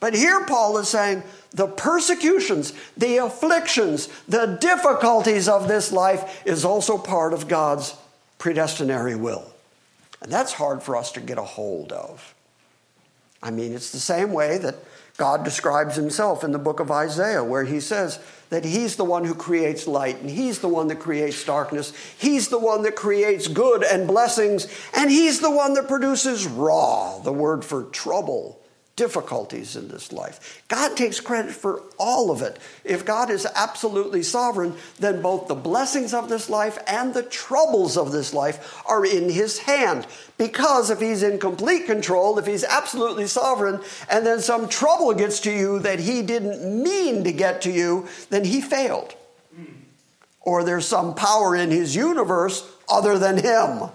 But 0.00 0.14
here 0.14 0.44
Paul 0.44 0.78
is 0.78 0.88
saying 0.88 1.22
the 1.52 1.66
persecutions, 1.66 2.72
the 2.96 3.16
afflictions, 3.18 4.08
the 4.28 4.58
difficulties 4.60 5.48
of 5.48 5.68
this 5.68 5.90
life 5.90 6.42
is 6.44 6.64
also 6.64 6.98
part 6.98 7.32
of 7.32 7.48
God's 7.48 7.94
predestinary 8.38 9.16
will. 9.16 9.44
And 10.20 10.30
that's 10.30 10.52
hard 10.52 10.82
for 10.82 10.96
us 10.96 11.12
to 11.12 11.20
get 11.20 11.38
a 11.38 11.42
hold 11.42 11.92
of. 11.92 12.34
I 13.42 13.50
mean, 13.50 13.72
it's 13.72 13.92
the 13.92 13.98
same 13.98 14.32
way 14.32 14.58
that 14.58 14.76
God 15.16 15.44
describes 15.44 15.96
himself 15.96 16.44
in 16.44 16.52
the 16.52 16.58
book 16.58 16.78
of 16.78 16.90
Isaiah, 16.90 17.42
where 17.42 17.64
he 17.64 17.80
says 17.80 18.18
that 18.50 18.64
he's 18.64 18.96
the 18.96 19.04
one 19.04 19.24
who 19.24 19.34
creates 19.34 19.86
light 19.86 20.20
and 20.20 20.28
he's 20.28 20.58
the 20.58 20.68
one 20.68 20.88
that 20.88 21.00
creates 21.00 21.42
darkness. 21.44 21.92
He's 22.18 22.48
the 22.48 22.58
one 22.58 22.82
that 22.82 22.96
creates 22.96 23.48
good 23.48 23.82
and 23.82 24.06
blessings, 24.06 24.66
and 24.94 25.10
he's 25.10 25.40
the 25.40 25.50
one 25.50 25.72
that 25.74 25.88
produces 25.88 26.46
ra, 26.46 27.18
the 27.20 27.32
word 27.32 27.64
for 27.64 27.84
trouble 27.84 28.60
difficulties 28.96 29.76
in 29.76 29.88
this 29.88 30.10
life. 30.10 30.64
God 30.68 30.96
takes 30.96 31.20
credit 31.20 31.52
for 31.52 31.82
all 31.98 32.30
of 32.30 32.40
it. 32.40 32.58
If 32.82 33.04
God 33.04 33.30
is 33.30 33.46
absolutely 33.54 34.22
sovereign, 34.22 34.74
then 34.98 35.20
both 35.20 35.48
the 35.48 35.54
blessings 35.54 36.14
of 36.14 36.30
this 36.30 36.48
life 36.48 36.78
and 36.86 37.12
the 37.12 37.22
troubles 37.22 37.98
of 37.98 38.10
this 38.10 38.32
life 38.32 38.82
are 38.86 39.04
in 39.04 39.28
His 39.28 39.58
hand. 39.58 40.06
Because 40.38 40.88
if 40.88 41.00
He's 41.00 41.22
in 41.22 41.38
complete 41.38 41.84
control, 41.84 42.38
if 42.38 42.46
He's 42.46 42.64
absolutely 42.64 43.26
sovereign, 43.26 43.80
and 44.10 44.26
then 44.26 44.40
some 44.40 44.66
trouble 44.66 45.12
gets 45.12 45.40
to 45.40 45.52
you 45.52 45.78
that 45.80 46.00
He 46.00 46.22
didn't 46.22 46.82
mean 46.82 47.22
to 47.24 47.32
get 47.32 47.60
to 47.62 47.70
you, 47.70 48.08
then 48.30 48.44
He 48.46 48.62
failed. 48.62 49.14
Or 50.40 50.64
there's 50.64 50.86
some 50.86 51.14
power 51.14 51.54
in 51.54 51.70
His 51.70 51.94
universe 51.94 52.66
other 52.88 53.18
than 53.18 53.36
Him 53.36 53.90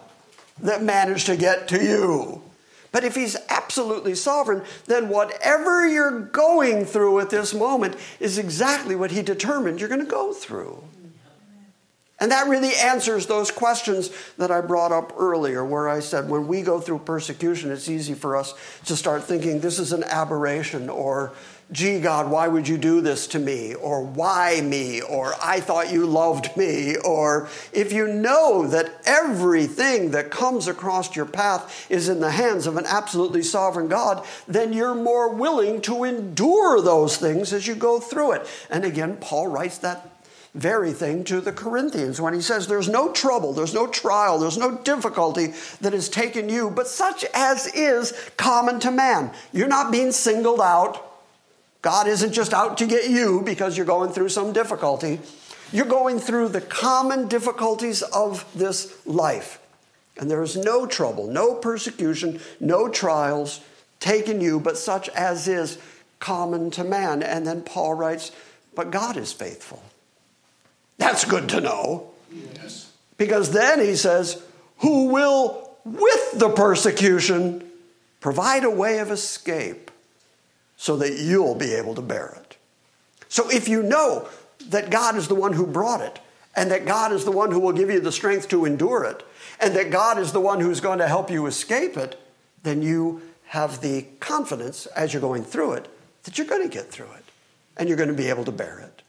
that 0.59 0.83
managed 0.83 1.25
to 1.25 1.35
get 1.35 1.69
to 1.69 1.83
you. 1.83 2.43
But 2.91 3.03
if 3.03 3.15
he's 3.15 3.37
absolutely 3.49 4.15
sovereign, 4.15 4.63
then 4.85 5.07
whatever 5.07 5.87
you're 5.87 6.19
going 6.19 6.85
through 6.85 7.19
at 7.19 7.29
this 7.29 7.53
moment 7.53 7.95
is 8.19 8.37
exactly 8.37 8.95
what 8.95 9.11
he 9.11 9.21
determined 9.21 9.79
you're 9.79 9.89
going 9.89 10.03
to 10.03 10.05
go 10.05 10.33
through. 10.33 10.83
And 12.19 12.31
that 12.31 12.47
really 12.47 12.75
answers 12.75 13.25
those 13.25 13.49
questions 13.49 14.11
that 14.37 14.51
I 14.51 14.61
brought 14.61 14.91
up 14.91 15.13
earlier, 15.17 15.65
where 15.65 15.89
I 15.89 16.01
said 16.01 16.29
when 16.29 16.47
we 16.47 16.61
go 16.61 16.79
through 16.79 16.99
persecution, 16.99 17.71
it's 17.71 17.89
easy 17.89 18.13
for 18.13 18.35
us 18.35 18.53
to 18.85 18.95
start 18.95 19.23
thinking 19.23 19.59
this 19.59 19.79
is 19.79 19.91
an 19.91 20.03
aberration 20.03 20.87
or 20.87 21.33
gee, 21.71 21.99
God, 22.01 22.29
why 22.29 22.47
would 22.47 22.67
you 22.67 22.77
do 22.77 23.01
this 23.01 23.27
to 23.27 23.39
me? 23.39 23.73
Or 23.75 24.03
why 24.03 24.61
me? 24.61 25.01
Or 25.01 25.33
I 25.41 25.61
thought 25.61 25.91
you 25.91 26.05
loved 26.05 26.55
me. 26.57 26.97
Or 26.97 27.47
if 27.71 27.93
you 27.93 28.07
know 28.07 28.67
that 28.67 29.01
everything 29.05 30.11
that 30.11 30.31
comes 30.31 30.67
across 30.67 31.15
your 31.15 31.25
path 31.25 31.89
is 31.89 32.09
in 32.09 32.19
the 32.19 32.31
hands 32.31 32.67
of 32.67 32.77
an 32.77 32.85
absolutely 32.85 33.43
sovereign 33.43 33.87
God, 33.87 34.25
then 34.47 34.73
you're 34.73 34.95
more 34.95 35.33
willing 35.33 35.81
to 35.81 36.03
endure 36.03 36.81
those 36.81 37.17
things 37.17 37.53
as 37.53 37.67
you 37.67 37.75
go 37.75 37.99
through 37.99 38.33
it. 38.33 38.47
And 38.69 38.83
again, 38.83 39.17
Paul 39.17 39.47
writes 39.47 39.77
that 39.79 40.09
very 40.53 40.91
thing 40.91 41.23
to 41.23 41.39
the 41.39 41.53
Corinthians 41.53 42.19
when 42.19 42.33
he 42.33 42.41
says, 42.41 42.67
There's 42.67 42.89
no 42.89 43.13
trouble, 43.13 43.53
there's 43.53 43.73
no 43.73 43.87
trial, 43.87 44.37
there's 44.37 44.57
no 44.57 44.77
difficulty 44.79 45.53
that 45.79 45.93
has 45.93 46.09
taken 46.09 46.49
you, 46.49 46.69
but 46.69 46.87
such 46.87 47.23
as 47.33 47.67
is 47.67 48.11
common 48.35 48.81
to 48.81 48.91
man. 48.91 49.31
You're 49.53 49.69
not 49.69 49.93
being 49.93 50.11
singled 50.11 50.59
out 50.59 51.10
God 51.81 52.07
isn't 52.07 52.33
just 52.33 52.53
out 52.53 52.77
to 52.77 52.85
get 52.85 53.09
you 53.09 53.41
because 53.43 53.75
you're 53.75 53.85
going 53.85 54.11
through 54.11 54.29
some 54.29 54.53
difficulty. 54.53 55.19
You're 55.71 55.85
going 55.85 56.19
through 56.19 56.49
the 56.49 56.61
common 56.61 57.27
difficulties 57.27 58.01
of 58.01 58.45
this 58.53 58.95
life. 59.05 59.59
And 60.17 60.29
there 60.29 60.43
is 60.43 60.55
no 60.55 60.85
trouble, 60.85 61.27
no 61.27 61.55
persecution, 61.55 62.39
no 62.59 62.89
trials 62.89 63.61
taken 63.99 64.41
you, 64.41 64.59
but 64.59 64.77
such 64.77 65.09
as 65.09 65.47
is 65.47 65.77
common 66.19 66.71
to 66.71 66.83
man. 66.83 67.23
And 67.23 67.47
then 67.47 67.61
Paul 67.61 67.93
writes, 67.93 68.31
But 68.75 68.91
God 68.91 69.17
is 69.17 69.31
faithful. 69.31 69.81
That's 70.97 71.25
good 71.25 71.49
to 71.49 71.61
know. 71.61 72.11
Yes. 72.31 72.91
Because 73.17 73.51
then 73.51 73.79
he 73.79 73.95
says, 73.95 74.41
Who 74.79 75.05
will, 75.05 75.71
with 75.85 76.33
the 76.33 76.49
persecution, 76.49 77.63
provide 78.19 78.63
a 78.63 78.69
way 78.69 78.99
of 78.99 79.09
escape 79.09 79.90
so 80.81 80.97
that 80.97 81.19
you'll 81.19 81.53
be 81.53 81.75
able 81.75 81.93
to 81.93 82.01
bear 82.01 82.35
it. 82.41 82.57
So 83.29 83.47
if 83.51 83.67
you 83.67 83.83
know 83.83 84.27
that 84.69 84.89
God 84.89 85.15
is 85.15 85.27
the 85.27 85.35
one 85.35 85.53
who 85.53 85.67
brought 85.67 86.01
it, 86.01 86.19
and 86.55 86.71
that 86.71 86.87
God 86.87 87.11
is 87.11 87.23
the 87.23 87.31
one 87.31 87.51
who 87.51 87.59
will 87.59 87.71
give 87.71 87.91
you 87.91 87.99
the 87.99 88.11
strength 88.11 88.49
to 88.49 88.65
endure 88.65 89.03
it, 89.03 89.21
and 89.59 89.75
that 89.75 89.91
God 89.91 90.17
is 90.17 90.31
the 90.31 90.39
one 90.39 90.59
who's 90.59 90.79
going 90.79 90.97
to 90.97 91.07
help 91.07 91.29
you 91.29 91.45
escape 91.45 91.97
it, 91.97 92.19
then 92.63 92.81
you 92.81 93.21
have 93.49 93.81
the 93.81 94.07
confidence 94.19 94.87
as 94.87 95.13
you're 95.13 95.21
going 95.21 95.43
through 95.43 95.73
it 95.73 95.87
that 96.23 96.39
you're 96.39 96.47
going 96.47 96.67
to 96.67 96.75
get 96.75 96.89
through 96.89 97.11
it 97.15 97.25
and 97.77 97.87
you're 97.87 97.97
going 97.97 98.09
to 98.09 98.15
be 98.15 98.29
able 98.29 98.45
to 98.45 98.51
bear 98.51 98.79
it. 98.79 99.03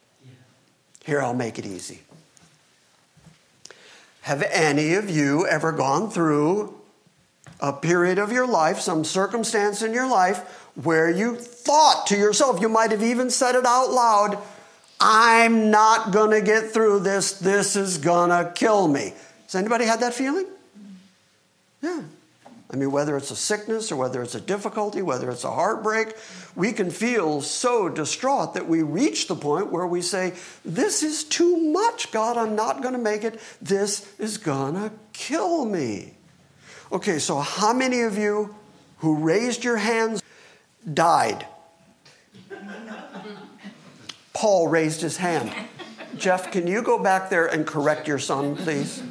Here, 1.06 1.22
I'll 1.22 1.32
make 1.32 1.58
it 1.58 1.64
easy. 1.64 2.02
Have 4.20 4.42
any 4.42 4.92
of 4.92 5.08
you 5.08 5.46
ever 5.46 5.72
gone 5.72 6.10
through 6.10 6.78
a 7.60 7.72
period 7.72 8.18
of 8.18 8.30
your 8.30 8.46
life, 8.46 8.80
some 8.80 9.04
circumstance 9.04 9.80
in 9.80 9.94
your 9.94 10.08
life, 10.08 10.61
where 10.74 11.10
you 11.10 11.36
thought 11.36 12.06
to 12.08 12.16
yourself, 12.16 12.60
you 12.60 12.68
might 12.68 12.90
have 12.90 13.02
even 13.02 13.30
said 13.30 13.54
it 13.54 13.66
out 13.66 13.90
loud, 13.90 14.38
I'm 15.00 15.70
not 15.70 16.12
going 16.12 16.30
to 16.30 16.40
get 16.40 16.70
through 16.70 17.00
this. 17.00 17.32
This 17.38 17.76
is 17.76 17.98
going 17.98 18.30
to 18.30 18.52
kill 18.54 18.86
me. 18.88 19.12
Has 19.44 19.54
anybody 19.54 19.84
had 19.84 20.00
that 20.00 20.14
feeling? 20.14 20.46
Yeah. 21.82 22.02
I 22.72 22.76
mean, 22.76 22.90
whether 22.90 23.16
it's 23.18 23.30
a 23.30 23.36
sickness 23.36 23.92
or 23.92 23.96
whether 23.96 24.22
it's 24.22 24.34
a 24.34 24.40
difficulty, 24.40 25.02
whether 25.02 25.30
it's 25.30 25.44
a 25.44 25.50
heartbreak, 25.50 26.14
we 26.56 26.72
can 26.72 26.90
feel 26.90 27.42
so 27.42 27.88
distraught 27.90 28.54
that 28.54 28.66
we 28.66 28.82
reach 28.82 29.26
the 29.26 29.34
point 29.34 29.70
where 29.70 29.86
we 29.86 30.00
say, 30.00 30.32
This 30.64 31.02
is 31.02 31.24
too 31.24 31.58
much, 31.58 32.10
God. 32.12 32.38
I'm 32.38 32.56
not 32.56 32.80
going 32.80 32.94
to 32.94 33.00
make 33.00 33.24
it. 33.24 33.40
This 33.60 34.10
is 34.18 34.38
going 34.38 34.74
to 34.74 34.90
kill 35.12 35.66
me. 35.66 36.14
Okay, 36.90 37.18
so 37.18 37.40
how 37.40 37.74
many 37.74 38.02
of 38.02 38.16
you 38.16 38.54
who 38.98 39.16
raised 39.16 39.64
your 39.64 39.76
hands 39.76 40.21
died. 40.92 41.46
Paul 44.32 44.68
raised 44.68 45.02
his 45.02 45.18
hand. 45.18 45.52
Jeff, 46.16 46.50
can 46.50 46.66
you 46.66 46.82
go 46.82 46.98
back 46.98 47.30
there 47.30 47.46
and 47.46 47.66
correct 47.66 48.08
your 48.08 48.18
son, 48.18 48.56
please? 48.56 49.02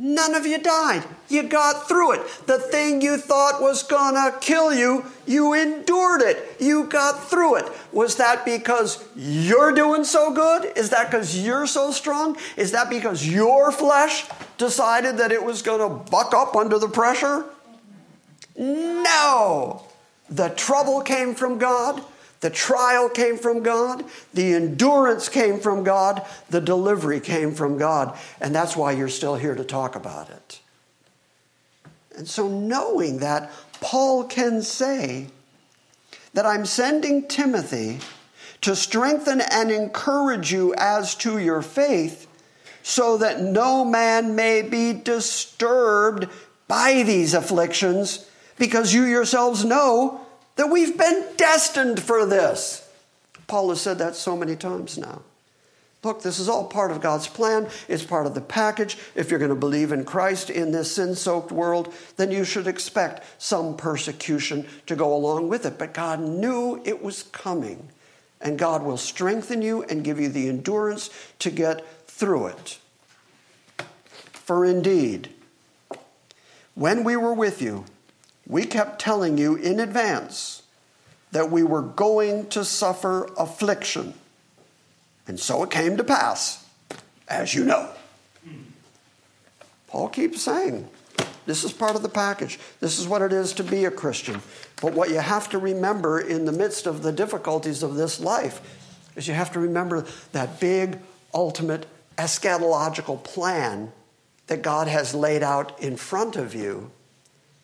None 0.00 0.36
of 0.36 0.46
you 0.46 0.58
died. 0.58 1.02
You 1.28 1.42
got 1.42 1.88
through 1.88 2.12
it. 2.12 2.46
The 2.46 2.60
thing 2.60 3.02
you 3.02 3.16
thought 3.16 3.60
was 3.60 3.82
gonna 3.82 4.32
kill 4.40 4.72
you, 4.72 5.04
you 5.26 5.54
endured 5.54 6.22
it. 6.22 6.56
You 6.60 6.84
got 6.84 7.28
through 7.28 7.56
it. 7.56 7.66
Was 7.90 8.14
that 8.16 8.44
because 8.44 9.04
you're 9.16 9.72
doing 9.72 10.04
so 10.04 10.32
good? 10.32 10.72
Is 10.76 10.90
that 10.90 11.10
because 11.10 11.36
you're 11.44 11.66
so 11.66 11.90
strong? 11.90 12.36
Is 12.56 12.70
that 12.70 12.88
because 12.88 13.26
your 13.26 13.72
flesh 13.72 14.24
decided 14.56 15.18
that 15.18 15.32
it 15.32 15.44
was 15.44 15.62
gonna 15.62 15.88
buck 15.88 16.32
up 16.32 16.54
under 16.54 16.78
the 16.78 16.88
pressure? 16.88 17.44
No. 18.58 19.84
The 20.28 20.50
trouble 20.50 21.00
came 21.00 21.34
from 21.34 21.58
God. 21.58 22.02
The 22.40 22.50
trial 22.50 23.08
came 23.08 23.38
from 23.38 23.62
God. 23.62 24.04
The 24.34 24.54
endurance 24.54 25.28
came 25.28 25.58
from 25.58 25.84
God. 25.84 26.26
The 26.50 26.60
delivery 26.60 27.20
came 27.20 27.54
from 27.54 27.78
God. 27.78 28.16
And 28.40 28.54
that's 28.54 28.76
why 28.76 28.92
you're 28.92 29.08
still 29.08 29.36
here 29.36 29.54
to 29.54 29.64
talk 29.64 29.96
about 29.96 30.28
it. 30.28 30.60
And 32.16 32.28
so, 32.28 32.48
knowing 32.48 33.18
that, 33.18 33.50
Paul 33.80 34.24
can 34.24 34.62
say 34.62 35.28
that 36.34 36.44
I'm 36.44 36.66
sending 36.66 37.26
Timothy 37.26 38.00
to 38.60 38.74
strengthen 38.74 39.40
and 39.40 39.70
encourage 39.70 40.52
you 40.52 40.74
as 40.76 41.14
to 41.16 41.38
your 41.38 41.62
faith, 41.62 42.26
so 42.82 43.18
that 43.18 43.40
no 43.40 43.84
man 43.84 44.34
may 44.34 44.62
be 44.62 44.92
disturbed 44.92 46.26
by 46.66 47.02
these 47.04 47.34
afflictions, 47.34 48.27
because 48.58 48.92
you 48.92 49.04
yourselves 49.04 49.64
know 49.64 50.20
that 50.56 50.70
we've 50.70 50.98
been 50.98 51.24
destined 51.36 52.02
for 52.02 52.26
this. 52.26 52.88
Paul 53.46 53.70
has 53.70 53.80
said 53.80 53.98
that 53.98 54.16
so 54.16 54.36
many 54.36 54.56
times 54.56 54.98
now. 54.98 55.22
Look, 56.04 56.22
this 56.22 56.38
is 56.38 56.48
all 56.48 56.66
part 56.66 56.92
of 56.92 57.00
God's 57.00 57.26
plan. 57.26 57.68
It's 57.88 58.04
part 58.04 58.26
of 58.26 58.34
the 58.34 58.40
package. 58.40 58.96
If 59.16 59.30
you're 59.30 59.40
going 59.40 59.48
to 59.48 59.56
believe 59.56 59.90
in 59.90 60.04
Christ 60.04 60.48
in 60.48 60.70
this 60.70 60.94
sin 60.94 61.16
soaked 61.16 61.50
world, 61.50 61.92
then 62.16 62.30
you 62.30 62.44
should 62.44 62.68
expect 62.68 63.24
some 63.42 63.76
persecution 63.76 64.66
to 64.86 64.94
go 64.94 65.14
along 65.14 65.48
with 65.48 65.66
it. 65.66 65.76
But 65.76 65.94
God 65.94 66.20
knew 66.20 66.80
it 66.84 67.02
was 67.02 67.24
coming, 67.24 67.88
and 68.40 68.58
God 68.58 68.84
will 68.84 68.96
strengthen 68.96 69.60
you 69.60 69.82
and 69.84 70.04
give 70.04 70.20
you 70.20 70.28
the 70.28 70.48
endurance 70.48 71.10
to 71.40 71.50
get 71.50 71.84
through 72.06 72.46
it. 72.48 72.78
For 74.32 74.64
indeed, 74.64 75.30
when 76.74 77.02
we 77.02 77.16
were 77.16 77.34
with 77.34 77.60
you, 77.60 77.86
we 78.48 78.64
kept 78.64 78.98
telling 78.98 79.36
you 79.36 79.54
in 79.56 79.78
advance 79.78 80.62
that 81.32 81.50
we 81.50 81.62
were 81.62 81.82
going 81.82 82.48
to 82.48 82.64
suffer 82.64 83.28
affliction. 83.36 84.14
And 85.26 85.38
so 85.38 85.62
it 85.62 85.70
came 85.70 85.98
to 85.98 86.04
pass, 86.04 86.66
as 87.28 87.54
you 87.54 87.64
know. 87.64 87.90
Paul 89.88 90.08
keeps 90.08 90.42
saying, 90.42 90.88
this 91.44 91.64
is 91.64 91.72
part 91.72 91.96
of 91.96 92.02
the 92.02 92.08
package. 92.08 92.58
This 92.80 92.98
is 92.98 93.06
what 93.06 93.22
it 93.22 93.32
is 93.32 93.52
to 93.54 93.64
be 93.64 93.84
a 93.84 93.90
Christian. 93.90 94.40
But 94.80 94.94
what 94.94 95.10
you 95.10 95.18
have 95.18 95.48
to 95.50 95.58
remember 95.58 96.20
in 96.20 96.44
the 96.44 96.52
midst 96.52 96.86
of 96.86 97.02
the 97.02 97.12
difficulties 97.12 97.82
of 97.82 97.94
this 97.94 98.20
life 98.20 98.60
is 99.16 99.28
you 99.28 99.34
have 99.34 99.52
to 99.52 99.60
remember 99.60 100.06
that 100.32 100.60
big, 100.60 100.98
ultimate, 101.34 101.86
eschatological 102.16 103.22
plan 103.22 103.92
that 104.46 104.62
God 104.62 104.88
has 104.88 105.14
laid 105.14 105.42
out 105.42 105.78
in 105.80 105.96
front 105.96 106.36
of 106.36 106.54
you 106.54 106.90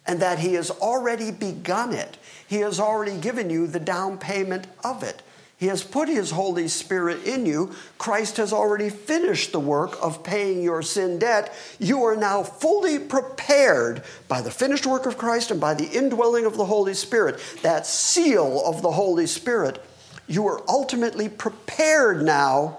and 0.06 0.20
that 0.20 0.38
He 0.38 0.54
has 0.54 0.70
already 0.70 1.30
begun 1.30 1.92
it. 1.92 2.16
He 2.46 2.56
has 2.56 2.78
already 2.78 3.18
given 3.18 3.50
you 3.50 3.66
the 3.66 3.80
down 3.80 4.18
payment 4.18 4.66
of 4.82 5.02
it. 5.02 5.22
He 5.56 5.66
has 5.66 5.82
put 5.82 6.08
His 6.08 6.32
Holy 6.32 6.68
Spirit 6.68 7.24
in 7.24 7.46
you. 7.46 7.72
Christ 7.96 8.36
has 8.36 8.52
already 8.52 8.90
finished 8.90 9.52
the 9.52 9.60
work 9.60 9.96
of 10.02 10.22
paying 10.24 10.62
your 10.62 10.82
sin 10.82 11.18
debt. 11.18 11.54
You 11.78 12.02
are 12.04 12.16
now 12.16 12.42
fully 12.42 12.98
prepared 12.98 14.02
by 14.28 14.42
the 14.42 14.50
finished 14.50 14.84
work 14.84 15.06
of 15.06 15.16
Christ 15.16 15.50
and 15.50 15.60
by 15.60 15.74
the 15.74 15.88
indwelling 15.88 16.44
of 16.44 16.56
the 16.56 16.66
Holy 16.66 16.94
Spirit, 16.94 17.40
that 17.62 17.86
seal 17.86 18.62
of 18.66 18.82
the 18.82 18.90
Holy 18.90 19.26
Spirit. 19.26 19.82
You 20.26 20.46
are 20.48 20.62
ultimately 20.68 21.28
prepared 21.28 22.22
now, 22.22 22.78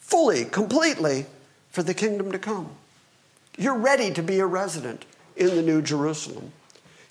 fully, 0.00 0.44
completely, 0.44 1.26
for 1.70 1.82
the 1.82 1.94
kingdom 1.94 2.32
to 2.32 2.38
come. 2.38 2.70
You're 3.56 3.78
ready 3.78 4.12
to 4.12 4.22
be 4.22 4.40
a 4.40 4.46
resident 4.46 5.04
in 5.40 5.56
the 5.56 5.62
New 5.62 5.82
Jerusalem. 5.82 6.52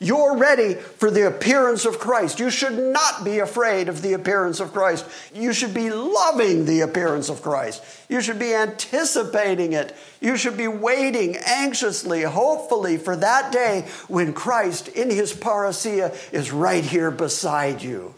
You're 0.02 0.38
ready 0.38 0.76
for 0.76 1.12
the 1.12 1.28
appearance 1.28 1.84
of 1.84 2.00
Christ. 2.00 2.40
You 2.40 2.50
should 2.50 2.80
not 2.80 3.26
be 3.26 3.40
afraid 3.40 3.90
of 3.90 4.02
the 4.02 4.14
appearance 4.14 4.62
of 4.62 4.72
Christ. 4.72 5.06
You 5.34 5.52
should 5.52 5.74
be 5.74 5.90
loving 5.90 6.64
the 6.64 6.82
appearance 6.82 7.28
of 7.28 7.42
Christ. 7.42 7.84
You 8.08 8.22
should 8.22 8.40
be 8.40 8.54
anticipating 8.54 9.74
it. 9.74 9.94
You 10.22 10.38
should 10.38 10.56
be 10.56 10.70
waiting 10.70 11.36
anxiously, 11.36 12.22
hopefully, 12.22 12.96
for 12.96 13.18
that 13.18 13.52
day 13.52 13.90
when 14.08 14.32
Christ 14.32 14.88
in 14.88 15.10
his 15.10 15.34
parousia 15.34 16.16
is 16.32 16.54
right 16.54 16.86
here 16.86 17.12
beside 17.12 17.82
you. 17.82 18.16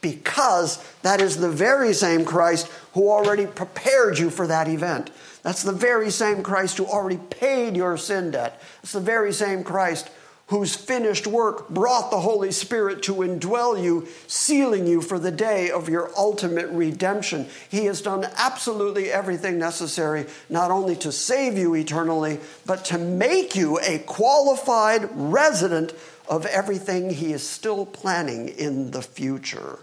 Because 0.00 0.78
that 1.02 1.20
is 1.20 1.38
the 1.38 1.50
very 1.50 1.94
same 1.94 2.24
Christ 2.24 2.68
who 2.92 3.10
already 3.10 3.46
prepared 3.46 4.20
you 4.20 4.30
for 4.30 4.46
that 4.46 4.68
event. 4.68 5.10
That's 5.44 5.62
the 5.62 5.72
very 5.72 6.10
same 6.10 6.42
Christ 6.42 6.78
who 6.78 6.86
already 6.86 7.18
paid 7.18 7.76
your 7.76 7.96
sin 7.98 8.32
debt. 8.32 8.60
It's 8.82 8.92
the 8.92 9.00
very 9.00 9.32
same 9.32 9.62
Christ 9.62 10.10
whose 10.48 10.74
finished 10.74 11.26
work 11.26 11.68
brought 11.68 12.10
the 12.10 12.20
Holy 12.20 12.50
Spirit 12.50 13.02
to 13.02 13.14
indwell 13.16 13.82
you, 13.82 14.08
sealing 14.26 14.86
you 14.86 15.00
for 15.00 15.18
the 15.18 15.30
day 15.30 15.70
of 15.70 15.88
your 15.88 16.10
ultimate 16.16 16.68
redemption. 16.68 17.46
He 17.68 17.84
has 17.86 18.00
done 18.00 18.26
absolutely 18.36 19.10
everything 19.10 19.58
necessary, 19.58 20.26
not 20.48 20.70
only 20.70 20.96
to 20.96 21.12
save 21.12 21.56
you 21.56 21.74
eternally, 21.74 22.40
but 22.64 22.84
to 22.86 22.98
make 22.98 23.54
you 23.54 23.78
a 23.80 23.98
qualified 24.00 25.08
resident 25.12 25.92
of 26.26 26.46
everything 26.46 27.10
He 27.10 27.32
is 27.32 27.46
still 27.46 27.84
planning 27.84 28.48
in 28.48 28.92
the 28.92 29.02
future. 29.02 29.78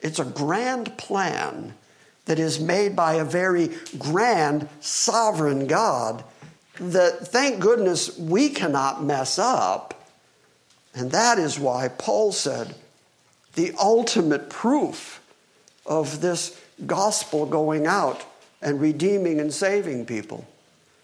It's 0.00 0.18
a 0.18 0.24
grand 0.24 0.98
plan 0.98 1.74
that 2.26 2.38
is 2.38 2.60
made 2.60 2.94
by 2.94 3.14
a 3.14 3.24
very 3.24 3.70
grand, 3.98 4.68
sovereign 4.80 5.66
God 5.66 6.24
that 6.78 7.26
thank 7.28 7.60
goodness 7.60 8.16
we 8.18 8.48
cannot 8.48 9.02
mess 9.02 9.38
up. 9.38 10.08
And 10.94 11.10
that 11.10 11.38
is 11.38 11.58
why 11.58 11.88
Paul 11.88 12.32
said 12.32 12.74
the 13.54 13.72
ultimate 13.78 14.50
proof 14.50 15.20
of 15.84 16.20
this 16.20 16.58
gospel 16.86 17.46
going 17.46 17.86
out 17.86 18.24
and 18.60 18.80
redeeming 18.80 19.40
and 19.40 19.52
saving 19.52 20.06
people 20.06 20.46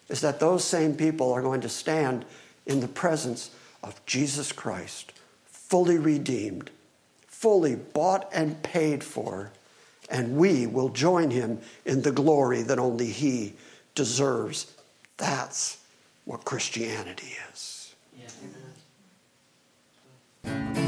is 0.09 0.21
that 0.21 0.41
those 0.41 0.65
same 0.65 0.95
people 0.95 1.33
are 1.33 1.43
going 1.43 1.61
to 1.61 1.69
stand 1.69 2.25
in 2.67 2.81
the 2.81 2.89
presence 2.89 3.51
of 3.83 4.05
Jesus 4.07 4.53
Christ, 4.53 5.13
fully 5.47 5.99
redeemed, 5.99 6.71
fully 7.27 7.75
bought 7.75 8.29
and 8.33 8.63
paid 8.63 9.05
for, 9.05 9.51
and 10.11 10.37
we 10.37 10.67
will 10.67 10.89
join 10.89 11.31
him 11.31 11.61
in 11.85 12.03
the 12.03 12.13
glory 12.13 12.63
that 12.63 12.79
only 12.79 13.07
he 13.07 13.55
deserves 13.95 14.73
that's 15.17 15.79
what 16.25 16.45
Christianity 16.45 17.37
is. 17.53 17.95
Yeah. 20.45 20.88